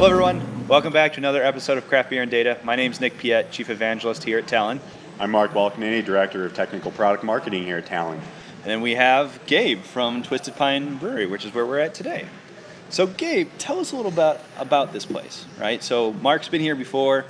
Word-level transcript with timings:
Hello, 0.00 0.12
everyone. 0.12 0.66
Welcome 0.66 0.94
back 0.94 1.12
to 1.12 1.18
another 1.18 1.42
episode 1.42 1.76
of 1.76 1.86
Craft 1.86 2.08
Beer 2.08 2.22
and 2.22 2.30
Data. 2.30 2.58
My 2.64 2.74
name 2.74 2.90
is 2.90 3.02
Nick 3.02 3.18
Piet, 3.18 3.50
Chief 3.50 3.68
Evangelist 3.68 4.24
here 4.24 4.38
at 4.38 4.46
Talend. 4.46 4.80
I'm 5.18 5.30
Mark 5.30 5.50
Balkenende, 5.50 6.02
Director 6.02 6.46
of 6.46 6.54
Technical 6.54 6.90
Product 6.90 7.22
Marketing 7.22 7.64
here 7.64 7.76
at 7.76 7.84
Talon. 7.84 8.14
And 8.14 8.64
then 8.64 8.80
we 8.80 8.94
have 8.94 9.38
Gabe 9.44 9.82
from 9.82 10.22
Twisted 10.22 10.56
Pine 10.56 10.96
Brewery, 10.96 11.26
which 11.26 11.44
is 11.44 11.52
where 11.52 11.66
we're 11.66 11.80
at 11.80 11.92
today. 11.92 12.24
So, 12.88 13.08
Gabe, 13.08 13.50
tell 13.58 13.78
us 13.78 13.92
a 13.92 13.96
little 13.96 14.10
about 14.10 14.40
about 14.56 14.94
this 14.94 15.04
place, 15.04 15.44
right? 15.60 15.82
So, 15.84 16.14
Mark's 16.14 16.48
been 16.48 16.62
here 16.62 16.76
before. 16.76 17.26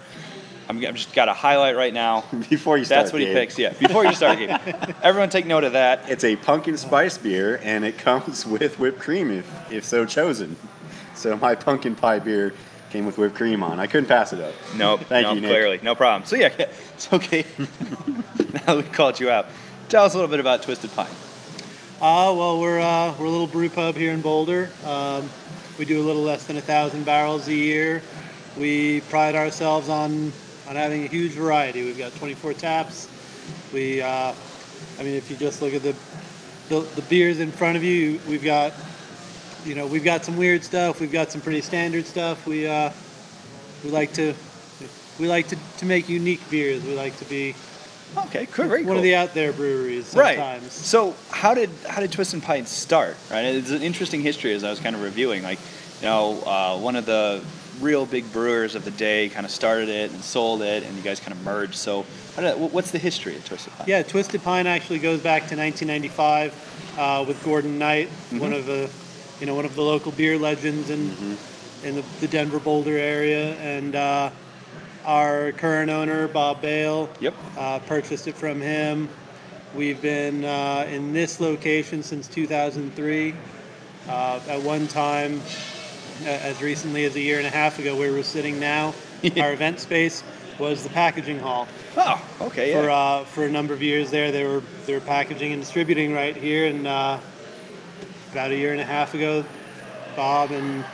I'm, 0.69 0.77
I'm 0.87 0.95
just 0.95 1.13
got 1.13 1.29
a 1.29 1.35
highlight 1.35 1.75
right 1.75 1.93
now. 1.93 2.23
Before 2.49 2.79
you 2.79 2.85
start, 2.85 3.01
That's 3.01 3.13
what 3.13 3.21
he 3.21 3.27
picks. 3.33 3.59
Yeah, 3.59 3.73
before 3.81 4.05
you 4.05 4.15
start, 4.15 4.39
Gabe. 4.39 4.51
Everyone, 5.03 5.29
take 5.29 5.45
note 5.45 5.65
of 5.65 5.73
that. 5.73 6.09
It's 6.09 6.23
a 6.23 6.37
pumpkin 6.37 6.77
spice 6.77 7.19
beer, 7.19 7.59
and 7.65 7.85
it 7.85 7.99
comes 7.99 8.47
with 8.47 8.79
whipped 8.79 9.01
cream 9.01 9.33
if, 9.33 9.73
if 9.73 9.85
so 9.85 10.07
chosen. 10.07 10.55
So 11.21 11.37
my 11.37 11.55
pumpkin 11.55 11.95
pie 11.95 12.19
beer 12.19 12.55
came 12.91 13.05
with 13.05 13.19
whipped 13.19 13.37
cream 13.37 13.63
on. 13.63 13.79
I 13.79 13.87
couldn't 13.87 14.09
pass 14.09 14.33
it 14.33 14.41
up. 14.41 14.55
Nope. 14.75 15.01
Thank 15.03 15.27
no, 15.27 15.35
you, 15.35 15.43
Nick. 15.43 15.51
clearly, 15.51 15.81
no 15.83 15.95
problem. 15.95 16.27
So 16.27 16.37
yeah, 16.37 16.49
it's 16.59 17.13
okay. 17.13 17.45
now 18.67 18.77
we 18.77 18.83
called 18.85 19.21
you 19.21 19.31
out. 19.31 19.47
Tell 19.91 20.05
us 20.05 20.15
a 20.15 20.17
little 20.17 20.31
bit 20.31 20.41
about 20.41 20.63
Twisted 20.63 20.91
Pine. 20.93 21.11
Uh, 22.01 22.33
well, 22.35 22.59
we're, 22.59 22.81
uh, 22.81 23.15
we're 23.19 23.27
a 23.27 23.31
little 23.31 23.47
brew 23.47 23.69
pub 23.69 23.97
here 23.97 24.13
in 24.13 24.23
Boulder. 24.23 24.71
Um, 24.87 25.29
we 25.79 25.85
do 25.85 26.01
a 26.01 26.05
little 26.05 26.23
less 26.23 26.47
than 26.47 26.57
a 26.57 26.63
thousand 26.63 27.05
barrels 27.05 27.47
a 27.49 27.55
year. 27.55 28.03
We 28.59 29.03
pride 29.03 29.35
ourselves 29.35 29.91
on, 29.91 30.33
on 30.67 30.77
having 30.77 31.05
a 31.05 31.07
huge 31.07 31.33
variety. 31.33 31.85
We've 31.85 31.99
got 31.99 32.15
24 32.15 32.55
taps. 32.55 33.09
We, 33.75 34.01
uh, 34.01 34.33
I 34.99 35.03
mean, 35.03 35.15
if 35.15 35.31
you 35.31 35.37
just 35.37 35.61
look 35.61 35.75
at 35.75 35.83
the, 35.83 35.95
the 36.71 36.81
the 36.81 37.03
beers 37.03 37.41
in 37.41 37.53
front 37.53 37.77
of 37.77 37.85
you, 37.85 38.21
we've 38.27 38.45
got, 38.45 38.73
you 39.65 39.75
know, 39.75 39.87
we've 39.87 40.05
got 40.05 40.25
some 40.25 40.37
weird 40.37 40.65
stuff. 40.65 41.01
We've 41.01 41.13
got 41.13 41.31
some 41.31 41.41
pretty 41.41 41.61
standard 41.61 42.07
stuff. 42.07 42.47
We 42.47 42.67
uh, 42.67 42.91
we 43.85 43.91
like 43.91 44.13
to 44.15 44.35
we 45.19 45.29
like 45.29 45.49
to, 45.49 45.57
to 45.79 45.87
make 45.87 46.09
unique 46.09 46.41
beers. 46.51 46.83
We 46.85 46.95
like 46.95 47.17
to 47.19 47.25
be 47.25 47.55
Okay, 48.17 48.47
cool. 48.47 48.69
One 48.69 48.85
cool. 48.85 48.97
of 48.97 49.03
the 49.03 49.15
out 49.15 49.35
there 49.35 49.53
breweries 49.53 50.15
Right. 50.15 50.61
So 50.63 51.15
how 51.31 51.55
did 51.55 51.71
how 51.89 52.01
did 52.01 52.11
Twisted 52.11 52.43
Pine 52.43 52.67
start? 52.67 53.17
Right, 53.31 53.45
it's 53.45 53.71
an 53.71 53.83
interesting 53.83 54.21
history 54.21 54.53
as 54.53 54.65
I 54.65 54.71
was 54.71 54.81
kind 54.81 54.97
of 54.97 55.03
reviewing. 55.03 55.43
Like, 55.43 55.59
you 56.01 56.07
know, 56.07 56.43
uh, 56.43 56.79
one 56.79 56.97
of 56.97 57.07
the 57.07 57.43
real 57.81 58.07
big 58.07 58.31
brewers 58.33 58.75
of 58.75 58.85
the 58.85 58.91
day 58.91 59.29
kind 59.29 59.47
of 59.47 59.53
started 59.53 59.89
it 59.89 60.11
and 60.11 60.23
sold 60.23 60.63
it, 60.63 60.83
and 60.83 60.97
you 60.97 61.03
guys 61.03 61.21
kind 61.21 61.33
of 61.33 61.43
merged. 61.45 61.75
So, 61.75 62.05
how 62.37 62.43
did, 62.43 62.73
what's 62.73 62.91
the 62.91 62.99
history 62.99 63.37
of 63.37 63.45
Twisted 63.45 63.73
Pine? 63.75 63.87
Yeah, 63.89 64.03
Twisted 64.03 64.43
Pine 64.43 64.67
actually 64.67 64.99
goes 64.99 65.21
back 65.21 65.49
to 65.49 65.57
1995 65.57 66.97
uh, 66.99 67.25
with 67.27 67.43
Gordon 67.45 67.79
Knight, 67.79 68.09
one 68.33 68.53
of 68.53 68.67
the, 68.67 68.91
you 69.41 69.47
know, 69.47 69.55
one 69.55 69.65
of 69.65 69.75
the 69.75 69.83
local 69.83 70.13
beer 70.13 70.39
legends 70.39 70.91
in 70.91 71.37
in 71.83 71.95
the, 71.95 72.05
the 72.21 72.29
Denver 72.29 72.59
Boulder 72.61 72.99
area, 72.99 73.55
and 73.55 73.97
uh, 73.97 74.31
our 75.07 75.53
current 75.53 75.91
owner 75.91 76.29
Bob 76.29 76.61
Bale 76.61 77.09
Yep. 77.21 77.35
uh, 77.57 77.79
purchased 77.81 78.29
it 78.29 78.35
from 78.37 78.61
him. 78.61 79.09
We've 79.75 80.01
been 80.03 80.45
uh, 80.45 80.87
in 80.91 81.13
this 81.15 81.41
location 81.41 82.03
since 82.03 82.29
2003. 82.29 83.35
Uh, 84.09 84.41
at 84.49 84.61
one 84.63 84.89
time, 84.89 85.41
as 86.25 86.61
recently 86.61 87.05
as 87.05 87.15
a 87.17 87.21
year 87.21 87.39
and 87.39 87.47
a 87.47 87.51
half 87.51 87.79
ago, 87.79 87.97
where 87.97 88.13
we're 88.13 88.23
sitting 88.23 88.59
now, 88.61 88.93
our 89.41 89.53
event 89.53 89.79
space 89.81 90.23
was 90.59 90.83
the 90.83 90.91
packaging 90.91 91.39
hall 91.39 91.67
Oh, 91.97 92.23
okay. 92.43 92.71
Yeah. 92.73 92.83
for 92.83 92.91
uh, 92.91 93.25
for 93.25 93.45
a 93.47 93.51
number 93.51 93.73
of 93.73 93.81
years 93.83 94.11
there. 94.11 94.31
They 94.33 94.45
were 94.45 94.63
they 94.85 94.93
were 94.93 95.01
packaging 95.01 95.53
and 95.55 95.63
distributing 95.63 96.13
right 96.13 96.37
here, 96.37 96.67
and 96.67 96.87
uh, 96.87 97.19
about 98.33 98.51
a 98.51 98.57
year 98.57 98.73
and 98.73 98.81
a 98.81 98.85
half 98.85 99.15
ago, 99.15 99.45
Bob 100.17 100.51
and 100.53 100.85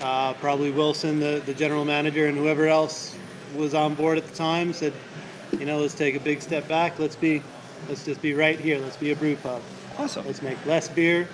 uh, 0.00 0.32
probably 0.34 0.70
Wilson, 0.70 1.20
the, 1.20 1.42
the 1.46 1.54
general 1.54 1.84
manager, 1.84 2.26
and 2.26 2.36
whoever 2.36 2.66
else 2.66 3.16
was 3.54 3.74
on 3.74 3.94
board 3.94 4.18
at 4.18 4.26
the 4.26 4.34
time, 4.34 4.72
said, 4.72 4.92
you 5.58 5.64
know, 5.66 5.78
let's 5.78 5.94
take 5.94 6.14
a 6.16 6.20
big 6.20 6.42
step 6.42 6.66
back. 6.68 6.98
Let's 6.98 7.16
be 7.16 7.42
let's 7.88 8.04
just 8.04 8.20
be 8.22 8.34
right 8.34 8.58
here. 8.58 8.78
Let's 8.78 8.96
be 8.96 9.12
a 9.12 9.16
brew 9.16 9.36
pub. 9.36 9.62
awesome. 9.98 10.26
Let's 10.26 10.42
make 10.42 10.64
less 10.66 10.88
beer, 10.88 11.28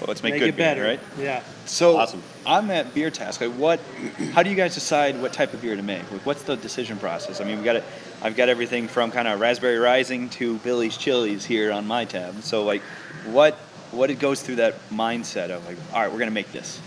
Well, 0.00 0.08
let's 0.08 0.22
make, 0.22 0.34
make, 0.34 0.40
good 0.40 0.48
it 0.50 0.56
better. 0.56 0.80
beer, 0.82 0.90
right? 0.92 1.00
Yeah. 1.18 1.42
So 1.66 1.98
Awesome. 1.98 2.22
on 2.44 2.66
that 2.68 2.92
beer 2.94 3.10
task, 3.10 3.40
like 3.40 3.52
what, 3.52 3.80
how 4.32 4.42
do 4.42 4.50
you 4.50 4.56
guys 4.56 4.74
decide 4.74 5.20
what 5.22 5.32
type 5.32 5.52
of 5.54 5.62
beer 5.62 5.76
to 5.76 5.82
make? 5.82 6.10
Like, 6.10 6.26
what's 6.26 6.42
the 6.42 6.56
decision 6.56 6.96
process? 6.98 7.40
I 7.40 7.44
mean, 7.44 7.58
we 7.58 7.64
got 7.64 7.76
it. 7.76 7.84
I've 8.22 8.34
got 8.36 8.48
everything 8.48 8.88
from 8.88 9.10
kind 9.12 9.28
of 9.28 9.38
raspberry 9.38 9.78
rising 9.78 10.30
to 10.30 10.56
Billy's 10.58 10.96
Chili's 10.96 11.44
here 11.44 11.70
on 11.70 11.86
my 11.86 12.04
tab. 12.06 12.42
So 12.42 12.64
like, 12.64 12.82
what 13.26 13.56
what 13.94 14.10
it 14.10 14.18
goes 14.18 14.42
through 14.42 14.56
that 14.56 14.74
mindset 14.90 15.50
of 15.50 15.64
like, 15.66 15.76
all 15.92 16.00
right, 16.02 16.12
we're 16.12 16.18
gonna 16.18 16.30
make 16.30 16.50
this. 16.52 16.80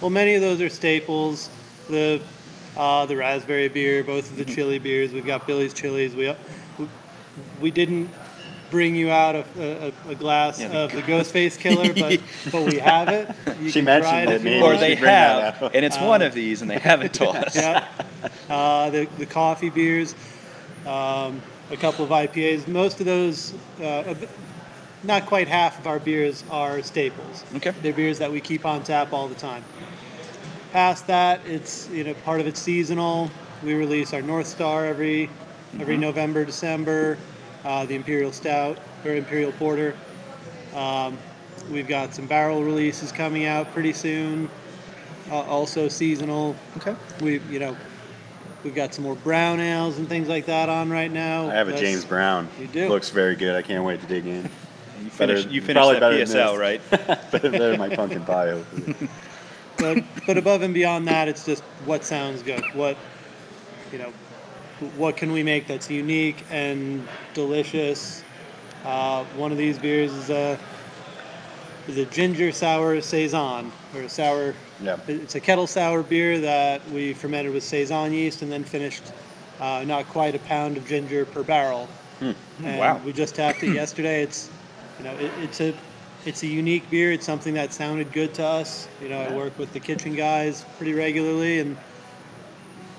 Well, 0.00 0.10
many 0.10 0.34
of 0.34 0.42
those 0.42 0.60
are 0.60 0.68
staples. 0.68 1.50
The 1.88 2.20
uh, 2.76 3.06
the 3.06 3.16
raspberry 3.16 3.68
beer, 3.68 4.02
both 4.02 4.30
of 4.30 4.36
the 4.36 4.44
chili 4.44 4.78
beers. 4.78 5.12
We've 5.12 5.26
got 5.26 5.46
Billy's 5.46 5.72
Chili's. 5.74 6.14
We 6.14 6.34
we, 6.78 6.88
we 7.60 7.70
didn't 7.70 8.10
bring 8.70 8.96
you 8.96 9.10
out 9.10 9.36
a, 9.36 9.92
a, 10.08 10.10
a 10.10 10.14
glass 10.16 10.60
Yeah, 10.60 10.68
the 10.68 10.78
of 10.84 10.92
the 10.92 11.02
Ghostface 11.02 11.56
Killer, 11.58 11.94
but 11.94 12.20
but 12.52 12.66
we 12.72 12.78
have 12.78 13.08
it. 13.08 13.30
You 13.60 13.70
She 13.70 13.80
mentioned 13.80 14.30
it 14.30 14.40
it, 14.40 14.42
maybe 14.42 14.62
or 14.62 14.76
they 14.76 14.90
should 14.90 14.98
bring 15.00 15.10
that 15.10 15.54
have, 15.54 15.74
and 15.74 15.84
it's 15.84 15.98
one 15.98 16.22
of 16.22 16.34
these, 16.34 16.62
and 16.62 16.70
they 16.70 16.78
haven't 16.78 17.14
told 17.22 17.36
us. 17.36 17.54
yeah. 17.54 17.86
Uh, 18.50 18.90
the 18.90 19.06
the 19.18 19.26
coffee 19.26 19.70
beers, 19.70 20.14
um, 20.86 21.40
a 21.70 21.76
couple 21.76 22.04
of 22.04 22.10
IPAs. 22.10 22.66
Most 22.66 22.98
of 23.00 23.06
those, 23.06 23.54
uh, 23.80 24.04
a 24.06 24.14
bit- 24.14 24.30
not 25.04 25.26
quite 25.26 25.48
half 25.48 25.78
of 25.78 25.86
our 25.86 25.98
beers 25.98 26.44
are 26.50 26.82
staples. 26.82 27.44
Okay. 27.56 27.72
They're 27.82 27.92
beers 27.92 28.18
that 28.18 28.30
we 28.30 28.40
keep 28.40 28.64
on 28.64 28.82
tap 28.82 29.12
all 29.12 29.28
the 29.28 29.34
time. 29.34 29.64
Past 30.72 31.06
that, 31.06 31.40
it's 31.46 31.88
you 31.90 32.04
know 32.04 32.14
part 32.24 32.40
of 32.40 32.46
it's 32.46 32.60
seasonal. 32.60 33.30
We 33.62 33.74
release 33.74 34.12
our 34.12 34.22
North 34.22 34.46
Star 34.46 34.86
every 34.86 35.30
every 35.78 35.96
November, 35.96 36.44
December. 36.44 37.18
Uh, 37.64 37.86
the 37.86 37.94
Imperial 37.94 38.30
Stout 38.30 38.78
or 39.06 39.14
Imperial 39.14 39.52
Porter. 39.52 39.96
Um, 40.74 41.16
we've 41.70 41.88
got 41.88 42.12
some 42.14 42.26
barrel 42.26 42.62
releases 42.62 43.10
coming 43.10 43.46
out 43.46 43.72
pretty 43.72 43.94
soon. 43.94 44.50
Uh, 45.30 45.36
also 45.42 45.88
seasonal. 45.88 46.56
Okay. 46.76 46.94
We 47.22 47.38
you 47.50 47.58
know 47.60 47.76
we've 48.64 48.74
got 48.74 48.92
some 48.92 49.04
more 49.04 49.16
brown 49.16 49.60
ales 49.60 49.98
and 49.98 50.08
things 50.08 50.28
like 50.28 50.46
that 50.46 50.68
on 50.68 50.90
right 50.90 51.10
now. 51.10 51.48
I 51.48 51.54
have 51.54 51.68
a 51.68 51.70
That's- 51.72 51.88
James 51.88 52.04
Brown. 52.04 52.48
You 52.60 52.66
do? 52.66 52.88
Looks 52.88 53.10
very 53.10 53.36
good. 53.36 53.54
I 53.54 53.62
can't 53.62 53.84
wait 53.84 54.00
to 54.00 54.06
dig 54.06 54.26
in. 54.26 54.50
You 55.04 55.10
Better- 55.10 55.36
finished, 55.36 55.50
you 55.50 55.60
finished 55.60 55.76
probably 55.76 55.94
that 56.00 56.00
better 56.00 56.24
than 56.24 56.36
PSL, 56.36 56.52
this. 56.52 56.58
right? 56.60 57.30
better 57.30 57.50
better 57.50 57.70
than 57.70 57.78
my 57.78 57.94
pumpkin 57.94 58.24
pie, 58.24 58.50
hopefully. 58.50 59.08
but 59.78 60.04
but 60.26 60.38
above 60.38 60.62
and 60.62 60.72
beyond 60.72 61.06
that, 61.08 61.28
it's 61.28 61.44
just 61.44 61.62
what 61.84 62.04
sounds 62.04 62.42
good. 62.42 62.64
What 62.74 62.96
you 63.92 63.98
know, 63.98 64.12
what 64.96 65.16
can 65.16 65.30
we 65.32 65.42
make 65.42 65.66
that's 65.66 65.90
unique 65.90 66.44
and 66.50 67.06
delicious? 67.34 68.22
Uh, 68.84 69.24
one 69.36 69.52
of 69.52 69.58
these 69.58 69.78
beers 69.78 70.12
is 70.12 70.30
a 70.30 70.58
is 71.86 71.98
a 71.98 72.06
ginger 72.06 72.50
sour 72.50 73.00
saison 73.02 73.70
or 73.94 74.02
a 74.02 74.08
sour. 74.08 74.54
Yeah. 74.82 74.96
It's 75.06 75.34
a 75.34 75.40
kettle 75.40 75.66
sour 75.66 76.02
beer 76.02 76.40
that 76.40 76.80
we 76.90 77.12
fermented 77.12 77.52
with 77.52 77.62
saison 77.62 78.12
yeast 78.12 78.40
and 78.42 78.50
then 78.50 78.64
finished 78.64 79.12
uh, 79.60 79.84
not 79.86 80.06
quite 80.08 80.34
a 80.34 80.38
pound 80.40 80.76
of 80.78 80.86
ginger 80.86 81.24
per 81.26 81.42
barrel. 81.42 81.88
And 82.20 82.34
Wow. 82.78 83.00
We 83.04 83.12
just 83.12 83.34
tapped 83.34 83.62
it 83.62 83.74
yesterday. 83.74 84.22
It's 84.22 84.48
you 84.98 85.04
know 85.04 85.12
it, 85.14 85.30
it's 85.42 85.60
a 85.60 85.74
it's 86.26 86.42
a 86.42 86.46
unique 86.46 86.88
beer. 86.90 87.12
It's 87.12 87.26
something 87.26 87.54
that 87.54 87.72
sounded 87.72 88.12
good 88.12 88.32
to 88.34 88.44
us. 88.46 88.88
You 89.02 89.08
know, 89.10 89.20
I 89.20 89.34
work 89.34 89.58
with 89.58 89.72
the 89.72 89.80
kitchen 89.80 90.14
guys 90.14 90.64
pretty 90.78 90.94
regularly, 90.94 91.60
and 91.60 91.76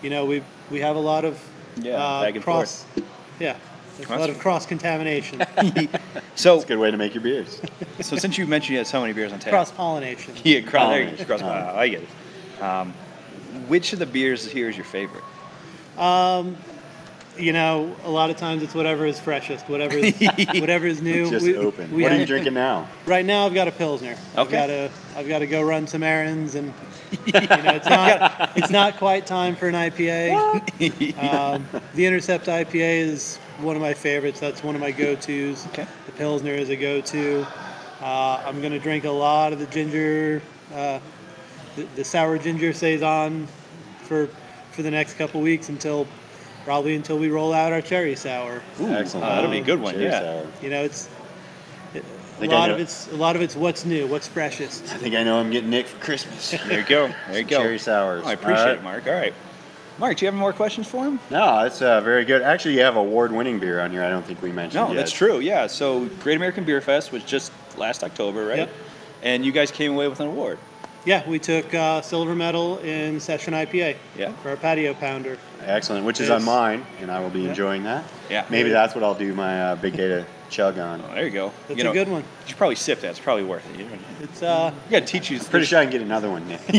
you 0.01 0.09
know 0.09 0.25
we 0.25 0.43
we 0.69 0.79
have 0.81 0.95
a 0.95 0.99
lot 0.99 1.25
of 1.25 1.39
Yeah, 1.77 2.03
uh, 2.03 2.21
back 2.21 2.35
and 2.35 2.43
cross. 2.43 2.85
Yeah, 3.39 3.57
there's 3.97 4.09
a 4.09 4.17
lot 4.17 4.29
of 4.29 4.39
cross 4.39 4.65
contamination, 4.65 5.41
So, 6.35 6.55
It's 6.55 6.63
a 6.63 6.67
good 6.67 6.79
way 6.79 6.91
to 6.91 6.97
make 6.97 7.13
your 7.13 7.23
beers. 7.23 7.61
so 8.01 8.15
since 8.15 8.37
you 8.37 8.45
mentioned 8.47 8.71
you 8.71 8.77
had 8.77 8.87
so 8.87 9.01
many 9.01 9.13
beers 9.13 9.33
on 9.33 9.39
tap, 9.39 9.51
cross 9.51 9.71
pollination. 9.71 10.33
yeah, 10.43 10.61
cross, 10.61 10.89
there 10.89 11.01
you 11.01 11.05
go, 11.05 11.11
Pollination. 11.11 11.25
cross, 11.25 11.41
wow, 11.41 11.75
I 11.75 11.87
get 11.89 12.01
it. 12.03 12.61
Um, 12.61 12.93
which 13.67 13.93
of 13.93 13.99
the 13.99 14.05
beers 14.05 14.45
here 14.45 14.69
is 14.69 14.75
your 14.77 14.85
favorite? 14.85 15.23
You 17.37 17.51
know, 17.51 17.93
a 18.05 18.09
lot 18.09 18.29
of 18.29 18.37
times 18.37 18.63
it's 18.63 18.73
whatever 18.73 19.05
is 19.05 19.19
freshest, 19.19 19.67
whatever 19.67 19.97
is, 19.97 20.15
whatever 20.59 20.87
is 20.87 21.01
new. 21.01 21.29
Just 21.29 21.45
We- 21.45 21.57
open. 21.57 21.91
we 21.93 22.03
what 22.03 22.13
are 22.13 22.17
you 22.17 22.25
drinking 22.25 22.53
now? 22.53 22.87
Right 23.05 23.25
now, 23.25 23.45
I've 23.45 23.53
got 23.53 23.67
a 23.67 23.71
pilsner. 23.71 24.15
I've 24.37 24.47
Okay. 24.47 24.51
got 24.51 24.67
to 24.67 24.89
I've 25.17 25.27
got 25.27 25.39
to 25.39 25.47
go 25.47 25.61
run 25.61 25.85
some 25.85 26.01
errands, 26.01 26.55
and 26.55 26.73
you 27.25 27.33
know, 27.33 27.47
it's 27.49 27.89
not 27.89 28.51
it's 28.55 28.69
not 28.69 28.97
quite 28.97 29.25
time 29.27 29.55
for 29.55 29.67
an 29.67 29.75
IPA. 29.75 30.35
Um, 31.35 31.67
the 31.93 32.05
Intercept 32.05 32.45
IPA 32.47 32.99
is 32.99 33.37
one 33.59 33.75
of 33.75 33.81
my 33.81 33.93
favorites. 33.93 34.39
That's 34.39 34.63
one 34.63 34.75
of 34.75 34.81
my 34.81 34.91
go-tos. 34.91 35.65
Okay. 35.67 35.87
The 36.05 36.11
Pilsner 36.13 36.53
is 36.53 36.69
a 36.69 36.75
go-to. 36.75 37.45
Uh, 38.01 38.43
I'm 38.45 38.61
gonna 38.61 38.79
drink 38.79 39.03
a 39.05 39.09
lot 39.11 39.51
of 39.53 39.59
the 39.59 39.65
ginger, 39.67 40.41
uh, 40.73 40.99
the, 41.75 41.83
the 41.95 42.03
sour 42.03 42.37
ginger 42.37 42.71
saison, 42.73 43.47
for 44.03 44.27
for 44.71 44.83
the 44.83 44.91
next 44.91 45.13
couple 45.17 45.41
weeks 45.41 45.67
until 45.69 46.05
probably 46.65 46.95
until 46.95 47.17
we 47.17 47.29
roll 47.29 47.53
out 47.53 47.71
our 47.71 47.81
cherry 47.81 48.15
sour. 48.15 48.61
Excellent. 48.81 49.25
uh, 49.25 49.35
that'll 49.35 49.51
be 49.51 49.59
a 49.59 49.63
good 49.63 49.79
one, 49.79 49.93
Cherry 49.93 50.05
yeah. 50.05 50.19
sour. 50.19 50.47
You 50.61 50.69
know, 50.71 50.83
it's 50.83 51.07
A 52.41 52.47
lot 52.47 52.69
of 52.69 52.79
it's 52.79 53.09
a 53.11 53.15
lot 53.15 53.37
of 53.37 53.41
it's 53.41 53.55
what's 53.55 53.85
new, 53.85 54.07
what's 54.07 54.27
freshest. 54.27 54.83
I 54.91 54.97
think 54.97 55.15
I 55.15 55.23
know 55.23 55.39
I'm 55.39 55.51
getting 55.51 55.69
Nick 55.69 55.87
for 55.87 56.03
Christmas. 56.03 56.51
There 56.51 56.79
you 56.79 56.85
go. 56.85 57.07
There 57.29 57.39
you 57.39 57.45
go. 57.45 57.59
Cherry 57.59 57.79
sours. 57.79 58.23
Oh, 58.25 58.27
I 58.27 58.33
appreciate 58.33 58.59
All 58.59 58.65
right. 58.65 58.77
it, 58.77 58.83
Mark. 58.83 59.07
All 59.07 59.13
right. 59.13 59.33
Mark, 59.97 60.17
do 60.17 60.25
you 60.25 60.27
have 60.31 60.37
more 60.37 60.51
questions 60.51 60.87
for 60.87 61.05
him? 61.05 61.21
No, 61.29 61.59
it's 61.63 61.81
uh, 61.81 62.01
very 62.01 62.25
good. 62.25 62.41
Actually, 62.41 62.73
you 62.73 62.81
have 62.81 62.97
award-winning 62.97 63.59
beer 63.59 63.79
on 63.79 63.91
here. 63.91 64.03
I 64.03 64.09
don't 64.09 64.25
think 64.25 64.41
we 64.41 64.51
mentioned. 64.51 64.83
No, 64.83 64.89
yet. 64.89 64.97
that's 64.97 65.11
true. 65.13 65.39
Yeah. 65.39 65.67
So 65.67 66.07
Great 66.19 66.35
American 66.35 66.65
Beer 66.65 66.81
Fest 66.81 67.13
was 67.13 67.23
just 67.23 67.53
last 67.77 68.03
October, 68.03 68.45
right? 68.45 68.57
Yep. 68.57 68.69
And 69.23 69.45
you 69.45 69.53
guys 69.53 69.71
came 69.71 69.93
away 69.93 70.09
with 70.09 70.19
an 70.19 70.27
award. 70.27 70.59
Yeah, 71.05 71.27
we 71.29 71.37
took 71.37 71.71
uh, 71.73 72.01
silver 72.01 72.33
medal 72.35 72.79
in 72.79 73.19
session 73.19 73.53
IPA 73.53 73.95
Yeah. 74.17 74.31
for 74.41 74.49
our 74.49 74.55
patio 74.55 74.93
pounder. 74.95 75.37
Excellent, 75.63 76.03
which 76.05 76.19
is 76.19 76.29
Yes. 76.29 76.39
on 76.41 76.45
mine, 76.45 76.85
and 76.99 77.11
I 77.11 77.19
will 77.19 77.29
be 77.29 77.41
Yeah. 77.41 77.49
enjoying 77.49 77.83
that. 77.83 78.03
Yeah. 78.29 78.43
Maybe 78.49 78.69
that's 78.69 78.95
what 78.95 79.03
I'll 79.03 79.13
do 79.13 79.33
my 79.35 79.61
uh, 79.61 79.75
big 79.75 79.95
data 79.95 80.25
chug 80.49 80.79
on. 80.79 81.03
Oh, 81.07 81.13
there 81.13 81.25
you 81.25 81.29
go. 81.31 81.51
That's 81.67 81.77
you 81.77 81.83
know, 81.83 81.91
a 81.91 81.93
good 81.93 82.07
one. 82.09 82.21
You 82.21 82.47
should 82.47 82.57
probably 82.57 82.75
sip 82.75 83.01
that. 83.01 83.11
It's 83.11 83.19
probably 83.19 83.43
worth 83.43 83.63
it. 83.73 83.79
You, 83.79 83.87
It's 84.21 84.41
uh, 84.41 84.71
got 84.89 84.99
to 85.01 85.05
teach 85.05 85.29
you. 85.29 85.39
Pretty 85.39 85.65
sure 85.67 85.77
I 85.79 85.83
can 85.83 85.91
get 85.91 86.01
another 86.01 86.29
one, 86.29 86.47
Nick. 86.47 86.61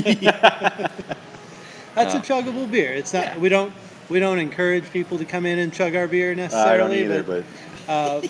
that's 1.94 2.14
Uh, 2.14 2.18
a 2.18 2.20
chuggable 2.20 2.70
beer. 2.70 2.92
It's 2.92 3.12
not. 3.12 3.24
yeah. 3.24 3.38
We 3.38 3.48
don't. 3.48 3.72
We 4.08 4.20
don't 4.20 4.38
encourage 4.38 4.88
people 4.92 5.18
to 5.18 5.24
come 5.24 5.46
in 5.46 5.58
and 5.58 5.72
chug 5.72 5.96
our 5.96 6.06
beer 6.06 6.30
I 6.30 6.34
necessarily. 6.34 6.78
don't 7.02 7.12
either, 7.12 7.22
but 7.24 7.44
uh, 7.88 8.20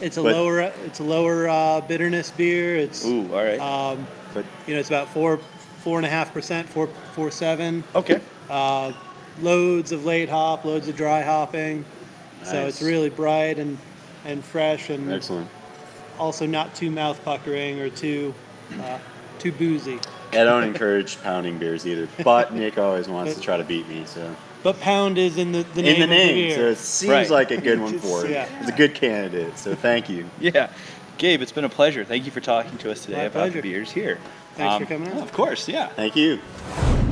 it's 0.00 0.16
a 0.16 0.22
but- 0.24 0.32
lower. 0.32 0.60
It's 0.84 0.98
a 1.00 1.04
lower 1.04 1.48
uh, 1.48 1.80
bitterness 1.82 2.30
beer. 2.32 2.76
It's 2.76 3.04
Ooh, 3.04 3.32
all 3.32 3.44
right. 3.44 3.60
um, 3.60 4.06
but 4.34 4.44
you 4.66 4.74
know, 4.74 4.80
it's 4.80 4.88
about 4.88 5.08
four, 5.08 5.38
four 5.82 5.98
and 5.98 6.06
a 6.06 6.10
half 6.10 6.32
percent, 6.32 6.68
four, 6.68 6.86
four 7.14 7.30
seven. 7.30 7.82
okay. 7.94 8.20
Uh, 8.48 8.92
loads 9.40 9.92
of 9.92 10.04
late 10.04 10.28
hop, 10.28 10.64
loads 10.64 10.88
of 10.88 10.96
dry 10.96 11.22
hopping. 11.22 11.84
So 12.42 12.66
it's 12.66 12.82
really 12.82 13.10
bright 13.10 13.58
and 13.58 13.76
and 14.24 14.44
fresh 14.44 14.90
and 14.90 15.10
excellent. 15.12 15.48
also 16.18 16.46
not 16.46 16.74
too 16.74 16.90
mouth 16.90 17.22
puckering 17.24 17.80
or 17.80 17.90
too 17.90 18.34
uh, 18.80 18.98
too 19.38 19.52
boozy. 19.52 19.98
I 20.32 20.44
don't 20.44 20.64
encourage 20.64 21.20
pounding 21.22 21.58
beers 21.58 21.86
either, 21.86 22.08
but 22.24 22.52
Nick 22.54 22.78
always 22.78 23.08
wants 23.08 23.34
to 23.34 23.40
try 23.40 23.56
to 23.56 23.64
beat 23.64 23.88
me. 23.88 24.04
So 24.06 24.34
But 24.62 24.78
pound 24.80 25.18
is 25.18 25.38
in 25.38 25.52
the, 25.52 25.64
the 25.74 25.82
name 25.82 25.94
in 25.94 25.98
the 26.00 26.04
of 26.04 26.10
name, 26.10 26.28
the 26.28 26.42
beer. 26.48 26.56
so 26.56 26.62
it 26.70 26.78
seems 26.78 27.10
Right. 27.10 27.30
like 27.30 27.50
a 27.50 27.56
good 27.60 27.80
one 27.80 27.94
It's- 27.94 28.08
for 28.20 28.24
it. 28.26 28.30
yeah. 28.30 28.46
It's 28.60 28.68
a 28.70 28.76
good 28.76 28.94
candidate. 28.94 29.58
So 29.58 29.74
thank 29.74 30.08
you. 30.08 30.28
Yeah. 30.38 30.70
Gabe, 31.20 31.42
it's 31.42 31.52
been 31.52 31.64
a 31.64 31.68
pleasure. 31.68 32.02
Thank 32.02 32.24
you 32.24 32.30
for 32.30 32.40
talking 32.40 32.78
to 32.78 32.90
us 32.90 33.04
today 33.04 33.18
My 33.18 33.22
about 33.24 33.52
the 33.52 33.60
beers 33.60 33.92
here. 33.92 34.18
Thanks 34.54 34.76
for 34.86 34.94
Um, 34.94 35.00
coming 35.02 35.12
out. 35.18 35.22
Of 35.22 35.32
course, 35.34 35.68
yeah. 35.68 35.88
Thank 35.88 36.16
you. 36.16 36.38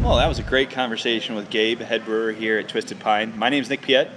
Well, 0.03 0.17
that 0.17 0.27
was 0.27 0.39
a 0.39 0.43
great 0.43 0.71
conversation 0.71 1.35
with 1.35 1.51
Gabe, 1.51 1.81
head 1.83 2.07
brewer 2.07 2.33
here 2.33 2.59
at 2.59 2.69
Twisted 2.69 2.99
Pine. 3.01 3.35
My 3.39 3.51
name's 3.51 3.69
Nick 3.69 3.83
Piet, 3.83 4.09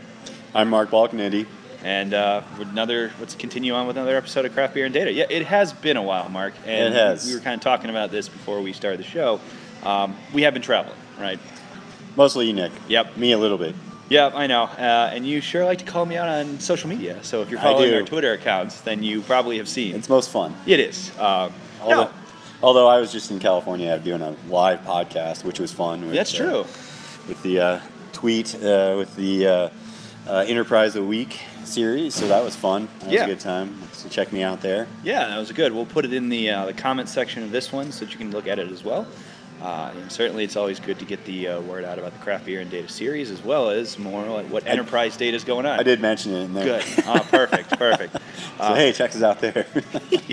I'm 0.56 0.70
Mark 0.70 0.92
Balkenende. 0.92 1.46
and 1.84 2.14
uh, 2.14 2.42
with 2.58 2.70
another. 2.70 3.12
Let's 3.20 3.36
continue 3.36 3.74
on 3.74 3.86
with 3.86 3.98
another 3.98 4.16
episode 4.16 4.46
of 4.46 4.54
Craft 4.54 4.76
Beer 4.76 4.86
and 4.86 4.94
Data. 4.94 5.12
Yeah, 5.12 5.26
it 5.30 5.46
has 5.48 5.74
been 5.74 5.98
a 5.98 6.04
while, 6.04 6.30
Mark, 6.30 6.54
and 6.66 6.94
It 6.94 6.98
has. 6.98 7.28
we 7.28 7.34
were 7.34 7.42
kind 7.42 7.56
of 7.56 7.62
talking 7.62 7.90
about 7.90 8.12
this 8.12 8.30
before 8.30 8.62
we 8.62 8.72
started 8.72 9.00
the 9.02 9.04
show. 9.04 9.42
Um, 9.84 10.16
we 10.32 10.44
have 10.44 10.54
been 10.54 10.62
traveling, 10.64 10.96
right? 11.20 11.40
Mostly 12.16 12.48
you, 12.48 12.54
Nick. 12.54 12.72
Yep. 12.88 13.18
Me 13.18 13.34
a 13.34 13.38
little 13.38 13.58
bit. 13.58 13.76
Yeah, 14.12 14.30
I 14.34 14.46
know. 14.46 14.64
Uh, 14.64 15.10
and 15.14 15.26
you 15.26 15.40
sure 15.40 15.64
like 15.64 15.78
to 15.78 15.86
call 15.86 16.06
me 16.06 16.18
out 16.18 16.28
on 16.28 16.60
social 16.60 16.90
media. 16.90 17.24
So 17.24 17.42
if 17.42 17.50
you're 17.50 17.62
I 17.62 17.64
following 17.64 17.92
do. 17.92 17.96
our 17.96 18.02
Twitter 18.04 18.34
accounts, 18.34 18.82
then 18.82 19.02
you 19.02 19.22
probably 19.22 19.58
have 19.58 19.70
seen. 19.70 19.96
It's 19.96 20.10
most 20.10 20.30
fun. 20.30 20.54
it 20.66 20.82
is. 20.82 21.18
Um, 21.18 21.54
Although, 21.82 22.04
no, 22.04 22.12
although 22.62 22.88
I 22.90 23.00
was 23.00 23.14
just 23.14 23.32
in 23.32 23.40
California 23.40 23.98
doing 24.00 24.22
a 24.22 24.36
live 24.50 24.82
podcast, 24.82 25.46
which 25.46 25.62
was 25.62 25.72
fun. 25.72 26.02
with, 26.02 26.14
that's 26.14 26.34
uh, 26.34 26.38
true. 26.38 26.58
with 27.30 27.42
the 27.42 27.60
uh, 27.62 27.80
tweet 28.12 28.54
uh, 28.56 28.96
with 28.98 29.16
the 29.16 29.48
uh, 29.48 29.70
uh, 30.28 30.46
Enterprise 30.46 30.98
of 30.98 31.04
the 31.04 31.08
Week 31.08 31.40
series, 31.64 32.14
so 32.14 32.28
that 32.28 32.44
was 32.44 32.54
fun. 32.54 32.90
That 33.00 33.06
was 33.06 33.14
Yeah. 33.14 33.24
a 33.24 33.28
good 33.28 33.40
time. 33.40 33.82
So 33.94 34.10
check 34.10 34.34
me 34.34 34.44
out 34.44 34.60
there. 34.62 34.88
Yeah, 35.06 35.26
that 35.30 35.38
was 35.40 35.54
good. 35.54 35.72
We'll 35.72 35.86
put 35.86 36.04
it 36.04 36.14
in 36.14 36.28
the 36.28 36.50
uh, 36.50 36.66
the 36.66 36.74
comment 36.74 37.08
section 37.08 37.44
of 37.44 37.52
this 37.52 37.72
one 37.72 37.94
so 37.94 38.04
that 38.04 38.12
you 38.12 38.18
can 38.18 38.30
look 38.32 38.46
at 38.46 38.60
it 38.60 38.70
as 38.72 38.84
well. 38.84 39.08
Uh, 39.62 39.92
and 39.96 40.12
certainly, 40.12 40.44
it's 40.44 40.56
always 40.56 40.80
good 40.80 40.98
to 40.98 41.06
get 41.06 41.24
the 41.26 41.48
uh, 41.48 41.62
word 41.62 41.86
out 41.86 42.00
about 42.00 42.14
the 42.14 42.20
craft 42.20 42.46
beer 42.46 42.62
and 42.62 42.72
data 42.72 42.90
series, 42.90 43.30
as 43.30 43.44
well 43.44 43.70
as 43.70 44.00
more 44.00 44.26
like 44.26 44.48
what 44.48 44.66
enterprise 44.66 45.16
data 45.16 45.38
is 45.38 45.44
going 45.44 45.68
on. 45.68 45.80
I 45.80 45.84
did 45.84 46.02
mention 46.02 46.34
it 46.34 46.42
in 46.46 46.54
there. 46.54 46.66
Good. 46.80 46.86
Ah, 47.06 47.26
perfect. 47.30 47.70
Perfect. 47.78 48.14
so 48.58 48.74
hey, 48.74 48.92
check 48.92 49.12
us 49.12 49.22
out 49.22 49.40
there. 49.40 49.68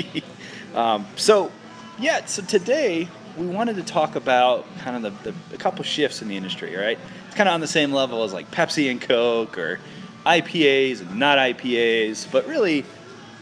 um, 0.75 1.07
so, 1.17 1.53
yeah. 1.99 2.25
So 2.25 2.43
today 2.43 3.07
we 3.37 3.47
wanted 3.47 3.77
to 3.77 3.83
talk 3.83 4.17
about 4.17 4.67
kind 4.79 5.05
of 5.05 5.23
the, 5.23 5.31
the 5.31 5.55
a 5.55 5.59
couple 5.59 5.85
shifts 5.85 6.23
in 6.23 6.29
the 6.29 6.37
industry. 6.37 6.75
Right. 6.75 6.99
It's 7.27 7.37
kind 7.37 7.51
of 7.51 7.55
on 7.55 7.61
the 7.61 7.67
same 7.67 7.93
level 7.93 8.25
as 8.25 8.33
like 8.33 8.51
Pepsi 8.51 8.91
and 8.91 8.99
Coke 8.99 9.59
or 9.59 9.79
IPAs 10.25 11.03
and 11.03 11.19
not 11.19 11.37
IPAs, 11.37 12.31
but 12.33 12.47
really 12.47 12.87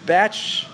batch 0.04 0.66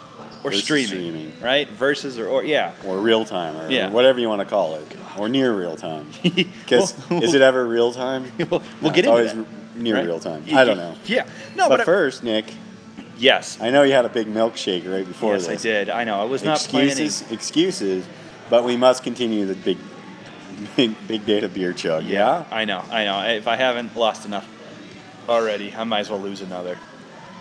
or 0.45 0.51
Versus 0.51 0.65
streaming, 0.65 0.87
streaming. 0.89 1.33
right? 1.41 1.69
Versus 1.69 2.19
or, 2.19 2.27
or 2.27 2.43
yeah. 2.45 2.73
or 2.87 2.99
real 2.99 3.25
time, 3.25 3.57
or 3.57 3.71
Yeah. 3.71 3.91
whatever 3.91 4.19
you 4.21 4.29
want 4.29 4.41
to 4.41 4.45
call 4.47 4.75
it, 4.75 4.97
or 5.19 5.29
near 5.29 5.55
real 5.57 5.77
time. 5.77 6.09
Because 6.23 6.95
Well- 7.11 7.23
is 7.23 7.35
it 7.35 7.43
ever 7.43 7.65
real 7.67 7.93
time? 7.93 8.31
We'll, 8.39 8.61
we'll 8.81 8.91
No, 8.91 8.91
get 8.91 8.99
it's 8.99 8.99
into 9.07 9.11
always 9.11 9.35
that, 9.35 9.47
near 9.77 9.95
right? 9.97 10.05
real 10.07 10.19
time. 10.21 10.45
I 10.53 10.65
don't 10.65 10.77
know. 10.79 10.95
Yeah. 11.07 11.27
No, 11.57 11.69
but 11.69 11.79
but, 11.79 11.81
I- 11.81 11.85
first, 11.85 12.25
Nick, 12.25 12.53
yes. 13.19 13.59
I 13.61 13.71
know 13.71 13.83
you 13.85 13.93
had 13.93 14.05
a 14.05 14.09
big 14.09 14.27
milkshake 14.27 14.91
right 14.93 15.07
before 15.07 15.35
this. 15.35 15.47
yes, 15.49 15.63
this. 15.63 15.65
I 15.65 15.69
did. 15.85 15.91
I 15.91 16.05
know. 16.05 16.21
I 16.21 16.25
was 16.25 16.43
not 16.43 16.57
excuses, 16.61 17.31
excuses, 17.31 18.05
but 18.51 18.65
we 18.65 18.77
must 18.77 19.05
continue 19.05 19.47
the 19.47 19.55
big, 19.55 19.79
big, 20.77 20.95
big 21.07 21.25
data 21.25 21.49
beer 21.49 21.73
chug. 21.73 22.03
planning. 22.03 22.13
Yeah. 22.15 22.45
I 22.51 22.65
know. 22.65 22.83
I 22.91 23.05
know. 23.05 23.21
If 23.23 23.47
I 23.47 23.55
haven't 23.57 23.95
lost 23.97 24.27
enough 24.27 24.49
already, 25.29 25.73
I 25.73 25.85
might 25.85 26.01
as 26.01 26.11
well 26.11 26.19
lose 26.21 26.41
another. 26.41 26.77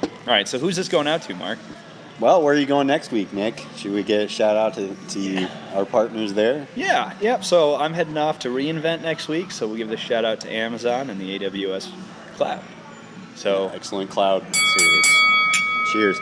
All 0.03 0.09
right. 0.27 0.48
So 0.48 0.59
who's 0.59 0.75
this 0.75 0.88
going 0.88 1.07
out 1.07 1.24
to, 1.24 1.33
Mark? 1.36 1.57
Well, 2.21 2.44
where 2.44 2.53
are 2.53 2.57
you 2.57 2.68
going 2.68 2.85
next 2.85 3.12
week, 3.12 3.33
Nick? 3.33 3.65
Should 3.77 3.94
we 3.94 4.03
get 4.03 4.21
a 4.21 4.27
shout 4.27 4.56
out 4.56 4.75
to, 4.75 4.95
to 5.09 5.50
our 5.73 5.85
partners 5.85 6.35
there? 6.35 6.68
Yeah. 6.75 7.15
Yep. 7.19 7.44
So 7.44 7.75
I'm 7.75 7.94
heading 7.94 8.15
off 8.15 8.38
to 8.39 8.50
reInvent 8.50 9.01
next 9.01 9.27
week. 9.27 9.50
So 9.50 9.68
we'll 9.68 9.77
give 9.77 9.89
this 9.89 10.00
shout 10.00 10.23
out 10.23 10.39
to 10.41 10.51
Amazon 10.53 11.09
and 11.09 11.19
the 11.19 11.39
AWS 11.39 11.91
cloud. 12.35 12.62
So 13.33 13.71
Excellent 13.73 14.12
cloud 14.12 14.44
service. 14.44 15.07
Cheers. 15.91 16.19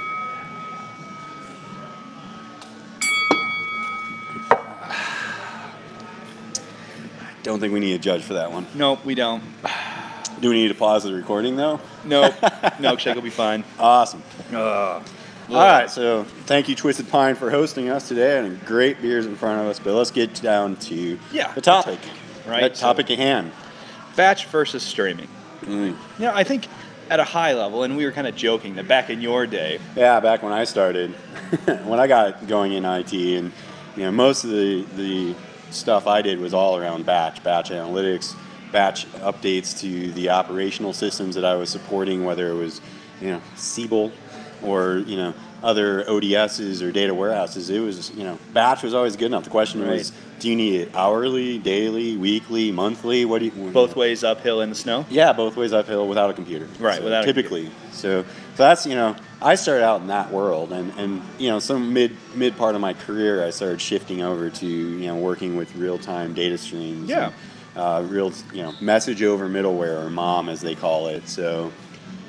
Don't 7.43 7.59
think 7.59 7.73
we 7.73 7.81
need 7.81 7.95
a 7.95 7.99
judge 7.99 8.23
for 8.23 8.35
that 8.35 8.53
one. 8.53 8.65
nope, 8.73 9.03
we 9.03 9.15
don't. 9.15 9.43
Do 10.39 10.47
we 10.47 10.55
need 10.55 10.69
to 10.69 10.75
pause 10.75 11.03
the 11.03 11.13
recording 11.13 11.57
though? 11.57 11.81
Nope. 12.05 12.35
Milkshake 12.79 13.15
will 13.15 13.21
be 13.21 13.29
fine. 13.29 13.65
Awesome. 13.77 14.23
Ugh. 15.49 15.55
All 15.55 15.61
right, 15.63 15.89
so 15.89 16.25
thank 16.45 16.69
you, 16.69 16.75
Twisted 16.75 17.09
Pine, 17.09 17.33
for 17.35 17.49
hosting 17.49 17.89
us 17.89 18.07
today, 18.07 18.37
and 18.39 18.63
great 18.65 19.01
beers 19.01 19.25
in 19.25 19.35
front 19.35 19.59
of 19.61 19.67
us. 19.67 19.79
But 19.79 19.93
let's 19.95 20.11
get 20.11 20.39
down 20.41 20.75
to 20.77 21.17
Yeah. 21.31 21.51
the 21.53 21.61
topic, 21.61 21.97
Right, 22.47 22.61
The 22.61 22.69
topic 22.79 23.09
at 23.11 23.17
hand. 23.17 23.51
Batch 24.15 24.45
versus 24.45 24.83
streaming. 24.83 25.27
Mm. 25.65 25.87
You 25.87 26.25
know, 26.25 26.31
I 26.35 26.43
think 26.43 26.67
at 27.09 27.19
a 27.19 27.23
high 27.23 27.53
level, 27.53 27.83
and 27.83 27.97
we 27.97 28.05
were 28.05 28.11
kind 28.11 28.27
of 28.27 28.35
joking 28.35 28.75
that 28.75 28.87
back 28.87 29.09
in 29.09 29.21
your 29.21 29.47
day, 29.47 29.79
Yeah, 29.95 30.19
back 30.19 30.43
when 30.43 30.53
I 30.53 30.63
started, 30.65 31.11
when 31.85 31.99
I 31.99 32.05
got 32.05 32.47
going 32.47 32.73
in 32.73 32.85
IT, 32.85 33.11
and 33.37 33.51
you 33.95 34.03
know, 34.03 34.11
most 34.11 34.43
of 34.43 34.51
the 34.51 34.85
the 34.95 35.33
stuff 35.71 36.05
I 36.07 36.21
did 36.21 36.39
was 36.39 36.53
all 36.53 36.77
around 36.77 37.05
batch, 37.07 37.43
batch 37.43 37.69
analytics, 37.71 38.35
batch 38.71 39.05
updates 39.17 39.79
to 39.81 40.11
the 40.13 40.29
operational 40.29 40.93
systems 40.93 41.33
that 41.35 41.45
I 41.45 41.55
was 41.55 41.69
supporting, 41.71 42.23
whether 42.23 42.49
it 42.49 42.55
was 42.55 42.81
you 43.19 43.31
know 43.31 43.41
Siebel 43.55 44.11
or 44.63 44.97
you 44.99 45.17
know 45.17 45.33
other 45.61 46.03
ODSs 46.05 46.81
or 46.81 46.91
data 46.91 47.13
warehouses. 47.13 47.69
It 47.69 47.79
was 47.79 48.11
you 48.11 48.23
know 48.23 48.37
batch 48.53 48.83
was 48.83 48.93
always 48.93 49.15
good 49.15 49.27
enough. 49.27 49.43
The 49.43 49.49
question 49.49 49.85
was, 49.87 50.11
do 50.39 50.49
you 50.49 50.55
need 50.55 50.81
it 50.81 50.95
hourly, 50.95 51.57
daily, 51.57 52.17
weekly, 52.17 52.71
monthly? 52.71 53.25
What 53.25 53.39
do 53.39 53.45
you 53.45 53.71
both 53.71 53.95
ways 53.95 54.23
uphill 54.23 54.61
in 54.61 54.69
the 54.69 54.75
snow. 54.75 55.05
yeah, 55.09 55.33
both 55.33 55.55
ways 55.55 55.73
uphill 55.73 56.07
without 56.07 56.29
a 56.29 56.33
computer. 56.33 56.67
Right, 56.79 56.97
So 56.97 57.03
without 57.03 57.23
a 57.23 57.27
typically. 57.27 57.69
So, 57.91 58.23
so 58.23 58.27
that's 58.55 58.85
you 58.85 58.95
know, 58.95 59.15
I 59.41 59.55
started 59.55 59.83
out 59.83 60.01
in 60.01 60.07
that 60.07 60.31
world, 60.31 60.71
and 60.71 60.91
and 60.97 61.21
you 61.37 61.49
know, 61.49 61.59
some 61.59 61.93
mid 61.93 62.15
mid 62.35 62.57
part 62.57 62.75
of 62.75 62.81
my 62.81 62.93
career, 62.93 63.45
I 63.45 63.49
started 63.49 63.81
shifting 63.81 64.21
over 64.21 64.49
to 64.49 64.65
you 64.65 65.07
know 65.07 65.17
working 65.17 65.55
with 65.55 65.75
real 65.75 65.97
time 65.97 66.33
data 66.33 66.57
streams. 66.57 67.09
Yeah. 67.09 67.25
and, 67.25 67.33
uh, 67.75 68.03
real 68.07 68.33
you 68.51 68.63
know 68.63 68.73
message 68.81 69.21
over 69.23 69.47
middleware 69.47 70.03
or 70.03 70.09
MOM 70.09 70.49
as 70.49 70.61
they 70.61 70.75
call 70.75 71.07
it. 71.07 71.27
So 71.27 71.71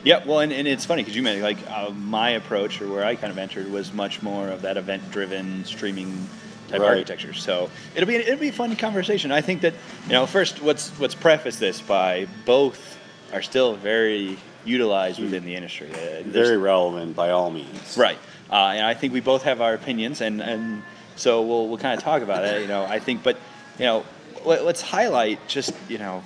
Yeah, 0.03 0.25
well, 0.25 0.41
and, 0.41 0.53
and 0.53 0.67
it's 0.67 0.85
funny 0.85 1.03
because 1.03 1.15
you 1.17 1.23
mentioned 1.23 1.45
like 1.45 1.71
uh, 1.71 1.91
my 1.91 2.31
approach 2.31 2.81
or 2.81 2.89
where 2.89 3.05
I 3.05 3.17
kind 3.17 3.31
of 3.31 3.39
entered 3.39 3.71
was 3.71 3.93
much 3.93 4.23
more 4.23 4.49
of 4.49 4.63
that 4.63 4.77
event-driven 4.77 5.65
streaming 5.65 6.29
type 6.69 6.81
Right. 6.81 6.89
architecture. 6.91 7.35
So 7.35 7.69
it'll 7.95 8.07
be 8.07 8.17
it'll 8.17 8.39
be 8.39 8.49
a 8.49 8.53
fun 8.53 8.75
conversation. 8.77 9.33
I 9.33 9.41
think 9.41 9.61
that 9.63 9.75
you 10.07 10.13
know 10.13 10.27
first 10.27 10.63
let's 10.63 10.99
let's 11.01 11.15
preface 11.15 11.57
this 11.57 11.81
by 11.81 12.29
both 12.45 12.99
are 13.33 13.43
still 13.43 13.75
very 13.75 14.39
utilized 14.65 15.19
within 15.21 15.45
the 15.45 15.55
industry. 15.55 15.91
Uh, 15.93 16.23
very 16.25 16.57
relevant 16.57 17.17
by 17.17 17.31
all 17.31 17.51
means. 17.51 17.97
Right. 17.97 18.19
Uh, 18.51 18.73
and 18.75 18.87
I 18.87 18.95
think 18.95 19.13
we 19.13 19.21
both 19.21 19.43
have 19.45 19.61
our 19.61 19.75
opinions, 19.75 20.21
and, 20.21 20.41
and 20.43 20.83
so 21.15 21.43
we'll, 21.43 21.69
we'll 21.69 21.79
kind 21.79 21.97
of 21.97 22.03
talk 22.03 22.23
about 22.23 22.45
it. 22.45 22.63
You 22.63 22.67
know, 22.69 22.85
I 22.85 22.99
think, 22.99 23.23
but 23.23 23.39
you 23.79 23.85
know, 23.85 24.05
let, 24.45 24.65
let's 24.65 24.81
highlight 24.81 25.47
just 25.47 25.73
you 25.89 25.99
know 25.99 26.25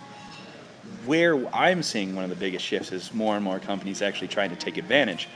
where 1.07 1.47
I'm 1.55 1.83
seeing 1.83 2.15
one 2.15 2.25
of 2.25 2.31
the 2.31 2.37
biggest 2.37 2.65
shifts 2.65 2.93
is 2.93 3.13
more 3.15 3.35
and 3.37 3.45
more 3.45 3.59
companies 3.59 4.03
actually 4.03 4.29
trying 4.29 4.51
to 4.51 4.57
take 4.57 4.77
advantage 4.77 5.29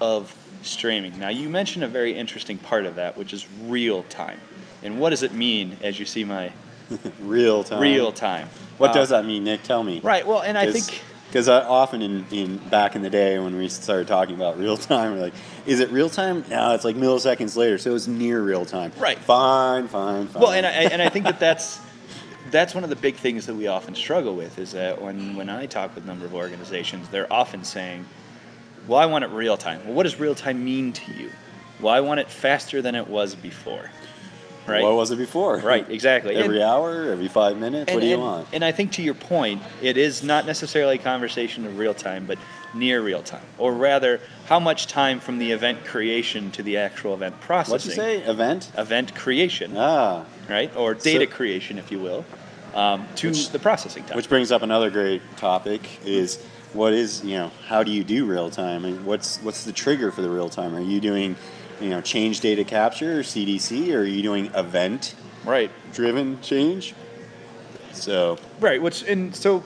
of 0.00 0.34
streaming. 0.62 1.18
Now, 1.18 1.28
you 1.28 1.48
mentioned 1.48 1.84
a 1.84 1.88
very 1.88 2.12
interesting 2.14 2.58
part 2.58 2.86
of 2.86 2.96
that, 2.96 3.16
which 3.16 3.32
is 3.32 3.46
real 3.64 4.02
time. 4.04 4.40
And 4.82 5.00
what 5.00 5.10
does 5.10 5.22
it 5.22 5.32
mean 5.32 5.76
as 5.82 5.98
you 5.98 6.06
see 6.06 6.24
my 6.24 6.52
Real 7.20 7.64
time. 7.64 7.80
real 7.80 8.12
time? 8.12 8.48
What 8.78 8.90
Uh, 8.90 8.94
does 8.94 9.08
that 9.08 9.24
mean, 9.24 9.42
Nick? 9.44 9.62
Tell 9.64 9.82
me. 9.82 10.00
Right. 10.00 10.24
Well, 10.26 10.42
and 10.42 10.56
I 10.56 10.70
think 10.70 11.02
because 11.28 11.48
often 11.48 12.00
in, 12.02 12.24
in 12.30 12.58
back 12.58 12.94
in 12.94 13.02
the 13.02 13.10
day 13.10 13.38
when 13.40 13.56
we 13.56 13.68
started 13.68 14.06
talking 14.06 14.36
about 14.36 14.56
real 14.58 14.76
time, 14.76 15.14
we're 15.14 15.20
like, 15.22 15.34
is 15.66 15.80
it 15.80 15.90
real 15.90 16.08
time? 16.08 16.44
No, 16.48 16.72
it's 16.74 16.84
like 16.84 16.94
milliseconds 16.94 17.56
later, 17.56 17.78
so 17.78 17.94
it's 17.96 18.06
near 18.06 18.40
real 18.40 18.64
time. 18.64 18.92
Right. 18.98 19.18
Fine, 19.18 19.88
fine, 19.88 20.28
fine. 20.28 20.42
Well, 20.42 20.52
and 20.52 20.64
I, 20.64 20.70
and 20.70 21.02
I 21.02 21.08
think 21.08 21.24
that 21.24 21.40
that's 21.40 21.80
that's 22.56 22.74
one 22.74 22.84
of 22.84 22.90
the 22.90 22.96
big 22.96 23.16
things 23.16 23.46
that 23.46 23.54
we 23.54 23.66
often 23.66 23.94
struggle 23.94 24.34
with 24.34 24.58
is 24.58 24.72
that 24.72 25.00
when 25.00 25.36
when 25.36 25.48
I 25.48 25.66
talk 25.66 25.94
with 25.94 26.04
a 26.04 26.06
number 26.06 26.24
of 26.26 26.34
organizations, 26.34 27.08
they're 27.08 27.30
often 27.32 27.64
saying, 27.64 28.06
"Well, 28.88 28.98
I 28.98 29.06
want 29.06 29.24
it 29.24 29.30
real 29.30 29.56
time." 29.56 29.84
Well, 29.84 29.94
what 29.94 30.04
does 30.04 30.18
real 30.18 30.34
time 30.34 30.64
mean 30.64 30.92
to 30.94 31.12
you? 31.12 31.30
Well, 31.80 31.92
I 31.92 32.00
want 32.00 32.20
it 32.20 32.30
faster 32.30 32.80
than 32.80 32.94
it 32.94 33.06
was 33.08 33.34
before. 33.34 33.90
Right. 34.66 34.82
What 34.82 34.94
was 34.96 35.12
it 35.12 35.16
before? 35.18 35.58
Right, 35.58 35.88
exactly. 35.88 36.34
Every 36.44 36.56
And- 36.60 36.64
hour, 36.64 37.12
every 37.12 37.28
five 37.28 37.56
minutes. 37.56 37.92
what 37.92 38.00
do 38.00 38.06
you 38.06 38.14
and, 38.14 38.22
want? 38.22 38.48
And 38.52 38.64
I 38.64 38.72
think 38.72 38.90
to 38.92 39.02
your 39.02 39.14
point, 39.14 39.62
it 39.80 39.96
is 39.96 40.24
not 40.24 40.44
necessarily 40.44 40.96
a 40.96 40.98
conversation 40.98 41.64
of 41.66 41.78
real 41.78 41.94
time, 41.94 42.26
but 42.26 42.36
near 42.74 43.00
real 43.00 43.22
time, 43.22 43.44
or 43.58 43.72
rather, 43.72 44.20
how 44.46 44.58
much 44.58 44.88
time 44.88 45.20
from 45.20 45.38
the 45.38 45.52
event 45.52 45.84
creation 45.84 46.50
to 46.50 46.62
the 46.64 46.78
actual 46.78 47.14
event 47.14 47.40
processing. 47.40 47.72
What'd 47.72 47.90
you 47.90 48.24
say? 48.24 48.30
Event? 48.30 48.72
Event 48.76 49.14
creation, 49.14 49.76
Ah, 49.76 50.24
right, 50.50 50.74
or 50.76 50.94
data 50.94 51.26
So- 51.30 51.36
creation, 51.36 51.78
if 51.78 51.92
you 51.92 52.00
will, 52.00 52.24
um, 52.76 53.06
to 53.16 53.28
Which- 53.28 53.50
the 53.50 53.58
processing 53.58 54.04
time. 54.04 54.16
which 54.16 54.28
brings 54.28 54.52
up 54.52 54.62
another 54.62 54.90
great 54.90 55.22
topic: 55.36 55.80
is 56.04 56.38
what 56.72 56.92
is 56.92 57.24
you 57.24 57.36
know 57.36 57.50
how 57.66 57.82
do 57.82 57.90
you 57.90 58.04
do 58.04 58.26
real 58.26 58.50
time? 58.50 58.84
and 58.84 59.04
what's 59.04 59.38
what's 59.38 59.64
the 59.64 59.72
trigger 59.72 60.12
for 60.12 60.22
the 60.22 60.30
real 60.30 60.48
time? 60.48 60.74
Are 60.74 60.80
you 60.80 61.00
doing 61.00 61.34
you 61.80 61.88
know 61.88 62.00
change 62.00 62.40
data 62.40 62.64
capture 62.64 63.18
or 63.18 63.22
CDC, 63.22 63.92
or 63.94 64.00
are 64.00 64.04
you 64.04 64.22
doing 64.22 64.46
event 64.54 65.14
right, 65.44 65.70
driven 65.92 66.40
change? 66.42 66.94
So 67.92 68.38
right. 68.60 68.80
Which 68.80 69.02
and 69.04 69.34
so, 69.34 69.64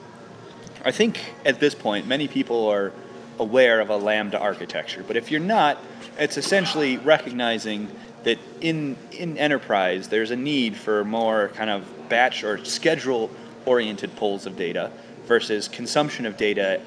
I 0.85 0.91
think 0.91 1.19
at 1.45 1.59
this 1.59 1.75
point, 1.75 2.07
many 2.07 2.27
people 2.27 2.67
are 2.69 2.93
aware 3.39 3.79
of 3.81 3.89
a 3.89 3.97
lambda 3.97 4.39
architecture, 4.39 5.03
but 5.05 5.17
if 5.17 5.31
you're 5.31 5.39
not, 5.41 5.77
it's 6.17 6.37
essentially 6.37 6.97
recognizing 6.97 7.87
that 8.23 8.37
in 8.61 8.95
in 9.11 9.37
enterprise 9.37 10.07
there's 10.09 10.31
a 10.31 10.35
need 10.35 10.75
for 10.75 11.03
more 11.03 11.49
kind 11.49 11.69
of 11.69 11.85
batch 12.09 12.43
or 12.43 12.63
schedule 12.63 13.29
oriented 13.65 14.15
pulls 14.15 14.45
of 14.45 14.55
data 14.57 14.91
versus 15.27 15.67
consumption 15.67 16.25
of 16.25 16.37
data 16.37 16.81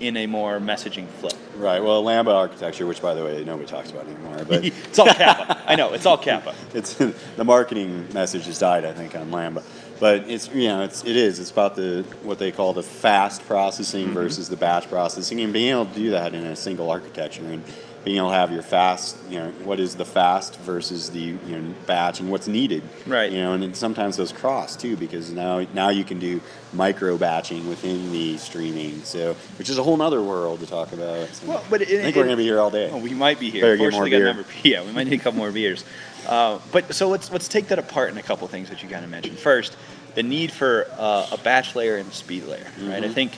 in 0.00 0.16
a 0.16 0.26
more 0.26 0.60
messaging 0.60 1.08
flow. 1.08 1.30
Right. 1.56 1.82
Well, 1.82 2.02
Lambda 2.04 2.32
architecture, 2.32 2.86
which 2.86 3.02
by 3.02 3.14
the 3.14 3.24
way 3.24 3.42
nobody 3.44 3.68
talks 3.68 3.90
about 3.90 4.06
anymore, 4.06 4.44
but 4.46 4.64
it's 4.64 4.98
all 4.98 5.06
Kappa. 5.06 5.60
I 5.66 5.74
know 5.74 5.92
it's 5.92 6.06
all 6.06 6.18
Kappa. 6.18 6.54
it's 6.74 6.94
the 6.94 7.44
marketing 7.44 8.06
message 8.14 8.46
has 8.46 8.58
died, 8.58 8.84
I 8.84 8.92
think, 8.92 9.16
on 9.16 9.30
Lambda. 9.32 9.64
But 9.98 10.28
it's 10.30 10.48
you 10.54 10.68
know 10.68 10.82
it's 10.82 11.02
it 11.04 11.16
is 11.16 11.40
it's 11.40 11.50
about 11.50 11.74
the 11.74 12.04
what 12.22 12.38
they 12.38 12.52
call 12.52 12.72
the 12.72 12.84
fast 12.84 13.44
processing 13.46 14.04
Mm-hmm. 14.04 14.14
versus 14.14 14.48
the 14.48 14.56
batch 14.56 14.88
processing, 14.88 15.40
and 15.40 15.52
being 15.52 15.70
able 15.70 15.86
to 15.86 15.94
do 15.94 16.10
that 16.10 16.34
in 16.34 16.44
a 16.46 16.54
single 16.54 16.88
architecture 16.90 17.44
and 17.44 17.64
being 18.04 18.16
able 18.18 18.28
to 18.30 18.34
have 18.34 18.52
your 18.52 18.62
fast 18.62 19.16
you 19.28 19.38
know 19.38 19.50
what 19.64 19.80
is 19.80 19.96
the 19.96 20.04
fast 20.04 20.56
versus 20.60 21.10
the 21.10 21.18
you 21.20 21.36
know 21.58 21.74
batch 21.86 22.20
and 22.20 22.30
what's 22.30 22.46
needed. 22.48 22.82
Right. 23.06 23.30
You 23.30 23.38
know, 23.42 23.52
and 23.54 23.76
sometimes 23.76 24.16
those 24.16 24.32
cross 24.32 24.76
too 24.76 24.96
because 24.96 25.30
now 25.30 25.66
now 25.74 25.88
you 25.90 26.04
can 26.04 26.18
do 26.18 26.40
micro 26.72 27.16
batching 27.18 27.68
within 27.68 28.12
the 28.12 28.36
streaming, 28.38 29.02
so 29.02 29.34
which 29.58 29.68
is 29.68 29.78
a 29.78 29.82
whole 29.82 29.96
nother 29.96 30.22
world 30.22 30.60
to 30.60 30.66
talk 30.66 30.92
about. 30.92 31.28
So 31.34 31.46
Well, 31.46 31.64
but 31.70 31.82
it- 31.82 31.88
I 32.00 32.02
think 32.02 32.16
it- 32.16 32.20
we're 32.20 32.24
gonna 32.24 32.36
be 32.36 32.44
here 32.44 32.60
all 32.60 32.70
day. 32.70 32.88
Oh, 32.92 32.98
we 32.98 33.10
might 33.14 33.38
be 33.40 33.50
here. 33.50 33.62
Better 33.62 33.76
get 33.76 33.82
more 33.82 33.90
Fortunately, 33.90 34.10
got 34.10 34.16
a 34.16 34.20
beer. 34.20 34.34
number. 34.34 34.48
Yeah, 34.64 34.82
we 34.84 34.92
might 34.92 35.04
need 35.06 35.20
a 35.20 35.22
couple 35.22 35.38
more 35.38 35.50
beers. 35.52 35.84
Uh, 36.26 36.58
but 36.72 36.94
so 36.94 37.08
let's 37.08 37.30
let's 37.32 37.48
take 37.48 37.68
that 37.68 37.78
apart 37.78 38.10
in 38.10 38.18
a 38.18 38.22
couple 38.22 38.46
things 38.48 38.68
that 38.70 38.82
you 38.82 38.88
kind 38.88 39.04
of 39.04 39.10
mentioned. 39.10 39.38
First, 39.38 39.76
the 40.14 40.22
need 40.22 40.52
for 40.52 40.86
uh, 40.98 41.26
a 41.32 41.38
batch 41.38 41.74
layer 41.74 41.96
and 41.96 42.10
a 42.10 42.14
speed 42.14 42.44
layer. 42.44 42.64
Right. 42.80 43.02
Mm-hmm. 43.02 43.04
I 43.04 43.08
think 43.08 43.32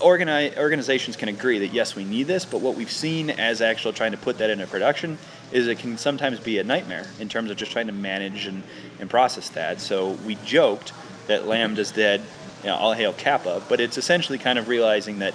organi- 0.00 0.56
organizations 0.56 1.16
can 1.16 1.28
agree 1.28 1.58
that 1.60 1.72
yes, 1.72 1.94
we 1.94 2.04
need 2.04 2.26
this. 2.26 2.44
But 2.44 2.60
what 2.60 2.76
we've 2.76 2.90
seen 2.90 3.30
as 3.30 3.60
actual 3.60 3.92
trying 3.92 4.12
to 4.12 4.18
put 4.18 4.38
that 4.38 4.50
into 4.50 4.66
production 4.66 5.18
is 5.52 5.66
it 5.68 5.78
can 5.78 5.98
sometimes 5.98 6.40
be 6.40 6.58
a 6.58 6.64
nightmare 6.64 7.06
in 7.20 7.28
terms 7.28 7.50
of 7.50 7.56
just 7.56 7.72
trying 7.72 7.86
to 7.86 7.92
manage 7.92 8.46
and, 8.46 8.62
and 9.00 9.08
process 9.08 9.48
that. 9.50 9.80
So 9.80 10.10
we 10.26 10.36
joked 10.44 10.92
that 11.26 11.46
Lambda's 11.46 11.92
dead. 11.92 12.22
You 12.62 12.70
know, 12.70 12.76
all 12.76 12.94
hail 12.94 13.12
Kappa, 13.12 13.62
but 13.68 13.80
it's 13.80 13.98
essentially 13.98 14.38
kind 14.38 14.58
of 14.58 14.66
realizing 14.66 15.20
that 15.20 15.34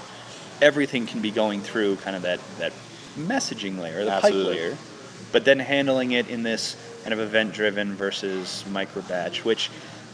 everything 0.61 1.05
can 1.05 1.21
be 1.21 1.31
going 1.31 1.61
through 1.61 1.95
kind 1.97 2.15
of 2.15 2.23
that, 2.23 2.39
that 2.57 2.73
messaging 3.17 3.79
layer, 3.79 4.03
the 4.03 4.11
Absolutely. 4.11 4.53
pipe 4.53 4.61
layer, 4.61 4.77
but 5.31 5.45
then 5.45 5.59
handling 5.59 6.11
it 6.11 6.29
in 6.29 6.43
this 6.43 6.75
kind 7.03 7.13
of 7.13 7.19
event 7.19 7.53
driven 7.53 7.95
versus 7.95 8.63
micro 8.69 9.01
batch, 9.03 9.45
which 9.45 9.69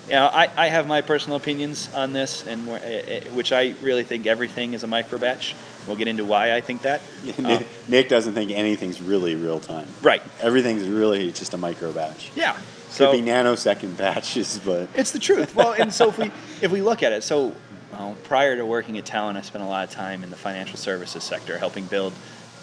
you 0.08 0.14
know, 0.14 0.28
I, 0.28 0.50
I 0.56 0.68
have 0.68 0.88
my 0.88 1.02
personal 1.02 1.38
opinions 1.38 1.90
on 1.94 2.14
this, 2.14 2.46
and 2.48 2.68
eh, 2.70 2.76
eh, 2.82 3.30
which 3.30 3.52
I 3.52 3.74
really 3.82 4.04
think 4.04 4.26
everything 4.26 4.74
is 4.74 4.84
a 4.84 4.88
micro 4.88 5.18
batch. 5.20 5.54
We'll 5.86 5.98
get 5.98 6.08
into 6.08 6.26
why 6.26 6.54
I 6.54 6.62
think 6.62 6.82
that. 6.84 7.02
Um, 7.38 7.44
Nick, 7.44 7.68
Nick 7.88 8.10
doesn't 8.10 8.34
think 8.34 8.52
anything's 8.52 9.02
really 9.02 9.36
real 9.36 9.60
time. 9.60 9.88
right. 10.02 10.22
Everything's 10.42 10.88
really 10.88 11.32
just 11.32 11.54
a 11.54 11.58
micro 11.58 11.92
batch. 11.92 12.32
Yeah. 12.36 12.58
Could 12.96 13.12
be 13.12 13.22
nanosecond 13.22 13.96
batches, 13.98 14.60
but 14.66 14.90
It's 14.96 15.12
the 15.12 15.20
truth. 15.20 15.54
Well, 15.56 15.74
and 15.74 15.94
so 15.94 16.10
if 16.10 16.18
we 16.18 16.32
if 16.62 16.72
we 16.72 16.82
look 16.82 17.04
at 17.04 17.12
it, 17.12 17.24
so 17.24 17.54
well, 17.92 18.16
prior 18.24 18.56
to 18.56 18.66
working 18.66 18.98
at 18.98 19.06
Talend, 19.06 19.36
I 19.38 19.42
spent 19.42 19.64
a 19.64 19.68
lot 19.68 19.84
of 19.84 19.92
time 19.94 20.24
in 20.24 20.30
the 20.30 20.36
financial 20.36 20.78
services 20.78 21.24
sector, 21.24 21.58
helping 21.60 21.86
build, 21.86 22.14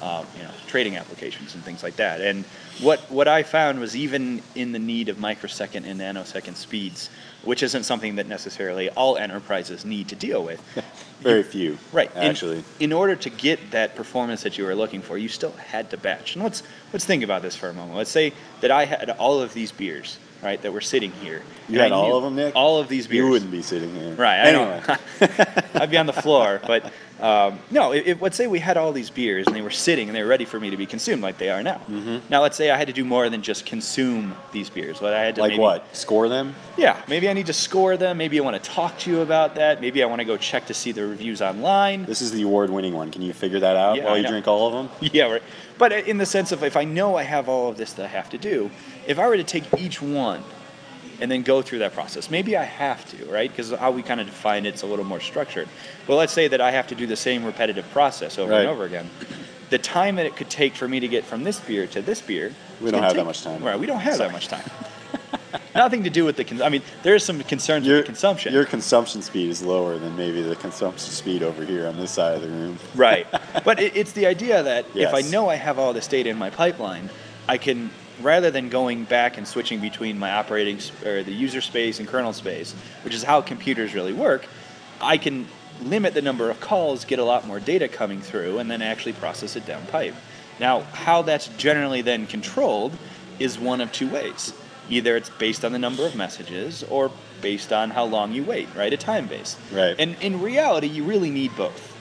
uh, 0.02 0.24
you 0.36 0.42
know, 0.42 0.50
trading 0.66 0.96
applications 0.96 1.54
and 1.54 1.62
things 1.62 1.82
like 1.82 1.96
that. 1.96 2.20
And 2.20 2.44
what 2.80 3.00
what 3.12 3.28
I 3.28 3.42
found 3.44 3.78
was 3.78 3.94
even 3.94 4.42
in 4.56 4.72
the 4.72 4.78
need 4.80 5.08
of 5.08 5.18
microsecond 5.20 5.86
and 5.86 6.00
nanosecond 6.00 6.56
speeds, 6.56 7.10
which 7.44 7.62
isn't 7.62 7.84
something 7.84 8.16
that 8.16 8.26
necessarily 8.26 8.88
all 8.90 9.16
enterprises 9.16 9.84
need 9.84 10.08
to 10.08 10.16
deal 10.16 10.42
with. 10.44 10.60
very 11.20 11.42
few. 11.42 11.78
Right. 11.92 12.10
In- 12.16 12.22
Actually. 12.22 12.64
in, 12.80 12.92
order 12.92 13.16
to 13.16 13.30
get 13.30 13.70
that 13.70 13.94
performance 13.96 14.42
that 14.42 14.58
you 14.58 14.64
were 14.64 14.74
looking 14.74 15.00
for, 15.02 15.16
you 15.18 15.28
still 15.28 15.52
had 15.52 15.90
to 15.90 15.96
batch. 15.96 16.34
And 16.34 16.44
let's 16.44 16.62
let's 16.92 17.04
think 17.04 17.22
about 17.22 17.42
this 17.42 17.56
for 17.56 17.68
a 17.68 17.72
moment. 17.72 17.96
Let's 17.96 18.10
say 18.10 18.32
that 18.60 18.70
I 18.70 18.84
had 18.84 19.10
all 19.10 19.40
of 19.40 19.54
these 19.54 19.72
beers, 19.72 20.18
right, 20.42 20.60
that 20.62 20.72
were 20.72 20.80
sitting 20.82 21.12
here. 21.12 21.42
You 21.68 21.78
had 21.80 21.92
all 21.92 22.16
of 22.18 22.22
them, 22.24 22.36
Nick? 22.36 22.54
All 22.54 22.78
of 22.78 22.88
these 22.88 23.06
beers. 23.06 23.24
You 23.24 23.30
wouldn't 23.30 23.50
be 23.50 23.62
sitting 23.62 23.94
here. 23.94 24.14
Right. 24.14 24.38
I 24.40 24.48
Anyway. 24.50 24.82
know. 24.86 24.96
I'd 25.80 25.90
be 25.90 25.96
on 25.96 26.04
the 26.06 26.12
floor, 26.12 26.60
but 26.66 26.92
um, 27.20 27.58
no. 27.70 27.92
If, 27.92 28.06
if- 28.06 28.22
let's 28.22 28.36
say 28.36 28.46
we 28.46 28.58
had 28.58 28.76
all 28.76 28.92
these 28.92 29.08
beers 29.10 29.46
and 29.46 29.56
they 29.56 29.62
were 29.62 29.70
sitting 29.70 30.08
and 30.08 30.14
they 30.16 30.22
were 30.22 30.28
ready 30.28 30.44
for 30.44 30.60
me 30.60 30.68
to 30.70 30.76
be 30.76 30.84
consumed, 30.84 31.22
like 31.22 31.38
they 31.38 31.48
are 31.48 31.62
now. 31.62 31.78
Mm-hmm. 31.88 32.18
Now, 32.28 32.42
let's 32.42 32.56
say 32.56 32.70
I 32.70 32.76
had 32.76 32.88
to 32.88 32.92
do 32.92 33.04
more 33.04 33.30
than 33.30 33.40
just 33.40 33.64
consume 33.64 34.34
these 34.52 34.68
beers. 34.68 35.00
What 35.00 35.14
I 35.14 35.22
had 35.22 35.36
to 35.36 35.40
like 35.40 35.52
maybe- 35.52 35.62
what? 35.62 35.96
Score 35.96 36.28
them? 36.28 36.54
yeah, 36.76 37.00
maybe 37.08 37.28
I 37.28 37.32
need 37.34 37.46
to 37.46 37.52
score 37.52 37.96
them. 37.96 38.16
Maybe 38.18 38.38
I 38.38 38.42
want 38.42 38.62
to 38.62 38.70
talk 38.70 38.98
to 39.00 39.10
you 39.10 39.20
about 39.20 39.54
that. 39.56 39.80
Maybe 39.80 40.02
I 40.02 40.06
want 40.06 40.20
to 40.20 40.24
go 40.24 40.36
check 40.36 40.66
to 40.66 40.74
see 40.74 40.92
the 40.92 41.06
reviews 41.06 41.42
online. 41.42 42.04
This 42.04 42.22
is 42.22 42.32
the 42.32 42.42
award-winning 42.42 42.94
one. 42.94 43.10
Can 43.10 43.22
you 43.22 43.32
figure 43.32 43.60
that 43.60 43.76
out 43.76 43.96
Yeah, 43.96 44.04
while 44.04 44.16
you 44.18 44.26
drink 44.26 44.48
all 44.48 44.66
of 44.68 44.72
them? 44.72 45.10
Yeah, 45.12 45.24
right. 45.30 45.42
But 45.76 45.92
in 45.92 46.18
the 46.18 46.26
sense 46.26 46.52
of 46.52 46.62
if 46.62 46.76
I 46.76 46.84
know 46.84 47.16
I 47.16 47.22
have 47.24 47.48
all 47.48 47.68
of 47.68 47.76
this 47.76 47.92
that 47.94 48.04
I 48.04 48.08
have 48.08 48.30
to 48.30 48.38
do, 48.38 48.70
if 49.06 49.18
I 49.18 49.28
were 49.28 49.36
to 49.36 49.44
take 49.44 49.64
each 49.78 50.00
one 50.00 50.42
and 51.20 51.30
then 51.30 51.42
go 51.42 51.62
through 51.62 51.78
that 51.80 51.92
process, 51.94 52.30
maybe 52.30 52.56
I 52.56 52.64
have 52.64 53.04
to, 53.16 53.24
right? 53.26 53.50
Because 53.50 53.70
how 53.72 53.90
we 53.90 54.02
kind 54.02 54.20
of 54.20 54.26
define 54.26 54.66
it's 54.66 54.82
a 54.82 54.86
little 54.86 55.04
more 55.04 55.20
structured. 55.20 55.68
But 56.06 56.16
let's 56.16 56.32
say 56.32 56.48
that 56.48 56.60
I 56.60 56.70
have 56.70 56.86
to 56.88 56.94
do 56.94 57.06
the 57.06 57.16
same 57.16 57.44
repetitive 57.44 57.88
process 57.90 58.38
over 58.38 58.50
Right. 58.52 58.60
and 58.60 58.68
over 58.68 58.84
again. 58.84 59.08
The 59.70 59.78
time 59.78 60.16
that 60.16 60.26
it 60.26 60.36
could 60.36 60.50
take 60.50 60.74
for 60.74 60.86
me 60.86 61.00
to 61.00 61.08
get 61.08 61.24
from 61.24 61.42
this 61.42 61.58
beer 61.60 61.86
to 61.88 62.02
this 62.02 62.20
beer, 62.20 62.52
We 62.80 62.90
don't 62.90 63.02
have 63.02 63.14
that 63.16 63.24
much 63.24 63.42
time. 63.42 63.62
Right, 63.64 63.78
we 63.78 63.86
don't 63.86 64.00
have 64.00 64.18
that 64.18 64.32
much 64.32 64.48
time. 64.48 64.64
Nothing 65.74 66.04
to 66.04 66.10
do 66.10 66.24
with 66.24 66.36
the. 66.36 66.44
Con- 66.44 66.62
I 66.62 66.68
mean, 66.68 66.82
there 67.02 67.14
is 67.14 67.24
some 67.24 67.42
concerns 67.42 67.86
Your 67.86 67.96
with 67.96 68.06
the 68.06 68.12
consumption. 68.12 68.52
Your 68.52 68.64
consumption 68.64 69.22
speed 69.22 69.50
is 69.50 69.62
lower 69.62 69.98
than 69.98 70.16
maybe 70.16 70.42
the 70.42 70.56
consumption 70.56 71.10
speed 71.10 71.42
over 71.42 71.64
here 71.64 71.86
on 71.86 71.96
this 71.96 72.10
side 72.10 72.36
of 72.36 72.42
the 72.42 72.48
room. 72.48 72.78
Right. 72.94 73.26
But 73.64 73.80
it, 73.80 73.96
it's 73.96 74.12
the 74.12 74.26
idea 74.26 74.62
that 74.64 74.84
if 74.94 75.14
I 75.14 75.20
know 75.22 75.48
I 75.48 75.54
have 75.54 75.78
all 75.78 75.92
this 75.92 76.08
data 76.08 76.28
in 76.28 76.36
my 76.36 76.50
pipeline, 76.50 77.08
I 77.48 77.56
can, 77.56 77.88
rather 78.20 78.50
than 78.50 78.68
going 78.68 79.04
back 79.04 79.38
and 79.38 79.46
switching 79.46 79.80
between 79.80 80.18
my 80.18 80.32
operating 80.32 80.80
or 81.06 81.22
the 81.22 81.32
user 81.32 81.60
space 81.60 82.00
and 82.00 82.08
kernel 82.08 82.32
space, 82.32 82.74
which 83.04 83.14
is 83.14 83.22
how 83.22 83.40
computers 83.40 83.94
really 83.94 84.12
work, 84.12 84.46
I 85.00 85.18
can 85.18 85.46
limit 85.82 86.14
the 86.14 86.22
number 86.22 86.50
of 86.50 86.60
calls, 86.60 87.04
get 87.04 87.20
a 87.20 87.24
lot 87.24 87.46
more 87.46 87.60
data 87.60 87.88
coming 87.88 88.20
through, 88.20 88.58
and 88.58 88.70
then 88.70 88.82
actually 88.82 89.12
process 89.12 89.56
it 89.56 89.64
down 89.66 89.86
pipe. 89.86 90.14
Now, 90.60 90.80
how 90.80 91.22
that's 91.22 91.48
generally 91.56 92.02
then 92.02 92.26
controlled 92.26 92.92
is 93.38 93.58
one 93.58 93.80
of 93.80 93.92
two 93.92 94.08
ways. 94.08 94.52
Either 94.90 95.16
it's 95.16 95.30
based 95.30 95.64
on 95.64 95.72
the 95.72 95.78
number 95.78 96.06
of 96.06 96.14
messages 96.14 96.82
or 96.84 97.10
based 97.40 97.72
on 97.72 97.90
how 97.90 98.04
long 98.04 98.32
you 98.32 98.44
wait, 98.44 98.68
right? 98.76 98.92
A 98.92 98.96
time 98.96 99.26
based. 99.26 99.58
Right. 99.72 99.96
And 99.98 100.16
in 100.20 100.40
reality, 100.40 100.86
you 100.86 101.04
really 101.04 101.30
need 101.30 101.56
both 101.56 101.92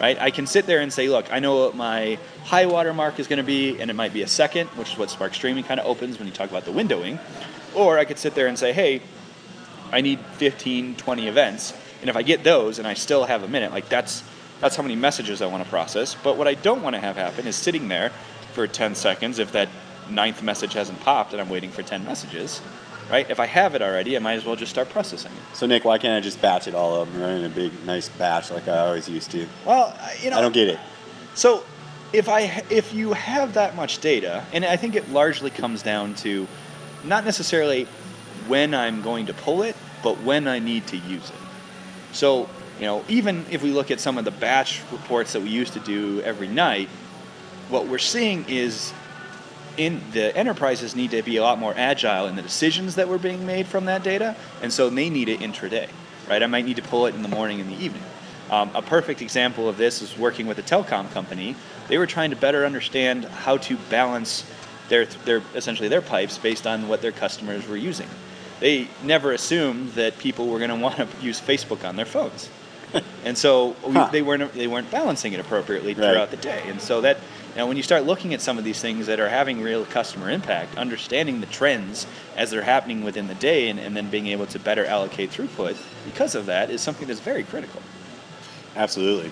right? 0.00 0.16
I 0.20 0.30
can 0.30 0.46
sit 0.46 0.66
there 0.66 0.80
and 0.80 0.92
say, 0.92 1.08
look, 1.08 1.32
I 1.32 1.40
know 1.40 1.64
what 1.64 1.74
my 1.74 2.18
high 2.44 2.66
water 2.66 2.94
mark 2.94 3.18
is 3.18 3.26
going 3.26 3.38
to 3.38 3.42
be, 3.42 3.80
and 3.80 3.90
it 3.90 3.94
might 3.94 4.12
be 4.12 4.22
a 4.22 4.28
second, 4.28 4.68
which 4.76 4.92
is 4.92 4.96
what 4.96 5.10
Spark 5.10 5.34
Streaming 5.34 5.64
kind 5.64 5.80
of 5.80 5.86
opens 5.86 6.20
when 6.20 6.28
you 6.28 6.32
talk 6.32 6.48
about 6.50 6.64
the 6.64 6.70
windowing. 6.70 7.18
Or 7.74 7.98
I 7.98 8.04
could 8.04 8.16
sit 8.16 8.36
there 8.36 8.46
and 8.46 8.56
say, 8.56 8.72
hey, 8.72 9.02
I 9.90 10.00
need 10.00 10.20
15, 10.36 10.94
20 10.94 11.26
events, 11.26 11.74
and 12.00 12.08
if 12.08 12.14
I 12.14 12.22
get 12.22 12.44
those 12.44 12.78
and 12.78 12.86
I 12.86 12.94
still 12.94 13.24
have 13.24 13.42
a 13.42 13.48
minute, 13.48 13.72
like 13.72 13.88
that's 13.88 14.22
That's 14.60 14.74
how 14.74 14.82
many 14.82 14.96
messages 14.96 15.40
I 15.40 15.46
want 15.46 15.62
to 15.62 15.70
process. 15.70 16.16
But 16.16 16.36
what 16.36 16.48
I 16.48 16.54
don't 16.54 16.82
want 16.82 16.94
to 16.94 17.00
have 17.00 17.16
happen 17.16 17.46
is 17.46 17.56
sitting 17.56 17.88
there 17.88 18.10
for 18.52 18.66
10 18.66 18.94
seconds 18.94 19.38
if 19.38 19.52
that 19.52 19.68
ninth 20.10 20.42
message 20.42 20.72
hasn't 20.74 21.00
popped 21.00 21.32
and 21.32 21.40
I'm 21.40 21.48
waiting 21.48 21.70
for 21.70 21.82
10 21.82 22.04
messages, 22.04 22.60
right? 23.10 23.28
If 23.30 23.40
I 23.40 23.46
have 23.46 23.74
it 23.74 23.82
already, 23.82 24.16
I 24.16 24.20
might 24.20 24.34
as 24.34 24.44
well 24.44 24.56
just 24.56 24.70
start 24.70 24.88
processing 24.90 25.32
it. 25.32 25.56
So 25.56 25.66
Nick, 25.66 25.84
why 25.84 25.98
can't 25.98 26.14
I 26.14 26.20
just 26.20 26.40
batch 26.40 26.68
it 26.68 26.74
all 26.74 27.00
up 27.00 27.08
and 27.08 27.20
run 27.20 27.38
in 27.38 27.44
a 27.44 27.48
big, 27.48 27.72
nice 27.84 28.08
batch 28.08 28.50
like 28.50 28.68
I 28.68 28.78
always 28.78 29.08
used 29.08 29.30
to? 29.32 29.46
Well, 29.64 29.96
you 30.22 30.30
know, 30.30 30.38
I 30.38 30.40
don't 30.40 30.54
get 30.54 30.68
it. 30.68 30.78
So, 31.34 31.64
if 32.12 32.28
I 32.28 32.64
if 32.70 32.94
you 32.94 33.12
have 33.12 33.54
that 33.54 33.76
much 33.76 33.98
data, 33.98 34.42
and 34.52 34.64
I 34.64 34.76
think 34.76 34.94
it 34.94 35.10
largely 35.10 35.50
comes 35.50 35.82
down 35.82 36.14
to 36.16 36.48
not 37.04 37.24
necessarily 37.24 37.86
when 38.46 38.74
I'm 38.74 39.02
going 39.02 39.26
to 39.26 39.34
pull 39.34 39.62
it, 39.62 39.76
but 40.02 40.20
when 40.22 40.48
I 40.48 40.58
need 40.58 40.86
to 40.88 40.96
use 40.96 41.28
it. 41.28 41.36
So, 42.12 42.48
you 42.80 42.86
know, 42.86 43.04
even 43.08 43.44
if 43.50 43.62
we 43.62 43.70
look 43.70 43.90
at 43.90 44.00
some 44.00 44.16
of 44.18 44.24
the 44.24 44.30
batch 44.30 44.80
reports 44.90 45.34
that 45.34 45.42
we 45.42 45.50
used 45.50 45.74
to 45.74 45.80
do 45.80 46.22
every 46.22 46.48
night, 46.48 46.88
what 47.68 47.86
we're 47.86 47.98
seeing 47.98 48.46
is 48.48 48.92
in 49.78 50.02
the 50.12 50.36
enterprises 50.36 50.94
need 50.96 51.12
to 51.12 51.22
be 51.22 51.36
a 51.36 51.42
lot 51.42 51.58
more 51.58 51.72
agile 51.76 52.26
in 52.26 52.36
the 52.36 52.42
decisions 52.42 52.96
that 52.96 53.08
were 53.08 53.16
being 53.18 53.46
made 53.46 53.66
from 53.66 53.86
that 53.86 54.02
data, 54.02 54.36
and 54.60 54.72
so 54.72 54.90
they 54.90 55.08
need 55.08 55.28
it 55.28 55.40
intraday, 55.40 55.88
right? 56.28 56.42
I 56.42 56.46
might 56.46 56.64
need 56.66 56.76
to 56.76 56.82
pull 56.82 57.06
it 57.06 57.14
in 57.14 57.22
the 57.22 57.28
morning 57.28 57.60
and 57.60 57.70
the 57.70 57.82
evening. 57.82 58.02
Um, 58.50 58.70
a 58.74 58.82
perfect 58.82 59.22
example 59.22 59.68
of 59.68 59.76
this 59.76 60.02
is 60.02 60.18
working 60.18 60.46
with 60.46 60.58
a 60.58 60.62
telecom 60.62 61.10
company. 61.12 61.54
They 61.86 61.96
were 61.98 62.06
trying 62.06 62.30
to 62.30 62.36
better 62.36 62.66
understand 62.66 63.24
how 63.26 63.58
to 63.58 63.76
balance 63.88 64.44
their, 64.88 65.04
their 65.06 65.42
essentially 65.54 65.88
their 65.88 66.00
pipes 66.02 66.38
based 66.38 66.66
on 66.66 66.88
what 66.88 67.00
their 67.02 67.12
customers 67.12 67.68
were 67.68 67.76
using. 67.76 68.08
They 68.58 68.88
never 69.04 69.32
assumed 69.32 69.90
that 69.92 70.18
people 70.18 70.48
were 70.48 70.58
going 70.58 70.70
to 70.70 70.76
want 70.76 70.96
to 70.96 71.06
use 71.22 71.40
Facebook 71.40 71.86
on 71.86 71.94
their 71.96 72.06
phones, 72.06 72.48
and 73.24 73.38
so 73.38 73.76
we, 73.86 74.00
they 74.10 74.22
weren't 74.22 74.52
they 74.54 74.66
weren't 74.66 74.90
balancing 74.90 75.34
it 75.34 75.40
appropriately 75.40 75.94
Right. 75.94 76.10
throughout 76.10 76.30
the 76.32 76.38
day. 76.38 76.62
And 76.66 76.80
so 76.80 77.02
that 77.02 77.18
know, 77.58 77.66
when 77.66 77.76
you 77.76 77.82
start 77.82 78.04
looking 78.04 78.32
at 78.32 78.40
some 78.40 78.56
of 78.56 78.64
these 78.64 78.80
things 78.80 79.06
that 79.06 79.20
are 79.20 79.28
having 79.28 79.60
real 79.60 79.84
customer 79.84 80.30
impact, 80.30 80.76
understanding 80.78 81.40
the 81.40 81.46
trends 81.46 82.06
as 82.36 82.50
they're 82.50 82.62
happening 82.62 83.04
within 83.04 83.26
the 83.26 83.34
day, 83.34 83.68
and, 83.68 83.78
and 83.78 83.96
then 83.96 84.08
being 84.08 84.28
able 84.28 84.46
to 84.46 84.58
better 84.58 84.84
allocate 84.86 85.30
throughput 85.30 85.76
because 86.04 86.34
of 86.34 86.46
that 86.46 86.70
is 86.70 86.80
something 86.80 87.06
that's 87.06 87.20
very 87.20 87.42
critical. 87.42 87.82
Absolutely. 88.76 89.30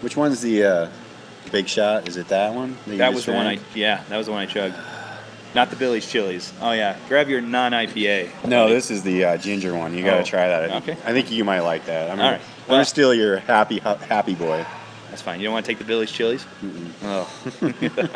Which 0.00 0.16
one's 0.16 0.40
the 0.40 0.64
uh, 0.64 0.90
big 1.52 1.68
shot? 1.68 2.08
Is 2.08 2.16
it 2.16 2.28
that 2.28 2.52
one? 2.54 2.76
That 2.86 2.98
just 2.98 3.14
was 3.14 3.26
the 3.26 3.32
one 3.32 3.46
I 3.46 3.58
yeah, 3.74 4.02
that 4.08 4.16
was 4.16 4.26
the 4.26 4.32
one 4.32 4.42
I 4.42 4.46
chugged. 4.46 4.74
Not 5.54 5.70
the 5.70 5.76
Billy's 5.76 6.10
Chili's. 6.10 6.52
Oh 6.60 6.72
yeah, 6.72 6.96
grab 7.08 7.28
your 7.28 7.42
non-IPA. 7.42 8.48
No, 8.48 8.68
this 8.68 8.90
is 8.90 9.02
the 9.02 9.24
uh, 9.24 9.36
ginger 9.36 9.76
one. 9.76 9.94
You 9.94 10.02
got 10.02 10.14
to 10.14 10.20
Oh, 10.20 10.24
try 10.24 10.48
that. 10.48 10.64
I 10.64 10.80
think, 10.80 10.98
okay. 10.98 11.08
I 11.08 11.12
think 11.12 11.30
you 11.30 11.44
might 11.44 11.60
like 11.60 11.84
that. 11.84 12.10
I'm 12.10 12.18
All 12.18 12.24
gonna, 12.24 12.32
right. 12.32 12.40
I'm 12.62 12.68
gonna 12.68 12.84
steal 12.84 13.14
your 13.14 13.38
happy 13.38 13.78
happy 13.78 14.34
boy. 14.34 14.66
That's 15.12 15.20
fine. 15.20 15.40
You 15.40 15.44
don't 15.44 15.52
want 15.52 15.66
to 15.66 15.70
take 15.70 15.78
the 15.78 15.84
Billy's 15.84 16.10
Chili's? 16.10 16.46
Oh. 17.02 17.28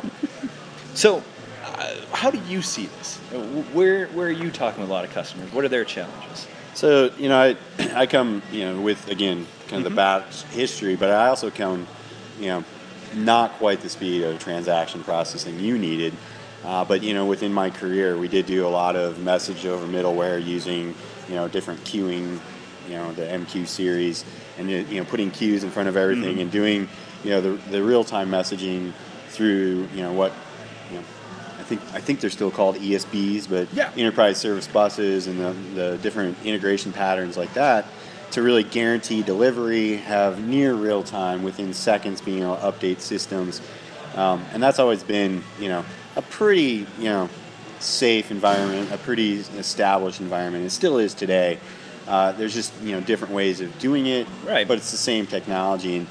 so, 0.94 1.22
uh, 1.62 1.94
how 2.12 2.30
do 2.30 2.40
you 2.48 2.62
see 2.62 2.86
this? 2.86 3.18
Where 3.74 4.06
where 4.08 4.28
are 4.28 4.30
you 4.30 4.50
talking 4.50 4.80
with 4.80 4.88
a 4.88 4.92
lot 4.94 5.04
of 5.04 5.10
customers? 5.10 5.52
What 5.52 5.62
are 5.62 5.68
their 5.68 5.84
challenges? 5.84 6.46
So 6.72 7.10
you 7.18 7.28
know, 7.28 7.38
I 7.38 7.56
I 7.94 8.06
come 8.06 8.40
you 8.50 8.64
know 8.64 8.80
with 8.80 9.08
again 9.08 9.46
kind 9.68 9.72
of 9.72 9.72
Mm-hmm. 9.76 9.82
the 9.82 9.90
batch 9.90 10.42
history, 10.44 10.96
but 10.96 11.10
I 11.10 11.28
also 11.28 11.50
come 11.50 11.86
you 12.40 12.46
know 12.46 12.64
not 13.14 13.52
quite 13.58 13.82
the 13.82 13.90
speed 13.90 14.22
of 14.22 14.38
transaction 14.38 15.02
processing 15.04 15.60
you 15.60 15.76
needed. 15.76 16.14
Uh, 16.64 16.82
but 16.82 17.02
you 17.02 17.12
know, 17.12 17.26
within 17.26 17.52
my 17.52 17.68
career, 17.68 18.16
we 18.16 18.26
did 18.26 18.46
do 18.46 18.66
a 18.66 18.68
lot 18.68 18.96
of 18.96 19.18
message 19.18 19.66
over 19.66 19.86
middleware 19.86 20.42
using 20.42 20.94
you 21.28 21.34
know 21.34 21.46
different 21.46 21.78
queuing, 21.84 22.40
you 22.88 22.94
know 22.94 23.12
the 23.12 23.22
MQ 23.22 23.66
series, 23.66 24.24
and 24.58 24.70
you 24.70 24.84
know 25.00 25.04
putting 25.04 25.30
queues 25.30 25.64
in 25.64 25.70
front 25.70 25.88
of 25.88 25.96
everything 25.96 26.32
Mm-hmm. 26.32 26.40
and 26.40 26.50
doing 26.52 26.88
you 27.24 27.30
know 27.30 27.40
the, 27.40 27.50
the 27.70 27.82
real 27.82 28.04
time 28.04 28.30
messaging 28.30 28.92
through 29.28 29.88
you 29.94 30.02
know 30.02 30.12
what 30.12 30.32
you 30.90 30.96
know 30.98 31.04
I 31.58 31.62
think 31.62 31.80
I 31.94 32.00
think 32.00 32.20
they're 32.20 32.30
still 32.30 32.50
called 32.50 32.76
ESBs, 32.76 33.48
but 33.48 33.68
Yeah. 33.74 33.90
enterprise 33.96 34.38
service 34.38 34.68
buses 34.68 35.26
and 35.26 35.40
the, 35.40 35.52
the 35.74 35.98
different 35.98 36.36
integration 36.44 36.92
patterns 36.92 37.36
like 37.36 37.52
that 37.54 37.86
to 38.32 38.42
really 38.42 38.62
guarantee 38.64 39.22
delivery, 39.22 39.96
have 39.96 40.40
near 40.44 40.74
real 40.74 41.02
time 41.02 41.42
within 41.42 41.72
seconds 41.72 42.20
being 42.20 42.42
able 42.42 42.56
to 42.56 42.62
update 42.62 43.00
systems. 43.00 43.60
Um, 44.16 44.44
and 44.52 44.62
that's 44.62 44.78
always 44.78 45.02
been, 45.04 45.42
you 45.60 45.68
know, 45.68 45.84
a 46.16 46.22
pretty, 46.22 46.86
you 46.98 47.04
know, 47.04 47.28
safe 47.78 48.30
environment, 48.30 48.90
a 48.92 48.98
pretty 48.98 49.34
established 49.58 50.20
environment. 50.20 50.64
It 50.64 50.70
still 50.70 50.98
is 50.98 51.14
today. 51.14 51.58
Uh, 52.08 52.32
there's 52.32 52.54
just, 52.54 52.72
you 52.82 52.92
know, 52.92 53.00
different 53.00 53.34
ways 53.34 53.60
of 53.60 53.76
doing 53.78 54.06
it, 54.06 54.26
Right. 54.46 54.66
but 54.66 54.78
it's 54.78 54.90
the 54.90 54.96
same 54.96 55.26
technology. 55.26 55.96
And, 55.96 56.06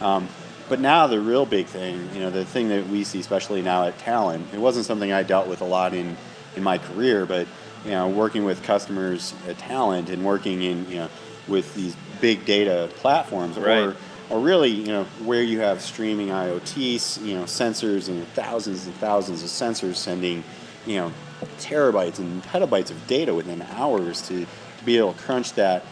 um, 0.00 0.28
but 0.68 0.78
now 0.80 1.06
the 1.08 1.18
real 1.20 1.44
big 1.44 1.66
thing, 1.66 2.08
you 2.14 2.20
know, 2.20 2.30
the 2.30 2.44
thing 2.44 2.68
that 2.68 2.86
we 2.88 3.02
see, 3.02 3.18
especially 3.20 3.60
now 3.60 3.84
at 3.84 3.98
Talend, 3.98 4.42
it 4.54 4.60
wasn't 4.60 4.86
something 4.86 5.12
I 5.12 5.24
dealt 5.24 5.48
with 5.48 5.60
a 5.60 5.64
lot 5.64 5.92
in, 5.94 6.16
in 6.56 6.62
my 6.62 6.78
career, 6.78 7.26
but 7.26 7.46
you 7.84 7.90
know, 7.92 8.08
working 8.08 8.44
with 8.44 8.62
customers 8.62 9.34
at 9.48 9.56
Talend 9.58 10.10
and 10.10 10.24
working 10.24 10.62
in, 10.62 10.88
you 10.88 10.96
know, 10.96 11.08
with 11.48 11.74
these 11.74 11.96
big 12.20 12.44
data 12.44 12.88
platforms, 12.96 13.56
Right. 13.56 13.78
or 13.78 13.96
or 14.28 14.38
really, 14.38 14.68
you 14.70 14.86
know, 14.92 15.02
where 15.24 15.42
you 15.42 15.58
have 15.58 15.80
streaming 15.80 16.28
IoTs, 16.28 17.20
you 17.26 17.34
know, 17.34 17.42
sensors 17.44 18.06
and 18.08 18.24
thousands 18.28 18.86
and 18.86 18.94
thousands 18.96 19.42
of 19.42 19.48
sensors 19.48 19.96
sending, 19.96 20.44
you 20.86 20.98
know, 20.98 21.12
terabytes 21.58 22.18
and 22.20 22.40
petabytes 22.44 22.90
of 22.92 23.06
data 23.08 23.34
within 23.34 23.60
hours 23.74 24.22
to, 24.28 24.46
to 24.80 24.84
be 24.86 24.98
able 24.98 25.12
to 25.12 25.18
crunch 25.20 25.52
that. 25.54 25.84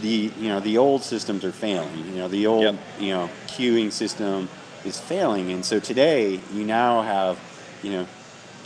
The 0.00 0.32
you 0.38 0.48
know 0.48 0.58
the 0.60 0.78
old 0.78 1.02
systems 1.02 1.44
are 1.44 1.52
failing. 1.52 1.96
You 2.08 2.16
know 2.16 2.28
the 2.28 2.46
old 2.46 2.62
Yep. 2.62 2.74
you 2.98 3.10
know 3.10 3.30
queuing 3.46 3.92
system 3.92 4.48
is 4.84 4.98
failing, 4.98 5.52
and 5.52 5.64
so 5.64 5.78
today 5.78 6.40
you 6.52 6.64
now 6.64 7.02
have 7.02 7.38
you 7.82 7.92
know 7.92 8.06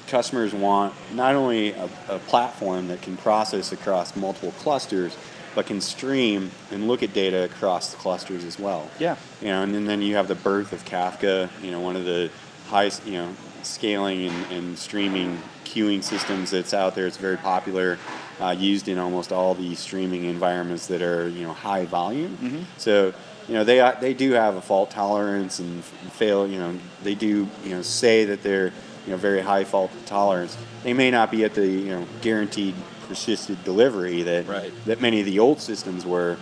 customers 0.07 0.55
want 0.55 0.95
not 1.15 1.35
only 1.35 1.73
a, 1.73 1.89
a 2.09 2.19
platform 2.21 2.89
that 2.89 3.03
can 3.03 3.17
process 3.17 3.73
across 3.73 4.15
multiple 4.17 4.53
clusters, 4.53 5.17
but 5.57 5.67
can 5.67 5.81
stream 5.81 6.51
and 6.71 6.87
look 6.87 7.03
at 7.03 7.13
data 7.13 7.43
across 7.45 7.91
the 7.91 7.97
clusters 7.97 8.45
as 8.45 8.59
well. 8.59 8.89
Yeah. 9.01 9.17
You 9.43 9.49
know, 9.49 9.63
and, 9.63 9.75
then- 9.75 9.85
then 9.85 10.01
you 10.03 10.15
have 10.17 10.29
the 10.29 10.37
birth 10.37 10.73
of 10.73 10.85
Kafka. 10.85 11.51
You 11.61 11.73
know, 11.73 11.81
one 11.81 11.97
of 11.97 12.05
the 12.05 12.31
highest 12.69 13.05
you 13.05 13.15
know 13.15 13.35
scaling 13.63 14.29
and, 14.29 14.53
and 14.53 14.79
streaming 14.79 15.43
queuing 15.65 16.03
systems 16.03 16.51
that's 16.53 16.73
out 16.73 16.95
there. 16.95 17.07
It's 17.09 17.17
very 17.19 17.37
popular, 17.37 17.99
uh, 18.41 18.51
used 18.59 18.89
in 18.89 18.99
almost 18.99 19.33
all 19.33 19.55
the 19.55 19.75
streaming 19.75 20.25
environments 20.25 20.87
that 20.89 21.03
are 21.03 21.29
you 21.29 21.45
know 21.45 21.53
high 21.53 21.85
volume. 21.87 22.67
So 22.79 23.13
you 23.49 23.55
know 23.55 23.65
they 23.65 23.93
they 24.01 24.15
do 24.15 24.33
have 24.33 24.57
a 24.57 24.61
fault 24.61 24.91
tolerance 24.91 25.59
and 25.59 25.83
fail. 25.85 26.47
You 26.47 26.59
know 26.59 26.79
they 27.03 27.15
do 27.15 27.49
you 27.65 27.71
know 27.75 27.83
say 27.83 28.25
that 28.27 28.43
they're 28.43 28.73
you 29.07 29.13
know 29.13 29.17
very 29.17 29.41
high 29.41 29.65
fault 29.65 29.91
tolerance. 30.07 30.57
They 30.83 30.93
may 30.93 31.11
not 31.11 31.31
be 31.31 31.45
at 31.45 31.55
the 31.55 31.67
you 31.67 31.91
know 31.91 32.07
guaranteed 32.23 32.75
persisted 33.09 33.63
delivery 33.65 34.23
that 34.23 34.47
Right. 34.49 34.73
that 34.87 35.01
many 35.01 35.21
of 35.21 35.27
the 35.27 35.39
old 35.39 35.61
systems 35.61 36.05
were 36.05 36.37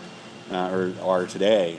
uh, 0.50 0.70
or 0.70 0.92
are 1.02 1.26
today. 1.26 1.78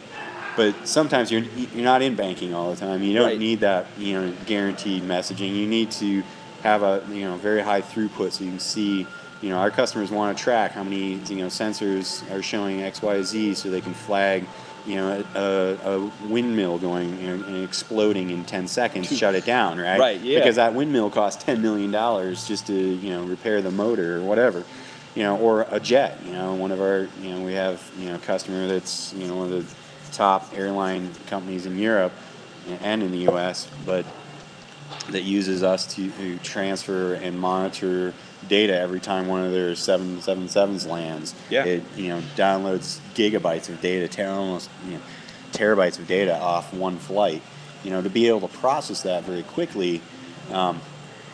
But 0.56 0.88
sometimes 0.88 1.32
you're 1.32 1.42
you're 1.74 1.84
not 1.84 2.02
in 2.02 2.16
banking 2.16 2.54
all 2.54 2.70
the 2.70 2.78
time. 2.78 3.04
You 3.04 3.14
don't 3.16 3.26
Right. 3.28 3.40
need 3.40 3.60
that 3.60 3.88
you 3.98 4.14
know 4.14 4.34
guaranteed 4.46 5.04
messaging. 5.04 5.54
You 5.56 5.68
need 5.68 5.92
to 5.92 6.24
have 6.64 6.82
a 6.84 7.04
you 7.12 7.26
know 7.26 7.36
very 7.36 7.62
high 7.62 7.82
throughput 7.82 8.32
so 8.32 8.44
you 8.46 8.52
can 8.52 8.60
see 8.60 9.06
you 9.42 9.50
know 9.50 9.58
our 9.58 9.72
customers 9.72 10.12
want 10.12 10.38
to 10.38 10.44
track 10.44 10.72
how 10.72 10.84
many 10.84 11.14
you 11.16 11.36
know 11.38 11.48
sensors 11.48 12.30
are 12.32 12.42
showing 12.42 12.82
X 12.82 13.02
Y 13.02 13.22
Z 13.22 13.56
so 13.56 13.70
they 13.70 13.82
can 13.82 13.94
flag 13.94 14.46
you 14.86 14.96
know 14.96 15.24
a, 15.36 15.96
a 15.96 16.28
windmill 16.28 16.78
going 16.78 17.18
and 17.20 17.64
exploding 17.64 18.30
in 18.30 18.46
10 18.46 18.68
seconds 18.68 19.16
shut 19.18 19.34
it 19.36 19.44
down 19.46 19.80
right 19.80 20.00
Right, 20.00 20.22
yeah. 20.22 20.40
because 20.40 20.58
that 20.58 20.74
windmill 20.76 21.10
costs 21.10 21.44
10 21.44 21.62
million 21.62 21.92
dollars 21.92 22.48
just 22.48 22.68
to 22.68 22.74
you 22.74 23.10
know 23.10 23.24
repair 23.24 23.62
the 23.62 23.72
motor 23.72 24.18
or 24.18 24.22
whatever 24.22 24.64
you 25.16 25.24
know 25.24 25.38
or 25.38 25.66
a 25.72 25.80
jet 25.80 26.20
you 26.26 26.34
know 26.34 26.54
one 26.56 26.72
of 26.72 26.80
our 26.82 27.08
you 27.22 27.30
know 27.30 27.44
we 27.44 27.54
have 27.54 27.82
you 27.98 28.10
know 28.10 28.16
a 28.16 28.20
customer 28.20 28.68
that's 28.68 29.12
you 29.14 29.28
know 29.28 29.36
one 29.36 29.52
of 29.52 29.68
the 29.68 29.76
top 30.12 30.52
airline 30.56 31.12
companies 31.28 31.66
in 31.66 31.78
Europe 31.78 32.14
and 32.82 33.02
in 33.04 33.12
the 33.12 33.28
US 33.30 33.68
but 33.86 34.06
that 35.10 35.24
uses 35.24 35.64
us 35.64 35.96
to, 35.96 36.10
to 36.12 36.38
transfer 36.40 37.16
and 37.16 37.40
monitor 37.40 38.14
data 38.48 38.78
every 38.78 39.00
time 39.00 39.28
one 39.28 39.44
of 39.44 39.52
their 39.52 39.72
777s 39.74 40.88
lands. 40.88 41.36
Yeah. 41.50 41.66
It 41.66 41.84
you 41.96 42.10
know 42.10 42.22
downloads 42.36 43.00
gigabytes 43.14 43.70
of 43.70 43.82
data, 43.82 44.08
ter- 44.08 44.30
almost 44.30 44.70
you 44.86 44.94
know, 44.94 45.02
terabytes 45.52 46.00
of 46.00 46.08
data 46.08 46.38
off 46.38 46.74
one 46.74 46.98
flight. 46.98 47.42
You 47.84 47.92
know 47.92 48.02
to 48.02 48.10
be 48.10 48.28
able 48.28 48.48
to 48.48 48.58
process 48.58 49.02
that 49.04 49.24
very 49.24 49.44
quickly. 49.44 50.02
Um, 50.52 50.82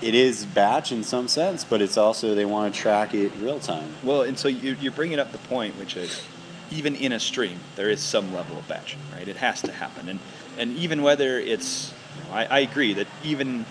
it 0.02 0.16
is 0.16 0.46
batch 0.46 0.92
in 0.92 1.04
some 1.04 1.28
sense, 1.28 1.64
but 1.64 1.82
it's 1.82 1.96
also 1.96 2.34
they 2.34 2.46
want 2.46 2.74
to 2.74 2.80
track 2.80 3.14
it 3.14 3.32
real 3.40 3.60
time. 3.60 3.94
Well, 4.04 4.24
and 4.24 4.38
so 4.38 4.48
you, 4.48 4.76
you're 4.82 4.92
bringing 4.92 5.20
up 5.20 5.32
the 5.32 5.38
point, 5.38 5.78
which 5.78 5.96
is 5.96 6.24
even 6.72 6.96
in 6.96 7.12
a 7.12 7.20
stream, 7.20 7.60
there 7.76 7.90
is 7.90 8.00
some 8.00 8.34
level 8.34 8.58
of 8.58 8.68
batching, 8.68 9.00
right? 9.14 9.28
It 9.28 9.38
has 9.38 9.62
to 9.62 9.72
happen, 9.72 10.10
and 10.10 10.20
and 10.58 10.76
even 10.78 11.02
whether 11.02 11.40
it's, 11.40 11.94
you 12.18 12.24
know, 12.30 12.36
I, 12.36 12.46
I 12.46 12.60
agree 12.60 12.94
that 12.94 13.08
even 13.24 13.66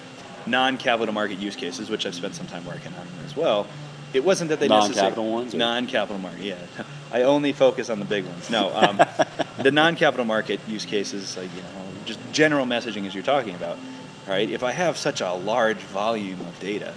non-capital 0.46 1.12
market 1.14 1.38
use 1.38 1.56
cases, 1.56 1.90
which 1.90 2.06
I've 2.06 2.14
spent 2.14 2.34
some 2.34 2.46
time 2.46 2.64
working 2.66 2.92
on 2.94 3.06
as 3.24 3.36
well, 3.36 3.66
it 4.12 4.24
wasn't 4.24 4.50
that 4.50 4.60
they 4.60 4.68
Non-capital 4.68 5.30
ones, 5.32 5.54
or- 5.54 5.58
non-capital 5.58 6.18
market. 6.18 6.42
Yeah, 6.42 6.56
I 7.12 7.22
only 7.22 7.52
focus 7.52 7.90
on 7.90 7.98
the 7.98 8.04
big 8.04 8.24
ones. 8.24 8.50
No, 8.50 8.74
um, 8.74 9.00
the 9.62 9.70
non-capital 9.70 10.24
market 10.26 10.60
use 10.66 10.84
cases, 10.84 11.36
like 11.36 11.54
you 11.54 11.62
know, 11.62 11.68
just 12.04 12.18
general 12.32 12.66
messaging 12.66 13.06
as 13.06 13.14
you're 13.14 13.24
talking 13.24 13.54
about, 13.54 13.78
right? 14.26 14.48
If 14.50 14.62
I 14.62 14.72
have 14.72 14.96
such 14.96 15.20
a 15.20 15.32
large 15.32 15.78
volume 15.78 16.40
of 16.40 16.58
data, 16.58 16.92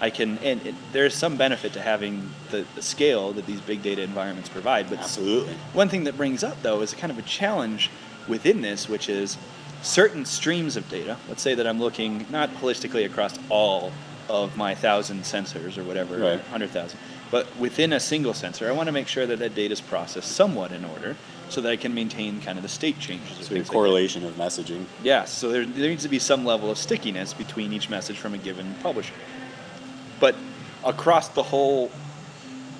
I 0.00 0.10
can, 0.10 0.38
and 0.38 0.64
it, 0.66 0.74
there's 0.92 1.14
some 1.14 1.36
benefit 1.36 1.72
to 1.74 1.80
having 1.80 2.30
the, 2.50 2.66
the 2.74 2.82
scale 2.82 3.32
that 3.32 3.46
these 3.46 3.60
big 3.60 3.82
data 3.82 4.02
environments 4.02 4.48
provide. 4.48 4.90
But 4.90 4.98
Absolutely. 4.98 5.54
one 5.72 5.88
thing 5.88 6.04
that 6.04 6.16
brings 6.16 6.44
up 6.44 6.60
though 6.62 6.82
is 6.82 6.92
kind 6.92 7.10
of 7.10 7.18
a 7.18 7.22
challenge 7.22 7.90
within 8.28 8.60
this, 8.60 8.88
which 8.88 9.08
is 9.08 9.38
certain 9.82 10.24
streams 10.24 10.76
of 10.76 10.88
data. 10.88 11.16
Let's 11.28 11.42
say 11.42 11.54
that 11.54 11.66
I'm 11.66 11.78
looking 11.80 12.26
not 12.30 12.50
holistically 12.54 13.04
across 13.06 13.38
all 13.48 13.92
of 14.28 14.56
my 14.56 14.74
thousand 14.74 15.22
sensors 15.22 15.78
or 15.78 15.84
whatever, 15.84 16.18
Right. 16.18 16.40
hundred 16.40 16.70
thousand, 16.70 16.98
but 17.30 17.46
within 17.58 17.92
a 17.92 18.00
single 18.00 18.34
sensor, 18.34 18.68
I 18.68 18.72
want 18.72 18.86
to 18.88 18.92
make 18.92 19.06
sure 19.06 19.24
that 19.26 19.38
that 19.38 19.54
data 19.54 19.72
is 19.72 19.80
processed 19.80 20.32
somewhat 20.32 20.72
in 20.72 20.84
order, 20.84 21.16
so 21.48 21.60
that 21.60 21.70
I 21.70 21.76
can 21.76 21.94
maintain 21.94 22.40
kind 22.40 22.58
of 22.58 22.62
the 22.62 22.68
state 22.68 22.98
changes. 22.98 23.28
So 23.36 23.42
a 23.42 23.44
things 23.44 23.68
like 23.68 23.72
correlation 23.72 24.24
of 24.24 24.34
messaging. 24.34 24.84
Yes, 25.04 25.30
so 25.32 25.48
there, 25.50 25.64
there 25.64 25.88
needs 25.88 26.02
to 26.02 26.08
be 26.08 26.18
some 26.18 26.44
level 26.44 26.72
of 26.72 26.76
stickiness 26.78 27.32
between 27.34 27.72
each 27.72 27.88
message 27.88 28.18
from 28.18 28.34
a 28.34 28.38
given 28.38 28.74
publisher. 28.82 29.14
But 30.18 30.34
across 30.84 31.28
the 31.28 31.44
whole, 31.44 31.92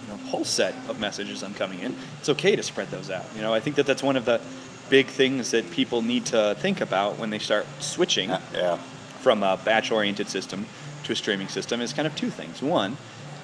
you 0.03 0.09
know, 0.09 0.17
whole 0.29 0.45
set 0.45 0.75
of 0.89 0.99
messages 0.99 1.45
I'm 1.45 1.55
coming 1.55 1.79
in, 1.79 1.95
it's 2.19 2.29
okay 2.31 2.57
to 2.57 2.63
spread 2.65 2.89
those 2.91 3.09
out. 3.09 3.25
You 3.37 3.43
know, 3.43 3.55
I 3.55 3.61
think 3.61 3.77
that 3.77 3.87
that's 3.87 4.03
one 4.03 4.17
of 4.17 4.25
the 4.25 4.41
big 4.89 5.07
things 5.07 5.51
that 5.51 5.71
people 5.71 6.03
need 6.03 6.27
to 6.27 6.57
think 6.59 6.81
about 6.81 7.19
when 7.19 7.31
they 7.31 7.39
start 7.39 7.67
switching 7.81 8.31
Yeah. 8.31 8.77
from 9.21 9.43
a 9.43 9.57
batch-oriented 9.57 10.29
system 10.29 10.67
to 11.05 11.13
a 11.13 11.17
streaming 11.17 11.49
system 11.49 11.81
is 11.81 11.93
kind 11.93 12.07
of 12.07 12.15
two 12.17 12.31
things. 12.31 12.63
One, 12.63 12.97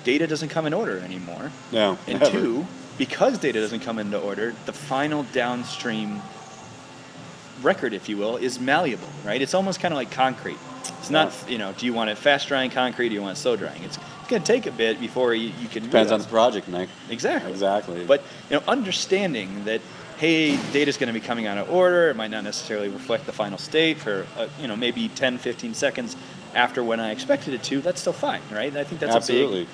data 0.05 0.26
doesn't 0.26 0.48
come 0.50 0.66
in 0.66 0.74
order 0.74 0.98
anymore. 0.98 1.50
No. 1.72 1.98
And 2.07 2.20
never. 2.20 2.31
two, 2.33 2.66
because 2.98 3.38
data 3.38 3.61
doesn't 3.61 3.81
come 3.81 3.98
into 3.98 4.18
order, 4.18 4.55
the 4.66 4.72
final 4.72 5.24
downstream 5.33 6.22
record, 7.62 7.92
if 7.92 8.09
you 8.09 8.16
will, 8.16 8.37
is 8.37 8.59
malleable, 8.59 9.09
right? 9.24 9.40
It's 9.40 9.55
almost 9.55 9.81
kind 9.81 9.92
of 9.92 9.96
like 9.96 10.11
concrete. 10.11 10.59
It's 10.98 11.11
not, 11.11 11.33
you 11.48 11.59
know, 11.59 11.72
do 11.72 11.87
you 11.87 11.92
want 11.92 12.11
it 12.11 12.18
fast 12.18 12.48
drying 12.48 12.70
concrete? 12.70 13.09
Do 13.09 13.14
you 13.14 13.22
want 13.22 13.37
it 13.37 13.40
slow 13.40 13.57
drying? 13.57 13.83
It's, 13.85 13.96
it's 13.96 14.28
going 14.28 14.42
to 14.42 14.46
take 14.46 14.66
a 14.66 14.72
bit 14.72 15.00
before 15.00 15.35
you, 15.35 15.52
you 15.61 15.68
can. 15.68 15.83
Depends 15.85 16.12
on 16.12 16.20
the 16.20 16.26
project, 16.26 16.68
Nick. 16.68 16.88
Exactly. 17.11 17.50
Exactly. 17.50 18.05
But 18.05 18.22
you 18.50 18.57
know, 18.57 18.62
understanding 18.68 19.64
that 19.64 19.81
hey, 20.22 20.56
data's 20.72 20.96
going 20.96 21.08
to 21.08 21.12
be 21.12 21.18
coming 21.18 21.48
out 21.48 21.58
of 21.58 21.68
order. 21.68 22.08
It 22.08 22.14
might 22.14 22.30
not 22.30 22.44
necessarily 22.44 22.88
reflect 22.88 23.26
the 23.26 23.32
final 23.32 23.58
state 23.58 23.98
for 23.98 24.24
uh, 24.38 24.46
you 24.61 24.68
know 24.68 24.76
maybe 24.76 25.08
10, 25.08 25.37
15 25.37 25.74
seconds 25.74 26.16
after 26.54 26.85
when 26.85 27.00
I 27.00 27.11
expected 27.11 27.54
it 27.54 27.64
to. 27.64 27.80
That's 27.80 28.00
still 28.00 28.12
fine, 28.12 28.40
right? 28.52 28.74
I 28.76 28.85
think 28.85 29.00
that's 29.00 29.16
Absolutely. 29.16 29.62
a 29.62 29.64
big, 29.64 29.68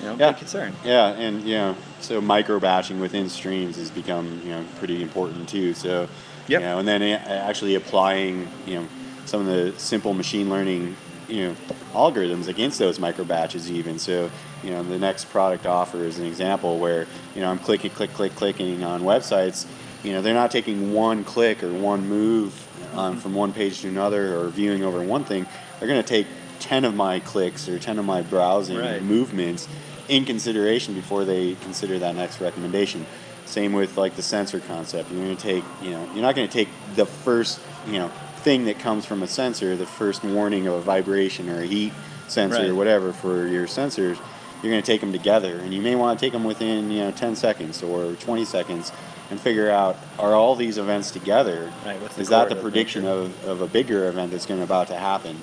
you 0.00 0.06
know, 0.06 0.16
Yeah. 0.18 0.30
big 0.32 0.36
concern. 0.36 0.74
Yeah, 0.84 1.06
and 1.12 1.42
you 1.44 1.54
know, 1.54 1.76
so 2.00 2.20
micro 2.20 2.60
batching 2.60 3.00
within 3.00 3.30
streams 3.30 3.76
has 3.76 3.90
become 3.90 4.42
you 4.44 4.50
know 4.50 4.64
pretty 4.78 5.02
important 5.02 5.48
too. 5.48 5.72
So, 5.72 6.08
Yep. 6.48 6.60
you 6.60 6.66
know, 6.66 6.78
and 6.78 6.86
then 6.86 7.00
actually 7.02 7.74
applying 7.74 8.48
you 8.66 8.80
know 8.80 8.86
some 9.24 9.40
of 9.40 9.46
the 9.46 9.72
simple 9.78 10.12
machine 10.12 10.50
learning 10.50 10.94
you 11.32 11.48
know 11.48 11.56
algorithms 11.92 12.48
against 12.48 12.78
those 12.78 12.98
micro 12.98 13.24
batches 13.24 13.70
even. 13.70 13.98
So, 13.98 14.30
you 14.62 14.70
know, 14.70 14.82
the 14.82 14.98
next 14.98 15.30
product 15.30 15.66
offer 15.66 15.98
is 16.04 16.18
an 16.18 16.26
example 16.26 16.78
where 16.78 17.06
you 17.34 17.40
know 17.40 17.50
I'm 17.50 17.58
clicking, 17.58 17.90
click, 17.90 18.12
click, 18.12 18.34
clicking 18.36 18.84
on 18.84 19.02
websites. 19.02 19.66
You 20.04 20.12
know, 20.12 20.22
they're 20.22 20.34
not 20.34 20.50
taking 20.50 20.92
one 20.92 21.24
click 21.24 21.62
or 21.62 21.72
one 21.72 22.08
move 22.08 22.68
um, 22.94 23.18
from 23.18 23.34
one 23.34 23.52
page 23.52 23.80
to 23.82 23.88
another 23.88 24.36
or 24.38 24.48
viewing 24.48 24.84
over 24.84 25.02
one 25.02 25.24
thing. 25.24 25.46
They're 25.78 25.88
going 25.88 26.02
to 26.02 26.08
take 26.08 26.26
10 26.58 26.84
of 26.84 26.94
my 26.94 27.20
clicks 27.20 27.68
or 27.68 27.78
10 27.78 27.98
of 27.98 28.04
my 28.04 28.22
browsing 28.22 28.78
Right. 28.78 29.02
movements 29.02 29.68
in 30.08 30.24
consideration 30.24 30.94
before 30.94 31.24
they 31.24 31.54
consider 31.56 31.98
that 32.00 32.16
next 32.16 32.40
recommendation. 32.40 33.06
Same 33.46 33.72
with 33.72 33.96
like 33.96 34.16
the 34.16 34.22
sensor 34.22 34.58
concept. 34.60 35.10
You're 35.12 35.24
going 35.24 35.36
to 35.36 35.42
take, 35.42 35.64
you 35.82 35.90
know, 35.90 36.04
you're 36.14 36.22
not 36.22 36.34
going 36.34 36.48
to 36.48 36.52
take 36.52 36.68
the 36.96 37.06
first, 37.06 37.60
you 37.86 37.94
know, 38.00 38.10
thing 38.42 38.64
that 38.66 38.78
comes 38.78 39.04
from 39.06 39.22
a 39.22 39.26
sensor, 39.26 39.76
the 39.76 39.86
first 39.86 40.24
warning 40.24 40.66
of 40.66 40.74
a 40.74 40.80
vibration 40.80 41.48
or 41.48 41.60
a 41.62 41.66
heat 41.66 41.92
sensor 42.28 42.58
Right. 42.58 42.68
or 42.70 42.74
whatever 42.74 43.12
for 43.12 43.46
your 43.46 43.66
sensors. 43.66 44.18
You're 44.62 44.70
going 44.70 44.82
to 44.82 44.86
take 44.86 45.00
them 45.00 45.12
together, 45.12 45.58
and 45.58 45.74
you 45.74 45.82
may 45.82 45.96
want 45.96 46.18
to 46.18 46.24
take 46.24 46.32
them 46.32 46.44
within, 46.44 46.90
you 46.90 47.00
know, 47.00 47.10
10 47.10 47.34
seconds 47.34 47.82
or 47.82 48.14
20 48.14 48.44
seconds, 48.44 48.92
and 49.30 49.40
figure 49.40 49.70
out 49.70 49.96
are 50.18 50.34
all 50.34 50.54
these 50.54 50.78
events 50.78 51.10
together? 51.10 51.72
Right, 51.84 51.98
the 52.00 52.20
Is 52.20 52.28
that 52.28 52.48
the 52.48 52.56
prediction 52.56 53.04
of, 53.04 53.44
of 53.44 53.60
a 53.60 53.66
bigger 53.66 54.08
event 54.08 54.30
that's 54.30 54.46
going 54.46 54.60
to 54.60 54.64
about 54.64 54.86
to 54.88 54.96
happen? 54.96 55.36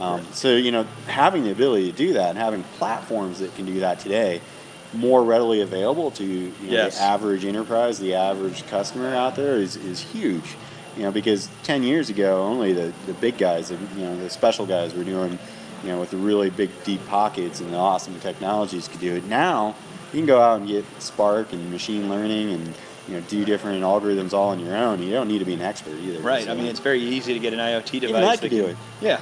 Um, 0.00 0.24
so 0.32 0.54
you 0.56 0.70
know, 0.72 0.84
having 1.08 1.42
the 1.44 1.50
ability 1.50 1.90
to 1.90 1.96
do 1.96 2.12
that 2.14 2.30
and 2.30 2.38
having 2.38 2.62
platforms 2.78 3.40
that 3.40 3.54
can 3.56 3.66
do 3.66 3.80
that 3.80 3.98
today, 4.00 4.40
more 4.94 5.22
readily 5.24 5.60
available 5.62 6.10
to 6.12 6.24
you 6.24 6.46
know, 6.48 6.52
Yes. 6.62 6.96
the 6.98 7.02
average 7.04 7.44
enterprise, 7.44 7.98
the 7.98 8.14
average 8.14 8.66
customer 8.68 9.14
out 9.14 9.36
there 9.36 9.56
is, 9.56 9.76
is 9.76 10.00
huge. 10.00 10.56
You 10.96 11.04
know, 11.04 11.10
because 11.12 11.48
ten 11.62 11.82
years 11.82 12.10
ago, 12.10 12.42
only 12.42 12.72
the, 12.72 12.92
the 13.06 13.14
big 13.14 13.38
guys, 13.38 13.68
the, 13.68 13.76
you 13.96 14.04
know, 14.04 14.16
the 14.18 14.28
special 14.30 14.66
guys 14.66 14.94
were 14.94 15.04
doing, 15.04 15.38
you 15.82 15.88
know, 15.90 16.00
with 16.00 16.10
the 16.10 16.16
really 16.16 16.50
big 16.50 16.70
deep 16.84 17.06
pockets 17.06 17.60
and 17.60 17.72
the 17.72 17.76
awesome 17.78 18.18
technologies 18.20 18.88
could 18.88 19.00
do 19.00 19.14
it. 19.16 19.24
Now 19.24 19.74
you 20.12 20.18
can 20.18 20.26
go 20.26 20.40
out 20.40 20.58
and 20.58 20.68
get 20.68 20.84
Spark 21.00 21.52
and 21.52 21.70
machine 21.70 22.08
learning 22.08 22.50
and 22.52 22.74
you 23.08 23.14
know 23.14 23.20
do 23.28 23.44
different 23.44 23.82
algorithms 23.82 24.32
all 24.32 24.48
on 24.50 24.58
your 24.60 24.76
own. 24.76 25.00
You 25.02 25.10
don't 25.10 25.28
need 25.28 25.38
to 25.38 25.44
be 25.44 25.54
an 25.54 25.62
expert 25.62 25.96
either. 26.00 26.20
Right. 26.20 26.48
I 26.48 26.54
mean, 26.54 26.66
it's 26.66 26.80
very 26.80 27.00
easy 27.00 27.32
to 27.34 27.38
get 27.40 27.52
an 27.52 27.58
IoT 27.60 28.00
device. 28.00 28.10
Even 28.10 28.24
I 28.24 28.36
could 28.36 28.50
do 28.50 28.66
it. 28.66 28.76
Yeah. 29.00 29.20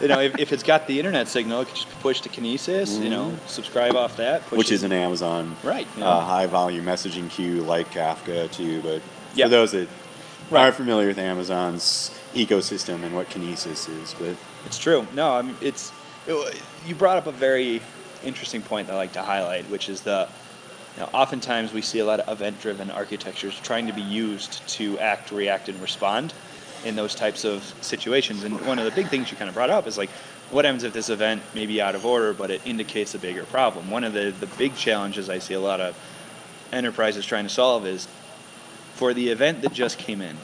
you 0.00 0.08
know, 0.08 0.20
if, 0.20 0.38
if 0.38 0.52
it's 0.52 0.62
got 0.62 0.86
the 0.86 0.98
internet 0.98 1.26
signal, 1.28 1.62
it 1.62 1.66
can 1.66 1.74
just 1.74 1.90
push 2.00 2.20
to 2.22 2.28
Kinesis. 2.28 3.02
You 3.02 3.10
know, 3.10 3.34
subscribe 3.46 3.96
off 3.96 4.16
that. 4.18 4.42
Push 4.42 4.46
Mm-hmm. 4.48 4.56
which 4.58 4.70
it- 4.70 4.74
is 4.76 4.82
an 4.84 4.92
Amazon 4.92 5.56
Right, 5.64 5.86
you 5.96 6.00
know. 6.00 6.06
uh, 6.06 6.20
high 6.20 6.46
volume 6.46 6.84
messaging 6.84 7.28
queue 7.28 7.62
like 7.62 7.90
Kafka 7.90 8.50
too. 8.52 8.80
But 8.82 9.02
Yep. 9.34 9.46
for 9.46 9.48
those 9.50 9.72
that 9.72 9.88
Right. 10.54 10.62
aren't 10.64 10.74
familiar 10.76 11.06
with 11.06 11.18
Amazon's 11.18 12.10
ecosystem 12.34 13.02
and 13.04 13.14
what 13.14 13.28
Kinesis 13.30 13.88
is, 13.88 14.14
but 14.18 14.36
It's 14.66 14.78
true. 14.78 15.06
No, 15.14 15.34
I 15.34 15.42
mean 15.42 15.56
it's. 15.60 15.92
It, 16.26 16.62
you 16.86 16.94
brought 16.94 17.16
up 17.16 17.26
a 17.26 17.32
very 17.32 17.80
interesting 18.24 18.60
point 18.62 18.88
that 18.88 18.94
I 18.94 18.96
like 18.96 19.12
to 19.12 19.22
highlight, 19.22 19.64
which 19.70 19.88
is 19.88 20.00
the. 20.02 20.28
You 20.96 21.02
know, 21.04 21.10
oftentimes 21.14 21.72
we 21.72 21.82
see 21.82 22.00
a 22.00 22.04
lot 22.04 22.18
of 22.18 22.28
event-driven 22.28 22.90
architectures 22.90 23.58
trying 23.60 23.86
to 23.86 23.92
be 23.92 24.02
used 24.02 24.66
to 24.70 24.98
act, 24.98 25.30
react, 25.30 25.68
and 25.68 25.80
respond 25.80 26.34
in 26.84 26.96
those 26.96 27.14
types 27.14 27.44
of 27.44 27.62
situations. 27.80 28.42
And 28.42 28.60
one 28.66 28.80
of 28.80 28.84
the 28.84 28.90
big 28.90 29.06
things 29.06 29.30
you 29.30 29.36
kind 29.36 29.48
of 29.48 29.54
brought 29.54 29.70
up 29.70 29.86
is 29.86 29.96
like, 29.96 30.10
what 30.50 30.64
happens 30.64 30.82
if 30.82 30.92
this 30.92 31.08
event 31.08 31.42
may 31.54 31.64
be 31.66 31.80
out 31.80 31.94
of 31.94 32.04
order, 32.04 32.32
but 32.34 32.50
it 32.50 32.60
indicates 32.66 33.14
a 33.14 33.20
bigger 33.20 33.44
problem? 33.44 33.88
One 33.88 34.02
of 34.02 34.12
the 34.12 34.34
the 34.40 34.48
big 34.58 34.74
challenges 34.74 35.30
I 35.30 35.38
see 35.38 35.54
a 35.54 35.60
lot 35.60 35.80
of 35.80 35.96
enterprises 36.72 37.24
trying 37.24 37.44
to 37.44 37.50
solve 37.50 37.86
is 37.86 38.08
for 39.00 39.14
the 39.14 39.30
event 39.30 39.62
that 39.62 39.72
just 39.72 39.96
came 39.96 40.20
in. 40.20 40.36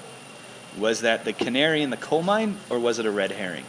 Was 0.78 1.02
that 1.02 1.26
the 1.26 1.34
canary 1.34 1.82
in 1.82 1.90
the 1.90 1.98
coal 1.98 2.22
mine, 2.22 2.56
or 2.70 2.78
was 2.78 2.98
it 2.98 3.04
a 3.04 3.10
red 3.10 3.30
herring? 3.30 3.64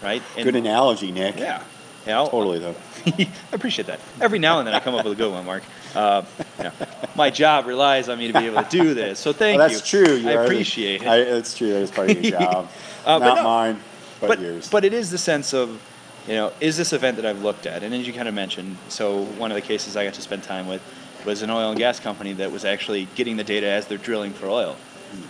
Right. 0.00 0.22
And- 0.36 0.44
good 0.44 0.54
analogy, 0.54 1.10
Nick. 1.10 1.36
Yeah. 1.36 1.64
Yeah. 2.06 2.24
Totally 2.30 2.60
though. 2.60 2.76
I 3.06 3.28
appreciate 3.52 3.86
that. 3.88 3.98
Every 4.20 4.38
now 4.38 4.60
and 4.60 4.68
then 4.68 4.74
I 4.74 4.78
come 4.78 4.94
up 4.94 5.04
with 5.04 5.14
a 5.14 5.16
good 5.16 5.32
one, 5.32 5.44
Mark. 5.44 5.64
Uh, 5.96 6.22
yeah. 6.60 6.70
My 7.16 7.30
job 7.30 7.66
relies 7.66 8.08
on 8.08 8.18
me 8.20 8.30
to 8.30 8.38
be 8.38 8.46
able 8.46 8.62
to 8.62 8.68
do 8.70 8.94
this, 8.94 9.18
so 9.18 9.32
thank 9.32 9.58
Well, 9.58 9.68
that's 9.68 9.92
you. 9.92 10.04
true. 10.06 10.14
You 10.14 10.28
I 10.30 10.32
are 10.34 10.36
the- 10.38 10.44
appreciate 10.44 11.02
it. 11.02 11.08
I, 11.08 11.24
that's 11.24 11.56
true. 11.58 11.72
That 11.72 11.82
is 11.82 11.90
part 11.90 12.10
of 12.10 12.22
your 12.24 12.38
job, 12.40 12.70
Uh, 13.04 13.18
not 13.18 13.36
no. 13.38 13.42
mine, 13.42 13.80
but, 14.20 14.28
but 14.28 14.40
yours. 14.40 14.68
but 14.70 14.84
it 14.84 14.92
is 14.94 15.10
the 15.10 15.18
sense 15.18 15.52
of, 15.52 15.82
you 16.28 16.34
know, 16.34 16.52
is 16.60 16.76
this 16.76 16.92
event 16.92 17.16
that 17.16 17.26
I've 17.26 17.42
looked 17.42 17.66
at? 17.66 17.82
And 17.82 17.92
as 17.92 18.06
you 18.06 18.12
kind 18.12 18.28
of 18.28 18.34
mentioned, 18.34 18.76
so 18.88 19.24
one 19.24 19.50
of 19.50 19.56
the 19.56 19.60
cases 19.62 19.96
I 19.96 20.04
got 20.04 20.14
to 20.14 20.22
spend 20.22 20.44
time 20.44 20.68
with 20.68 20.80
was 21.24 21.42
an 21.42 21.50
oil 21.50 21.70
and 21.70 21.78
gas 21.78 22.00
company 22.00 22.32
that 22.34 22.50
was 22.52 22.64
actually 22.64 23.06
getting 23.14 23.36
the 23.36 23.44
data 23.44 23.66
as 23.66 23.86
they're 23.86 23.98
drilling 23.98 24.32
for 24.32 24.46
oil, 24.48 24.76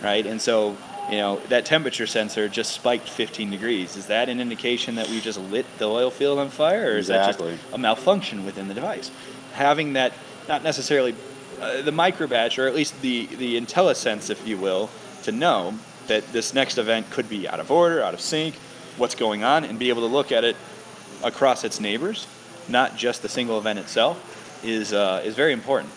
right? 0.03 0.25
And 0.25 0.41
so, 0.41 0.75
you 1.09 1.17
know, 1.17 1.39
that 1.49 1.65
temperature 1.65 2.07
sensor 2.07 2.47
just 2.47 2.71
spiked 2.73 3.09
15 3.09 3.49
degrees. 3.51 3.95
Is 3.97 4.07
that 4.07 4.29
an 4.29 4.39
indication 4.39 4.95
that 4.95 5.09
we 5.09 5.19
just 5.21 5.39
lit 5.39 5.65
the 5.77 5.85
oil 5.89 6.11
field 6.11 6.39
on 6.39 6.49
fire, 6.49 6.91
or 6.93 6.97
is 6.97 7.09
Exactly. 7.09 7.51
that 7.51 7.57
just 7.61 7.73
a 7.73 7.77
malfunction 7.77 8.45
within 8.45 8.67
the 8.67 8.73
device? 8.73 9.11
Having 9.53 9.93
that, 9.93 10.13
not 10.47 10.63
necessarily 10.63 11.15
uh, 11.59 11.81
the 11.81 11.91
micro 11.91 12.27
batch, 12.27 12.57
or 12.57 12.67
at 12.67 12.73
least 12.75 12.99
the 13.01 13.25
the 13.27 13.59
IntelliSense, 13.59 14.29
if 14.29 14.47
you 14.47 14.57
will, 14.57 14.89
to 15.23 15.31
know 15.31 15.73
that 16.07 16.25
this 16.33 16.53
next 16.53 16.77
event 16.77 17.09
could 17.11 17.29
be 17.29 17.47
out 17.47 17.59
of 17.59 17.69
order, 17.71 18.01
out 18.01 18.13
of 18.13 18.21
sync, 18.21 18.55
what's 18.97 19.15
going 19.15 19.43
on, 19.43 19.63
and 19.63 19.77
be 19.77 19.89
able 19.89 20.01
to 20.01 20.07
look 20.07 20.31
at 20.31 20.43
it 20.43 20.55
across 21.23 21.63
its 21.63 21.79
neighbors, 21.79 22.25
not 22.67 22.95
just 22.95 23.21
the 23.21 23.29
single 23.29 23.57
event 23.57 23.77
itself, 23.79 24.17
is 24.63 24.93
uh, 24.93 25.21
is 25.23 25.35
very 25.35 25.53
important. 25.53 25.91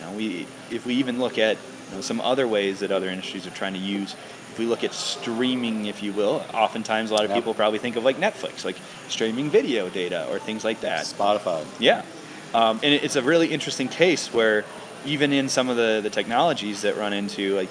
You 0.00 0.06
know, 0.06 0.12
we 0.12 0.46
if 0.70 0.86
we 0.86 0.94
even 0.94 1.18
look 1.18 1.38
at 1.38 1.56
you 1.90 1.96
know, 1.96 2.00
some 2.00 2.20
other 2.20 2.46
ways 2.48 2.80
that 2.80 2.90
other 2.90 3.08
industries 3.08 3.46
are 3.46 3.50
trying 3.50 3.74
to 3.74 3.78
use. 3.78 4.14
If 4.50 4.58
we 4.58 4.66
look 4.66 4.84
at 4.84 4.94
streaming, 4.94 5.84
if 5.84 6.02
you 6.02 6.12
will, 6.12 6.42
oftentimes 6.54 7.10
a 7.10 7.14
lot 7.14 7.26
of 7.26 7.32
people 7.32 7.52
probably 7.52 7.78
think 7.78 7.96
of 7.96 8.04
like 8.04 8.16
Netflix, 8.16 8.64
like 8.64 8.76
streaming 9.08 9.50
video 9.50 9.90
data 9.90 10.26
or 10.30 10.38
things 10.38 10.64
like 10.64 10.80
that. 10.80 11.04
Spotify. 11.04 11.66
Yeah, 11.78 12.02
um, 12.54 12.80
and 12.82 12.94
it's 12.94 13.16
a 13.16 13.22
really 13.22 13.48
interesting 13.48 13.88
case 13.88 14.32
where 14.32 14.64
even 15.04 15.32
in 15.32 15.48
some 15.48 15.68
of 15.68 15.76
the, 15.76 16.00
the 16.02 16.10
technologies 16.10 16.82
that 16.82 16.96
run 16.96 17.12
into 17.12 17.54
like 17.54 17.70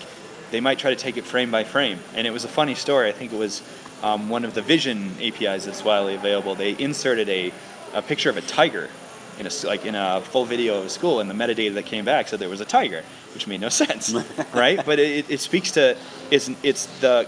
they 0.52 0.62
might 0.62 0.80
try 0.80 0.92
to 0.92 0.96
take 0.96 1.18
it 1.18 1.26
frame 1.26 1.52
by 1.52 1.64
frame. 1.64 2.00
And 2.14 2.28
it 2.28 2.32
was 2.32 2.46
a 2.46 2.48
funny 2.48 2.76
story. 2.76 3.10
I 3.10 3.12
think 3.12 3.34
it 3.34 3.40
was 3.40 3.62
um, 4.04 4.30
one 4.30 4.46
of 4.46 4.54
the 4.54 4.62
Vision 4.62 5.12
APIs 5.20 5.66
that's 5.66 5.84
widely 5.84 6.16
available. 6.16 6.56
They 6.56 6.78
inserted 6.78 7.28
a, 7.30 7.52
a 7.94 8.02
picture 8.02 8.30
of 8.30 8.38
a 8.38 8.42
tiger 8.42 8.90
in 9.40 9.48
a 9.48 9.52
like 9.66 9.86
in 9.86 9.96
a 9.96 10.22
full 10.22 10.46
video 10.46 10.80
of 10.80 10.86
a 10.86 10.90
school, 10.90 11.20
and 11.20 11.30
the 11.30 11.34
metadata 11.34 11.74
that 11.76 11.86
came 11.86 12.06
back 12.06 12.28
said 12.28 12.40
there 12.40 12.50
was 12.50 12.62
a 12.62 12.66
tiger, 12.66 13.04
which 13.34 13.48
made 13.48 13.62
no 13.62 13.70
sense, 13.70 14.14
right? 14.54 14.84
But 14.86 15.00
it, 15.00 15.30
it 15.30 15.40
speaks 15.40 15.72
to 15.72 15.98
it's 16.32 16.50
it's 16.64 16.86
the 17.00 17.28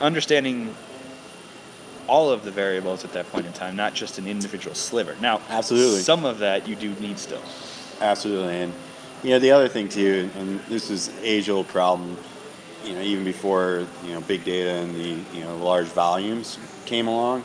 understanding 0.00 0.74
all 2.06 2.30
of 2.30 2.44
the 2.44 2.50
variables 2.50 3.04
at 3.04 3.12
that 3.12 3.30
point 3.30 3.46
in 3.46 3.52
time, 3.52 3.76
not 3.76 3.94
just 3.94 4.18
an 4.18 4.26
individual 4.26 4.74
sliver. 4.74 5.16
Now, 5.20 5.40
Absolutely. 5.48 6.00
some 6.00 6.24
of 6.24 6.38
that 6.40 6.68
you 6.68 6.76
do 6.76 6.94
need 6.96 7.18
still. 7.18 7.42
Absolutely, 8.00 8.56
and 8.56 8.72
you 9.22 9.30
know 9.30 9.38
the 9.38 9.52
other 9.52 9.68
thing 9.68 9.88
too, 9.88 10.30
and 10.36 10.60
this 10.68 10.90
is 10.90 11.10
age-old 11.22 11.68
problem. 11.68 12.16
You 12.84 12.94
know, 12.94 13.00
even 13.00 13.24
before 13.24 13.86
you 14.04 14.12
know 14.12 14.20
big 14.20 14.44
data 14.44 14.70
and 14.70 14.94
the 14.94 15.36
you 15.36 15.44
know 15.44 15.56
large 15.56 15.86
volumes 15.86 16.58
came 16.84 17.06
along, 17.08 17.44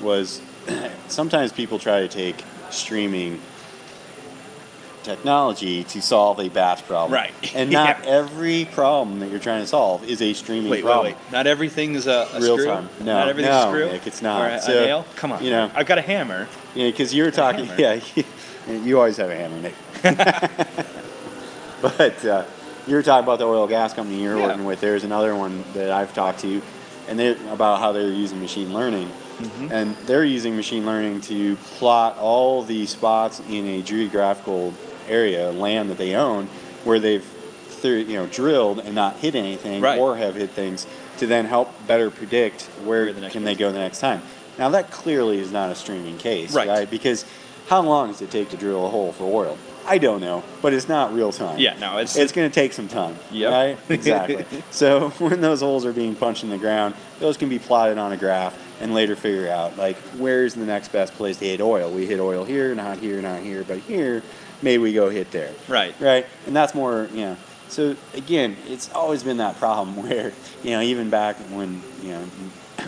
was 0.00 0.40
sometimes 1.08 1.52
people 1.52 1.78
try 1.78 2.00
to 2.00 2.08
take 2.08 2.44
streaming 2.74 3.40
technology 5.02 5.82
to 5.82 6.00
solve 6.00 6.38
a 6.38 6.48
batch 6.48 6.86
problem. 6.86 7.12
Right. 7.12 7.32
And 7.56 7.70
not 7.72 8.04
Yeah. 8.04 8.10
every 8.10 8.66
problem 8.66 9.18
that 9.20 9.30
you're 9.30 9.40
trying 9.40 9.60
to 9.62 9.66
solve 9.66 10.04
is 10.08 10.22
a 10.22 10.32
streaming 10.32 10.70
Wait, 10.70 10.84
wait, 10.84 10.88
problem. 10.90 11.14
wait. 11.14 11.32
Not 11.32 11.46
everything's 11.48 12.06
a, 12.06 12.28
a 12.32 12.40
Real 12.40 12.56
screw. 12.56 12.66
time. 12.66 12.88
No, 13.00 13.06
not 13.18 13.28
everything's 13.28 13.52
no, 13.52 13.68
a 13.68 13.70
screw. 13.72 13.86
Nick, 13.92 14.06
it's 14.06 14.22
not. 14.22 14.42
Or 14.42 14.72
a, 14.72 14.78
a 14.78 14.86
nail. 14.86 15.06
Come 15.16 15.32
on. 15.32 15.42
you 15.44 15.50
know- 15.50 15.70
I've 15.74 15.86
got 15.86 15.98
a 15.98 16.02
hammer. 16.02 16.46
Yeah, 16.74 16.86
because 16.88 17.12
you 17.12 17.24
were 17.24 17.30
talking. 17.32 17.68
Yeah, 17.78 18.00
you 18.68 18.96
always 18.96 19.16
have 19.16 19.28
a 19.28 19.34
hammer, 19.34 19.58
Nick. 19.60 19.74
but 21.82 22.24
uh, 22.24 22.44
you 22.86 22.94
were 22.94 23.02
talking 23.02 23.24
about 23.24 23.40
the 23.40 23.44
oil 23.46 23.66
gas 23.66 23.92
company 23.92 24.22
you're 24.22 24.38
Yeah. 24.38 24.46
working 24.46 24.64
with. 24.64 24.80
There's 24.80 25.02
another 25.02 25.34
one 25.34 25.64
that 25.74 25.90
I've 25.90 26.14
talked 26.14 26.38
to, 26.40 26.62
and 27.08 27.18
they 27.18 27.32
about 27.50 27.80
how 27.80 27.90
they're 27.90 28.06
using 28.12 28.40
machine 28.40 28.72
learning, 28.72 29.10
Mm-hmm. 29.44 29.72
and 29.72 29.96
they're 30.06 30.24
using 30.24 30.56
machine 30.56 30.84
learning 30.86 31.20
to 31.22 31.56
plot 31.56 32.18
all 32.18 32.62
the 32.62 32.86
spots 32.86 33.40
in 33.48 33.66
a 33.66 33.82
geographical 33.82 34.74
area, 35.08 35.50
land 35.50 35.90
that 35.90 35.98
they 35.98 36.14
own, 36.14 36.46
where 36.84 36.98
they've 36.98 37.24
through, 37.24 37.98
you 37.98 38.14
know 38.16 38.26
drilled 38.26 38.78
and 38.78 38.94
not 38.94 39.16
hit 39.16 39.34
anything, 39.34 39.82
Right. 39.82 39.98
or 39.98 40.16
have 40.16 40.36
hit 40.36 40.50
things, 40.50 40.86
to 41.18 41.26
then 41.26 41.46
help 41.46 41.68
better 41.86 42.10
predict 42.10 42.62
where, 42.84 43.04
Where 43.04 43.12
the 43.12 43.28
can 43.30 43.44
they 43.44 43.54
go 43.54 43.72
the 43.72 43.78
next 43.78 43.98
time. 44.00 44.22
Now 44.58 44.68
that 44.70 44.90
clearly 44.90 45.38
is 45.38 45.50
not 45.50 45.70
a 45.70 45.74
streaming 45.74 46.18
case, 46.18 46.54
Right. 46.54 46.68
right? 46.68 46.90
Because 46.90 47.24
how 47.68 47.80
long 47.82 48.08
does 48.12 48.22
it 48.22 48.30
take 48.30 48.50
to 48.50 48.56
drill 48.56 48.86
a 48.86 48.88
hole 48.88 49.12
for 49.12 49.24
oil? 49.24 49.58
I 49.86 49.98
don't 49.98 50.20
know, 50.20 50.42
but 50.60 50.72
it's 50.72 50.88
not 50.88 51.12
real 51.12 51.32
time. 51.32 51.58
Yeah, 51.58 51.76
no, 51.78 51.92
it's- 51.94 52.16
it's 52.16 52.32
going 52.32 52.48
to 52.48 52.54
take 52.54 52.72
some 52.72 52.88
time. 52.88 53.16
Yeah, 53.30 53.48
Right? 53.48 53.78
Exactly. 53.88 54.44
so 54.70 55.10
when 55.18 55.40
those 55.40 55.60
holes 55.60 55.84
are 55.84 55.92
being 55.92 56.14
punched 56.14 56.44
in 56.44 56.50
the 56.50 56.58
ground, 56.58 56.94
those 57.18 57.36
can 57.36 57.48
be 57.48 57.58
plotted 57.58 57.98
on 57.98 58.12
a 58.12 58.16
graph 58.16 58.56
and 58.80 58.94
later 58.94 59.14
figure 59.16 59.48
out 59.48 59.76
like 59.76 59.96
where's 60.18 60.54
the 60.54 60.64
next 60.64 60.88
best 60.92 61.14
place 61.14 61.36
to 61.38 61.44
hit 61.46 61.60
oil. 61.60 61.90
We 61.90 62.06
hit 62.06 62.20
oil 62.20 62.44
here, 62.44 62.74
not 62.74 62.98
here, 62.98 63.20
not 63.22 63.40
here, 63.42 63.64
but 63.66 63.78
here. 63.78 64.22
Maybe 64.62 64.82
we 64.82 64.92
go 64.92 65.08
hit 65.10 65.30
there. 65.32 65.50
Right. 65.68 65.94
Right. 66.00 66.26
And 66.46 66.54
that's 66.54 66.74
more, 66.74 67.08
you 67.12 67.20
know. 67.22 67.36
So 67.68 67.96
again, 68.14 68.56
it's 68.68 68.90
always 68.92 69.22
been 69.22 69.38
that 69.38 69.56
problem 69.58 69.96
where, 70.08 70.32
you 70.62 70.70
know, 70.70 70.80
even 70.82 71.10
back 71.10 71.36
when, 71.50 71.82
you 72.02 72.10
know, 72.12 72.24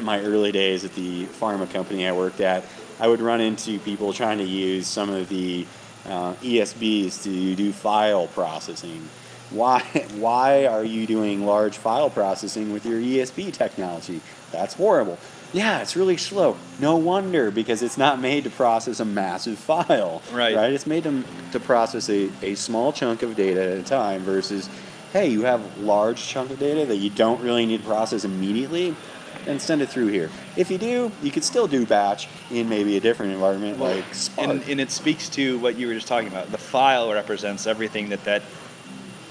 my 0.01 0.21
early 0.21 0.53
days 0.53 0.85
at 0.85 0.95
the 0.95 1.27
pharma 1.27 1.71
company 1.73 2.07
I 2.07 2.13
worked 2.13 2.41
at, 2.41 2.65
I 3.01 3.09
would 3.09 3.21
run 3.21 3.41
into 3.41 3.79
people 3.81 4.13
trying 4.13 4.39
to 4.39 4.45
use 4.45 4.87
some 4.87 5.11
of 5.11 5.29
the 5.29 5.67
uh, 6.07 6.35
ESBs 6.35 7.23
to 7.25 7.55
do 7.55 7.73
file 7.73 8.27
processing. 8.29 9.09
Why, 9.51 9.81
why 10.17 10.67
are 10.67 10.85
you 10.85 11.07
doing 11.07 11.47
large 11.47 11.77
file 11.77 12.11
processing 12.11 12.73
with 12.73 12.87
your 12.87 13.01
ESB 13.01 13.53
technology? 13.53 14.21
That's 14.51 14.75
horrible. 14.75 15.19
Yeah, 15.53 15.83
it's 15.83 15.95
really 15.95 16.17
slow. 16.17 16.57
No 16.81 16.97
wonder, 16.97 17.53
because 17.53 17.81
it's 17.83 17.97
not 17.97 18.21
made 18.21 18.43
to 18.45 18.51
process 18.51 18.99
a 18.99 19.05
massive 19.05 19.57
file. 19.59 20.21
Right. 20.33 20.57
Right? 20.57 20.73
It's 20.73 20.87
made 20.87 21.05
to, 21.05 21.23
to 21.53 21.61
process 21.61 22.11
a, 22.11 22.31
a 22.43 22.57
small 22.57 22.93
chunk 22.93 23.23
of 23.23 23.37
data 23.37 23.63
at 23.63 23.79
a 23.79 23.83
time 23.85 24.23
versus, 24.23 24.69
hey, 25.13 25.29
you 25.29 25.43
have 25.43 25.79
large 25.79 26.21
chunk 26.21 26.51
of 26.51 26.59
data 26.59 26.85
that 26.87 26.97
you 26.97 27.09
don't 27.09 27.41
really 27.41 27.67
need 27.67 27.83
to 27.83 27.87
process 27.87 28.25
immediately, 28.25 28.97
then 29.45 29.59
send 29.61 29.83
it 29.83 29.89
through 29.89 30.09
here. 30.09 30.31
If 30.57 30.71
you 30.71 30.79
do, 30.79 31.11
you 31.23 31.31
could 31.31 31.45
still 31.45 31.67
do 31.67 31.87
batch 31.87 32.29
in 32.51 32.69
maybe 32.69 32.97
a 32.97 33.01
different 33.01 33.33
environment 33.33 33.79
like 33.79 34.05
Spark. 34.15 34.49
And, 34.49 34.63
and 34.69 34.81
it 34.81 34.91
speaks 34.91 35.29
to 35.31 35.59
what 35.59 35.77
you 35.77 35.87
were 35.89 35.95
just 35.95 36.07
talking 36.09 36.29
about. 36.29 36.51
The 36.51 36.59
file 36.59 37.13
represents 37.13 37.67
everything 37.67 38.09
that 38.11 38.25
that, 38.25 38.43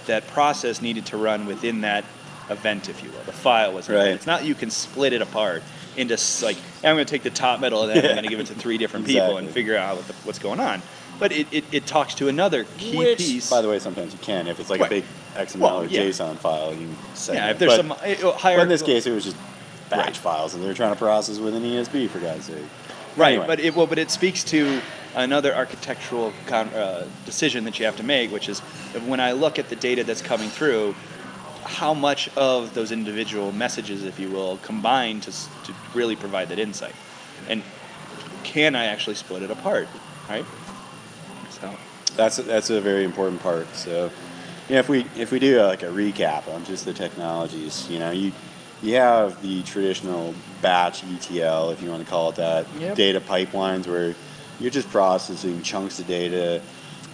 that 0.07 0.27
process 0.27 0.81
needed 0.81 1.05
to 1.07 1.17
run 1.17 1.45
within 1.45 1.81
that 1.81 2.05
event, 2.49 2.89
if 2.89 3.03
you 3.03 3.09
will. 3.11 3.23
The 3.25 3.31
file 3.31 3.73
was. 3.73 3.89
Right. 3.89 4.07
It's 4.09 4.27
not 4.27 4.43
you 4.45 4.55
can 4.55 4.69
split 4.69 5.13
it 5.13 5.21
apart 5.21 5.63
into 5.95 6.17
like 6.43 6.57
I'm 6.83 6.95
going 6.95 7.05
to 7.05 7.05
take 7.05 7.23
the 7.23 7.29
top 7.29 7.59
metal 7.59 7.83
and 7.83 7.91
then 7.91 8.05
I'm 8.05 8.11
going 8.11 8.23
to 8.23 8.29
give 8.29 8.39
it 8.39 8.47
to 8.47 8.55
three 8.55 8.77
different 8.77 9.05
people 9.05 9.37
and 9.37 9.47
figure 9.49 9.77
out 9.77 9.97
what 9.97 10.07
the, 10.07 10.13
what's 10.23 10.39
going 10.39 10.59
on. 10.59 10.81
But 11.19 11.31
it, 11.31 11.47
it, 11.51 11.63
it 11.71 11.85
talks 11.85 12.15
to 12.15 12.27
another 12.27 12.65
key 12.77 12.97
Which, 12.97 13.19
piece. 13.19 13.49
by 13.49 13.61
the 13.61 13.69
way, 13.69 13.77
sometimes 13.79 14.13
you 14.13 14.19
can. 14.19 14.47
If 14.47 14.59
it's 14.59 14.69
like 14.71 14.81
Right. 14.81 14.91
a 14.91 14.95
big 14.95 15.03
XML 15.47 15.59
Well, 15.59 15.81
or 15.81 15.85
yeah. 15.85 16.01
JSON 16.01 16.37
file, 16.37 16.73
you 16.73 16.89
yeah, 17.31 17.51
if 17.51 17.59
there's 17.59 17.77
But- 17.77 17.77
some 17.77 17.91
uh, 17.91 18.31
higher. 18.33 18.57
But 18.57 18.63
in 18.63 18.69
this 18.69 18.81
case, 18.81 19.05
it 19.05 19.11
was 19.11 19.23
just 19.23 19.37
batch 19.89 20.05
Right. 20.05 20.15
files, 20.17 20.53
and 20.53 20.63
they're 20.63 20.73
trying 20.73 20.93
to 20.93 20.99
process 20.99 21.39
with 21.39 21.55
an 21.55 21.63
ESB, 21.63 22.07
for 22.09 22.19
God's 22.19 22.45
sake. 22.45 22.55
Right, 23.15 23.33
Anyway. 23.33 23.47
but 23.47 23.59
it 23.59 23.75
well, 23.75 23.85
but 23.87 23.99
it 23.99 24.09
speaks 24.09 24.43
to 24.45 24.81
another 25.15 25.53
architectural 25.55 26.33
con, 26.47 26.67
uh, 26.69 27.05
decision 27.25 27.63
that 27.65 27.77
you 27.79 27.85
have 27.85 27.95
to 27.97 28.03
make, 28.03 28.31
which 28.31 28.49
is 28.49 28.59
when 29.05 29.19
I 29.19 29.33
look 29.33 29.59
at 29.59 29.69
the 29.69 29.75
data 29.75 30.03
that's 30.03 30.21
coming 30.21 30.49
through, 30.49 30.95
how 31.63 31.93
much 31.93 32.29
of 32.35 32.73
those 32.73 32.91
individual 32.91 33.51
messages, 33.51 34.03
if 34.03 34.19
you 34.19 34.29
will, 34.29 34.57
combine 34.57 35.19
to 35.21 35.31
to 35.31 35.73
really 35.93 36.15
provide 36.15 36.49
that 36.49 36.59
insight, 36.59 36.95
and 37.47 37.61
can 38.43 38.75
I 38.75 38.85
actually 38.85 39.15
split 39.15 39.43
it 39.43 39.51
apart, 39.51 39.87
right? 40.27 40.45
So 41.61 41.69
That's 42.15 42.37
that's 42.37 42.69
a 42.71 42.81
very 42.81 43.03
important 43.03 43.41
part. 43.41 43.67
So, 43.75 44.09
you 44.69 44.73
know, 44.75 44.79
if 44.79 44.89
we 44.89 45.05
if 45.15 45.31
we 45.31 45.39
do 45.39 45.61
uh, 45.61 45.67
like 45.67 45.83
a 45.83 45.87
recap 45.87 46.47
on 46.47 46.65
just 46.65 46.85
the 46.85 46.93
technologies, 46.93 47.87
you 47.89 47.99
know, 47.99 48.11
you 48.11 48.31
you 48.83 48.95
have 48.95 49.41
the 49.41 49.63
traditional 49.63 50.33
batch 50.61 51.03
ETL, 51.03 51.71
if 51.71 51.81
you 51.81 51.89
want 51.89 52.03
to 52.03 52.09
call 52.09 52.29
it 52.29 52.35
that, 52.35 52.65
Yep. 52.79 52.95
data 52.95 53.21
pipelines 53.21 53.87
where 53.87 54.13
you're 54.59 54.71
just 54.71 54.89
processing 54.89 55.61
chunks 55.61 55.99
of 55.99 56.07
data. 56.07 56.61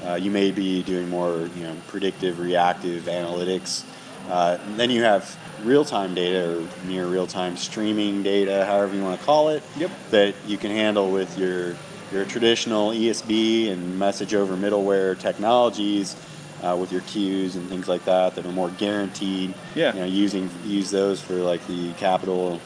Uh, 0.06 0.16
you 0.16 0.32
may 0.32 0.52
be 0.52 0.82
doing 0.84 1.10
more, 1.10 1.50
you 1.56 1.64
know, 1.64 1.76
predictive, 1.88 2.40
reactive 2.40 3.04
analytics. 3.04 3.84
Uh, 4.30 4.58
then 4.78 4.90
you 4.90 5.04
have 5.04 5.38
real-time 5.64 6.14
data 6.16 6.58
or 6.60 6.68
near 6.88 7.06
real-time 7.06 7.58
streaming 7.58 8.24
data, 8.24 8.66
however 8.66 8.96
you 8.96 9.04
want 9.04 9.20
to 9.20 9.26
call 9.26 9.50
it 9.50 9.62
Yep. 9.78 9.92
that 10.12 10.36
you 10.48 10.58
can 10.58 10.72
handle 10.72 11.12
with 11.12 11.38
your 11.38 11.76
your 12.12 12.26
traditional 12.26 12.90
ESB 12.92 13.70
and 13.72 14.00
message 14.00 14.34
over 14.34 14.56
middleware 14.58 15.16
technologies 15.20 16.16
uh, 16.64 16.78
with 16.80 16.92
your 16.92 17.02
queues 17.02 17.56
and 17.56 17.68
things 17.70 17.88
like 17.88 18.06
that 18.06 18.36
that 18.36 18.46
are 18.46 18.52
more 18.52 18.70
guaranteed. 18.72 19.54
Yeah. 19.76 19.94
You 19.94 20.00
know, 20.02 20.06
using 20.06 20.50
use 20.66 20.92
those 20.92 21.22
for 21.22 21.36
like 21.36 21.66
the 21.68 21.94
capital 21.94 22.60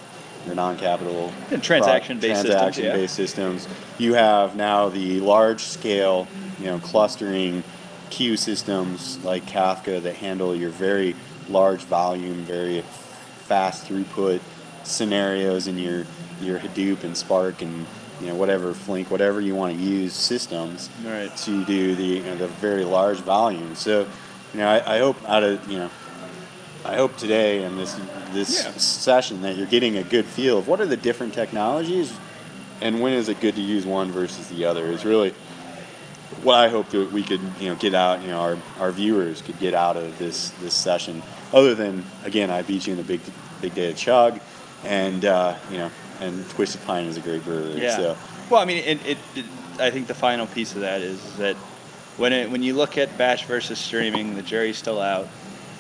or 0.47 0.55
non-capital 0.55 1.31
And 1.51 1.63
transaction-based 1.63 2.41
systems, 2.41 2.59
transaction-based 2.59 3.15
systems. 3.15 3.67
You 3.97 4.15
have 4.15 4.55
now 4.55 4.89
the 4.89 5.21
large-scale, 5.21 6.27
you 6.59 6.65
know, 6.65 6.79
clustering 6.79 7.63
queue 8.09 8.35
systems 8.35 9.23
like 9.23 9.45
Kafka 9.45 10.01
that 10.03 10.15
handle 10.15 10.55
your 10.55 10.69
very 10.69 11.15
large 11.49 11.81
volume, 11.81 12.43
very 12.43 12.81
fast 13.45 13.87
throughput 13.87 14.41
scenarios 14.83 15.67
in 15.67 15.77
your 15.77 16.05
your 16.41 16.59
Hadoop 16.59 17.03
and 17.03 17.15
Spark 17.15 17.61
and 17.61 17.85
you 18.23 18.29
know 18.29 18.35
whatever 18.35 18.73
Flink, 18.73 19.11
whatever 19.11 19.41
you 19.41 19.53
want 19.55 19.77
to 19.77 19.83
use 19.83 20.13
systems 20.13 20.89
Right. 21.05 21.35
to 21.37 21.65
do 21.65 21.95
the 21.95 22.03
you 22.03 22.23
know, 22.23 22.37
the 22.37 22.47
very 22.47 22.85
large 22.85 23.17
volume. 23.19 23.75
So, 23.75 24.07
you 24.53 24.59
know, 24.59 24.67
I, 24.69 24.95
I 24.95 24.99
hope 24.99 25.17
out 25.29 25.43
of 25.43 25.69
you 25.69 25.79
know, 25.79 25.89
I 26.85 26.95
hope 26.95 27.17
today 27.17 27.63
and 27.63 27.77
this 27.77 27.99
this 28.33 28.63
Yeah. 28.63 28.71
session 28.77 29.41
that 29.41 29.55
you're 29.57 29.67
getting 29.67 29.97
a 29.97 30.03
good 30.03 30.25
feel 30.25 30.57
of 30.57 30.67
what 30.67 30.79
are 30.81 30.85
the 30.85 30.97
different 30.97 31.33
technologies 31.33 32.11
and 32.81 32.99
when 33.01 33.13
is 33.13 33.29
it 33.29 33.39
good 33.39 33.55
to 33.55 33.61
use 33.61 33.85
one 33.85 34.11
versus 34.11 34.47
the 34.47 34.65
other 34.65 34.85
is 34.87 35.05
really 35.05 35.33
what 36.41 36.55
I 36.55 36.67
hope 36.69 36.89
that 36.89 37.11
we 37.11 37.23
could 37.23 37.41
you 37.59 37.69
know 37.69 37.75
get 37.75 37.93
out 37.93 38.21
you 38.21 38.27
know 38.29 38.39
our, 38.39 38.57
our 38.79 38.91
viewers 38.91 39.41
could 39.41 39.59
get 39.59 39.73
out 39.73 39.97
of 39.97 40.17
this 40.17 40.49
this 40.61 40.73
session 40.73 41.21
other 41.53 41.75
than 41.75 42.03
again 42.25 42.49
I 42.49 42.63
beat 42.63 42.87
you 42.87 42.93
in 42.93 42.97
the 42.97 43.03
big 43.03 43.21
big 43.61 43.75
data 43.75 43.93
chug 43.93 44.39
and 44.83 45.23
uh, 45.25 45.55
you 45.71 45.77
know 45.77 45.91
and 46.23 46.49
twisted 46.49 46.83
pine 46.85 47.05
is 47.05 47.17
a 47.17 47.21
great 47.21 47.43
brewery 47.43 47.81
Yeah. 47.81 47.95
so 47.95 48.17
Well, 48.49 48.61
I 48.61 48.65
mean, 48.65 48.77
it, 48.77 49.05
it, 49.05 49.17
it, 49.35 49.45
I 49.79 49.89
think 49.89 50.07
the 50.07 50.13
final 50.13 50.47
piece 50.47 50.75
of 50.75 50.81
that 50.81 51.01
is 51.01 51.37
that 51.37 51.55
when 52.17 52.33
it, 52.33 52.49
when 52.49 52.61
you 52.63 52.73
look 52.75 52.97
at 52.97 53.17
batch 53.17 53.45
versus 53.45 53.79
streaming, 53.79 54.35
the 54.35 54.41
jury's 54.41 54.77
still 54.77 55.01
out. 55.01 55.27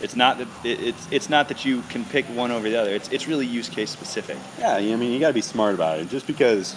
It's 0.01 0.15
not 0.15 0.37
that 0.39 0.47
it, 0.65 0.81
it's 0.81 1.07
it's 1.11 1.29
not 1.29 1.47
that 1.47 1.63
you 1.63 1.81
can 1.83 2.03
pick 2.03 2.25
one 2.25 2.51
over 2.51 2.69
the 2.69 2.75
other. 2.75 2.91
It's 2.91 3.09
it's 3.09 3.27
really 3.27 3.45
use 3.45 3.69
case 3.69 3.89
specific. 3.89 4.37
Yeah, 4.59 4.75
I 4.75 4.95
mean, 4.95 5.13
you 5.13 5.19
got 5.19 5.29
to 5.29 5.33
be 5.33 5.41
smart 5.41 5.75
about 5.75 5.99
it. 5.99 6.09
Just 6.09 6.27
because 6.27 6.75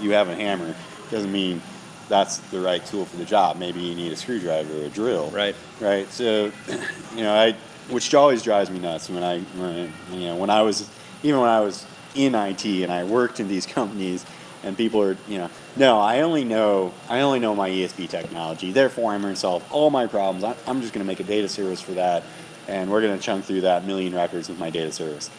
you 0.00 0.10
have 0.12 0.28
a 0.28 0.34
hammer 0.34 0.74
doesn't 1.10 1.30
mean 1.30 1.62
that's 2.08 2.38
the 2.38 2.60
right 2.60 2.84
tool 2.86 3.04
for 3.04 3.16
the 3.16 3.24
job. 3.24 3.58
Maybe 3.58 3.80
you 3.80 3.94
need 3.94 4.12
a 4.12 4.16
screwdriver 4.16 4.82
or 4.82 4.84
a 4.84 4.88
drill. 4.88 5.30
Right. 5.30 5.54
Right. 5.80 6.10
So, 6.10 6.50
you 7.14 7.22
know, 7.22 7.34
I, 7.34 7.52
which 7.90 8.12
always 8.14 8.42
drives 8.42 8.70
me 8.70 8.78
nuts 8.78 9.08
when 9.08 9.22
I, 9.22 9.40
when 9.40 9.70
I, 9.70 10.14
you 10.14 10.26
know, 10.26 10.36
when 10.36 10.50
I 10.50 10.62
was, 10.62 10.88
even 11.22 11.40
when 11.40 11.48
I 11.48 11.60
was 11.60 11.84
in 12.16 12.34
IT 12.34 12.64
and 12.64 12.90
I 12.90 13.04
worked 13.04 13.40
in 13.40 13.48
these 13.48 13.66
companies, 13.78 14.24
and 14.62 14.76
people 14.76 15.02
are 15.02 15.16
you 15.28 15.38
know 15.38 15.50
no 15.76 15.98
I 15.98 16.20
only 16.22 16.44
know 16.44 16.92
I 17.08 17.20
only 17.20 17.38
know 17.38 17.54
my 17.54 17.70
ESB 17.70 18.08
technology. 18.08 18.72
Therefore, 18.72 19.12
I'm 19.12 19.22
going 19.22 19.34
to 19.34 19.40
solve 19.40 19.64
all 19.72 19.90
my 19.90 20.06
problems. 20.06 20.44
I'm 20.66 20.80
just 20.80 20.92
going 20.92 21.04
to 21.04 21.06
make 21.06 21.20
a 21.20 21.24
data 21.24 21.48
service 21.48 21.80
for 21.80 21.92
that, 21.92 22.24
and 22.68 22.90
we're 22.90 23.02
going 23.02 23.16
to 23.16 23.22
chunk 23.22 23.44
through 23.44 23.62
that 23.62 23.84
million 23.84 24.14
records 24.14 24.48
with 24.48 24.58
my 24.58 24.70
data 24.70 24.92
service. 24.92 25.30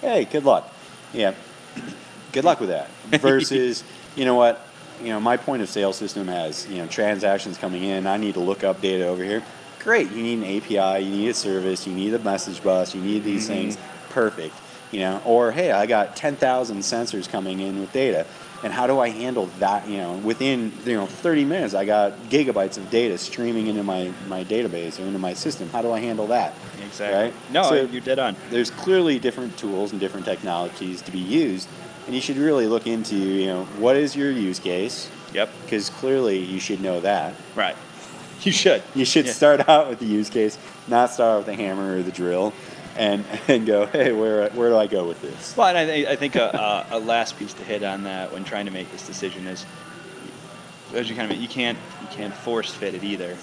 Hey, 0.00 0.24
good 0.24 0.44
luck. 0.44 0.72
Yeah, 1.12 1.34
good 2.32 2.44
luck 2.44 2.60
with 2.60 2.70
that. 2.70 2.90
Versus, 3.20 3.84
you 4.16 4.24
know 4.24 4.34
what? 4.34 4.60
You 5.00 5.08
know, 5.08 5.20
my 5.20 5.36
point 5.36 5.62
of 5.62 5.68
sale 5.68 5.92
system 5.92 6.28
has 6.28 6.68
you 6.68 6.78
know 6.78 6.86
transactions 6.86 7.58
coming 7.58 7.84
in. 7.84 8.06
I 8.06 8.16
need 8.16 8.34
to 8.34 8.40
look 8.40 8.64
up 8.64 8.80
data 8.80 9.06
over 9.06 9.24
here. 9.24 9.42
Great. 9.84 10.10
You 10.12 10.22
need 10.22 10.38
an 10.38 10.44
API. 10.44 11.04
You 11.04 11.10
need 11.10 11.28
a 11.28 11.34
service. 11.34 11.86
You 11.86 11.92
need 11.92 12.14
a 12.14 12.18
message 12.18 12.62
bus. 12.62 12.94
You 12.94 13.02
need 13.02 13.22
these 13.22 13.44
mm-hmm. 13.44 13.52
things. 13.52 13.78
Perfect. 14.08 14.54
You 14.92 15.00
know, 15.00 15.20
or 15.24 15.50
hey, 15.50 15.72
I 15.72 15.86
got 15.86 16.14
10,000 16.16 16.78
sensors 16.78 17.28
coming 17.28 17.58
in 17.60 17.80
with 17.80 17.92
data, 17.92 18.26
and 18.62 18.72
how 18.72 18.86
do 18.86 19.00
I 19.00 19.08
handle 19.08 19.46
that? 19.58 19.88
You 19.88 19.96
know, 19.98 20.12
within 20.18 20.72
you 20.86 20.94
know 20.94 21.06
30 21.06 21.44
minutes, 21.44 21.74
I 21.74 21.84
got 21.84 22.12
gigabytes 22.30 22.76
of 22.76 22.90
data 22.90 23.18
streaming 23.18 23.66
into 23.66 23.82
my 23.82 24.12
my 24.28 24.44
database 24.44 25.00
or 25.00 25.02
into 25.02 25.18
my 25.18 25.34
system. 25.34 25.68
How 25.70 25.82
do 25.82 25.90
I 25.90 25.98
handle 26.00 26.28
that? 26.28 26.54
Exactly. 26.86 27.18
Right? 27.24 27.34
No, 27.50 27.62
So- 27.64 27.74
you're 27.86 28.00
dead 28.00 28.18
on. 28.20 28.36
there's 28.50 28.70
clearly 28.70 29.18
different 29.18 29.56
tools 29.58 29.90
and 29.90 30.00
different 30.00 30.26
technologies 30.26 31.02
to 31.02 31.10
be 31.10 31.18
used, 31.18 31.68
and 32.06 32.14
you 32.14 32.20
should 32.20 32.36
really 32.36 32.68
look 32.68 32.86
into 32.86 33.16
you 33.16 33.46
know 33.46 33.64
what 33.78 33.96
is 33.96 34.14
your 34.14 34.30
use 34.30 34.60
case 34.60 35.08
Yep. 35.32 35.50
because 35.64 35.90
clearly 35.90 36.38
you 36.38 36.60
should 36.60 36.80
know 36.80 37.00
that. 37.00 37.34
Right. 37.56 37.74
You 38.42 38.52
should. 38.52 38.82
You 38.94 39.06
should 39.06 39.24
Yeah. 39.26 39.32
start 39.32 39.68
out 39.70 39.88
with 39.88 40.00
the 40.00 40.06
use 40.06 40.28
case, 40.28 40.58
not 40.86 41.10
start 41.10 41.30
out 41.32 41.36
with 41.38 41.46
the 41.46 41.54
hammer 41.54 41.96
or 41.96 42.02
the 42.02 42.10
drill, 42.12 42.52
and 42.96 43.24
and 43.48 43.66
go, 43.66 43.86
hey, 43.86 44.12
where 44.12 44.48
where 44.50 44.70
do 44.70 44.76
I 44.76 44.86
go 44.86 45.06
with 45.06 45.20
this? 45.22 45.56
Well, 45.56 45.68
and 45.68 45.78
I, 45.78 45.86
thi- 45.86 46.06
I 46.06 46.16
think 46.16 46.36
a, 46.36 46.86
a, 46.90 46.96
a 46.96 46.98
last 46.98 47.38
piece 47.38 47.52
to 47.54 47.64
hit 47.64 47.82
on 47.82 48.04
that 48.04 48.32
when 48.32 48.44
trying 48.44 48.66
to 48.66 48.70
make 48.72 48.90
this 48.92 49.06
decision 49.06 49.46
is, 49.46 49.64
as 50.94 51.08
you 51.10 51.16
kind 51.16 51.30
of 51.30 51.38
you 51.38 51.48
can't 51.48 51.78
you 52.00 52.08
can't 52.08 52.34
force 52.34 52.72
fit 52.72 52.94
it 52.94 53.04
either. 53.04 53.36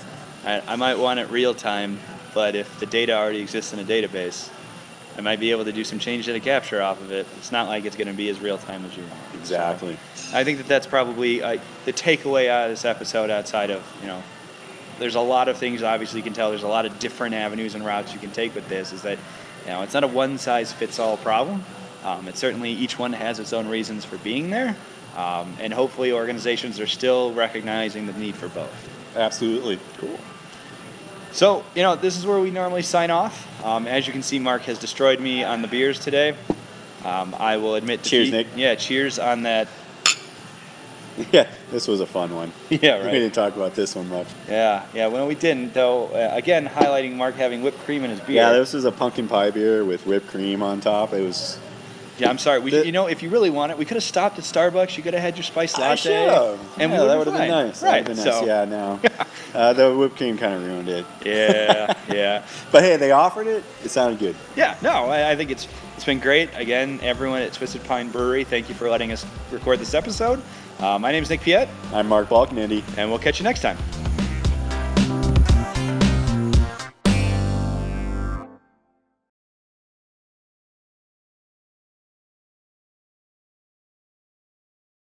I, 0.45 0.61
I 0.67 0.75
might 0.75 0.97
want 0.97 1.19
it 1.19 1.29
real 1.29 1.53
time, 1.53 1.99
but 2.33 2.55
if 2.55 2.79
the 2.79 2.85
data 2.85 3.13
already 3.13 3.39
exists 3.41 3.73
in 3.73 3.79
a 3.79 3.83
database, 3.83 4.49
I 5.17 5.21
might 5.21 5.39
be 5.39 5.51
able 5.51 5.65
to 5.65 5.71
do 5.73 5.83
some 5.83 5.99
change 5.99 6.25
data 6.25 6.39
capture 6.39 6.81
off 6.81 7.01
of 7.01 7.11
it. 7.11 7.27
It's 7.37 7.51
not 7.51 7.67
like 7.67 7.85
it's 7.85 7.95
going 7.95 8.07
to 8.07 8.13
be 8.13 8.29
as 8.29 8.39
real 8.39 8.57
time 8.57 8.85
as 8.85 8.95
you 8.95 9.03
want. 9.03 9.19
Exactly. 9.35 9.97
So 10.15 10.37
I 10.37 10.43
think 10.43 10.57
that 10.59 10.67
that's 10.67 10.87
probably 10.87 11.43
uh, 11.43 11.59
the 11.85 11.93
takeaway 11.93 12.49
out 12.49 12.65
of 12.65 12.71
this 12.71 12.85
episode. 12.85 13.29
Outside 13.29 13.69
of 13.69 13.83
you 14.01 14.07
know, 14.07 14.23
there's 14.97 15.15
a 15.15 15.21
lot 15.21 15.47
of 15.49 15.57
things 15.57 15.83
obviously 15.83 16.19
you 16.19 16.23
can 16.23 16.33
tell. 16.33 16.49
There's 16.49 16.63
a 16.63 16.67
lot 16.67 16.85
of 16.85 16.97
different 16.99 17.35
avenues 17.35 17.75
and 17.75 17.85
routes 17.85 18.13
you 18.13 18.19
can 18.19 18.31
take 18.31 18.55
with 18.55 18.67
this. 18.69 18.93
Is 18.93 19.01
that 19.01 19.19
you 19.65 19.71
know 19.71 19.81
it's 19.81 19.93
not 19.93 20.03
a 20.03 20.07
one 20.07 20.37
size 20.37 20.71
fits 20.71 20.99
all 20.99 21.17
problem. 21.17 21.63
Um, 22.03 22.27
it's 22.27 22.39
certainly 22.39 22.71
each 22.71 22.97
one 22.97 23.13
has 23.13 23.39
its 23.39 23.53
own 23.53 23.67
reasons 23.67 24.05
for 24.05 24.17
being 24.17 24.49
there, 24.49 24.75
um, 25.15 25.55
and 25.59 25.71
hopefully 25.73 26.11
organizations 26.11 26.79
are 26.79 26.87
still 26.87 27.33
recognizing 27.33 28.07
the 28.07 28.13
need 28.13 28.35
for 28.35 28.47
both. 28.49 28.89
Absolutely. 29.15 29.79
Cool. 29.97 30.19
So, 31.31 31.63
you 31.75 31.83
know, 31.83 31.95
this 31.95 32.17
is 32.17 32.25
where 32.25 32.39
we 32.39 32.51
normally 32.51 32.81
sign 32.81 33.09
off. 33.09 33.47
Um, 33.63 33.87
as 33.87 34.05
you 34.05 34.11
can 34.13 34.23
see, 34.23 34.39
Mark 34.39 34.63
has 34.63 34.79
destroyed 34.79 35.19
me 35.19 35.43
on 35.43 35.61
the 35.61 35.67
beers 35.67 35.99
today. 35.99 36.35
Um, 37.05 37.35
I 37.39 37.57
will 37.57 37.75
admit 37.75 38.03
Cheers, 38.03 38.31
defeat. 38.31 38.47
Nick. 38.47 38.57
Yeah, 38.57 38.75
cheers 38.75 39.17
on 39.17 39.43
that. 39.43 39.67
Yeah, 41.31 41.47
this 41.71 41.87
was 41.87 41.99
a 41.99 42.05
fun 42.05 42.33
one. 42.35 42.51
Yeah, 42.69 42.97
right. 42.97 43.05
We 43.05 43.19
didn't 43.19 43.33
talk 43.33 43.55
about 43.55 43.75
this 43.75 43.95
one 43.95 44.09
much. 44.09 44.27
Yeah, 44.49 44.85
yeah. 44.93 45.07
Well, 45.07 45.27
we 45.27 45.35
didn't, 45.35 45.73
though. 45.73 46.07
Uh, 46.07 46.29
again, 46.33 46.67
highlighting 46.67 47.15
Mark 47.15 47.35
having 47.35 47.61
whipped 47.61 47.79
cream 47.79 48.03
in 48.03 48.09
his 48.11 48.19
beer. 48.21 48.37
Yeah, 48.37 48.53
this 48.53 48.73
is 48.73 48.85
a 48.85 48.91
pumpkin 48.91 49.27
pie 49.27 49.51
beer 49.51 49.83
with 49.85 50.05
whipped 50.05 50.27
cream 50.27 50.61
on 50.63 50.79
top. 50.81 51.13
It 51.13 51.21
was. 51.21 51.59
Yeah, 52.17 52.29
I'm 52.29 52.37
sorry. 52.37 52.59
We, 52.59 52.69
The- 52.69 52.85
you 52.85 52.91
know, 52.91 53.07
if 53.07 53.23
you 53.23 53.29
really 53.29 53.49
want 53.49 53.71
it, 53.71 53.77
we 53.79 53.85
could 53.85 53.95
have 53.95 54.03
stopped 54.03 54.37
at 54.37 54.43
Starbucks. 54.43 54.95
You 54.95 55.01
could 55.01 55.13
have 55.15 55.23
had 55.23 55.37
your 55.37 55.43
spiced 55.43 55.79
I 55.79 55.89
latte, 55.89 56.13
and 56.13 56.91
yeah, 56.91 57.01
we 57.01 57.07
that 57.07 57.17
would 57.17 57.27
have 57.27 57.35
been 57.37 57.47
nice. 57.49 57.81
Right. 57.81 58.05
Been 58.05 58.15
nice. 58.17 58.25
so, 58.25 58.45
Yeah, 58.45 58.65
no. 58.65 58.99
uh, 59.55 59.73
the 59.73 59.95
whipped 59.95 60.17
cream 60.17 60.37
kind 60.37 60.53
of 60.53 60.63
ruined 60.63 60.87
it. 60.89 61.05
yeah, 61.25 61.93
yeah, 62.13 62.45
But 62.71 62.83
hey, 62.83 62.97
they 62.97 63.11
offered 63.11 63.47
it. 63.47 63.63
It 63.83 63.89
sounded 63.89 64.19
good. 64.19 64.35
yeah. 64.55 64.77
No, 64.83 65.05
I, 65.05 65.31
I 65.31 65.35
think 65.35 65.49
it's 65.49 65.67
it's 65.95 66.05
been 66.05 66.19
great. 66.19 66.49
Again, 66.55 66.99
everyone 67.01 67.41
at 67.41 67.53
Twisted 67.53 67.83
Pine 67.85 68.09
Brewery, 68.09 68.43
thank 68.43 68.69
you 68.69 68.75
for 68.75 68.87
letting 68.89 69.11
us 69.11 69.25
record 69.51 69.79
this 69.79 69.93
episode. 69.95 70.41
Uh, 70.81 70.97
my 70.97 71.11
name 71.11 71.21
is 71.21 71.29
Nick 71.29 71.41
Piet, 71.41 71.69
I'm 71.93 72.07
Mark 72.07 72.27
Balkenende. 72.27 72.83
and 72.97 73.07
we'll 73.07 73.19
catch 73.19 73.39
you 73.39 73.43
next 73.43 73.61
time. 73.61 73.77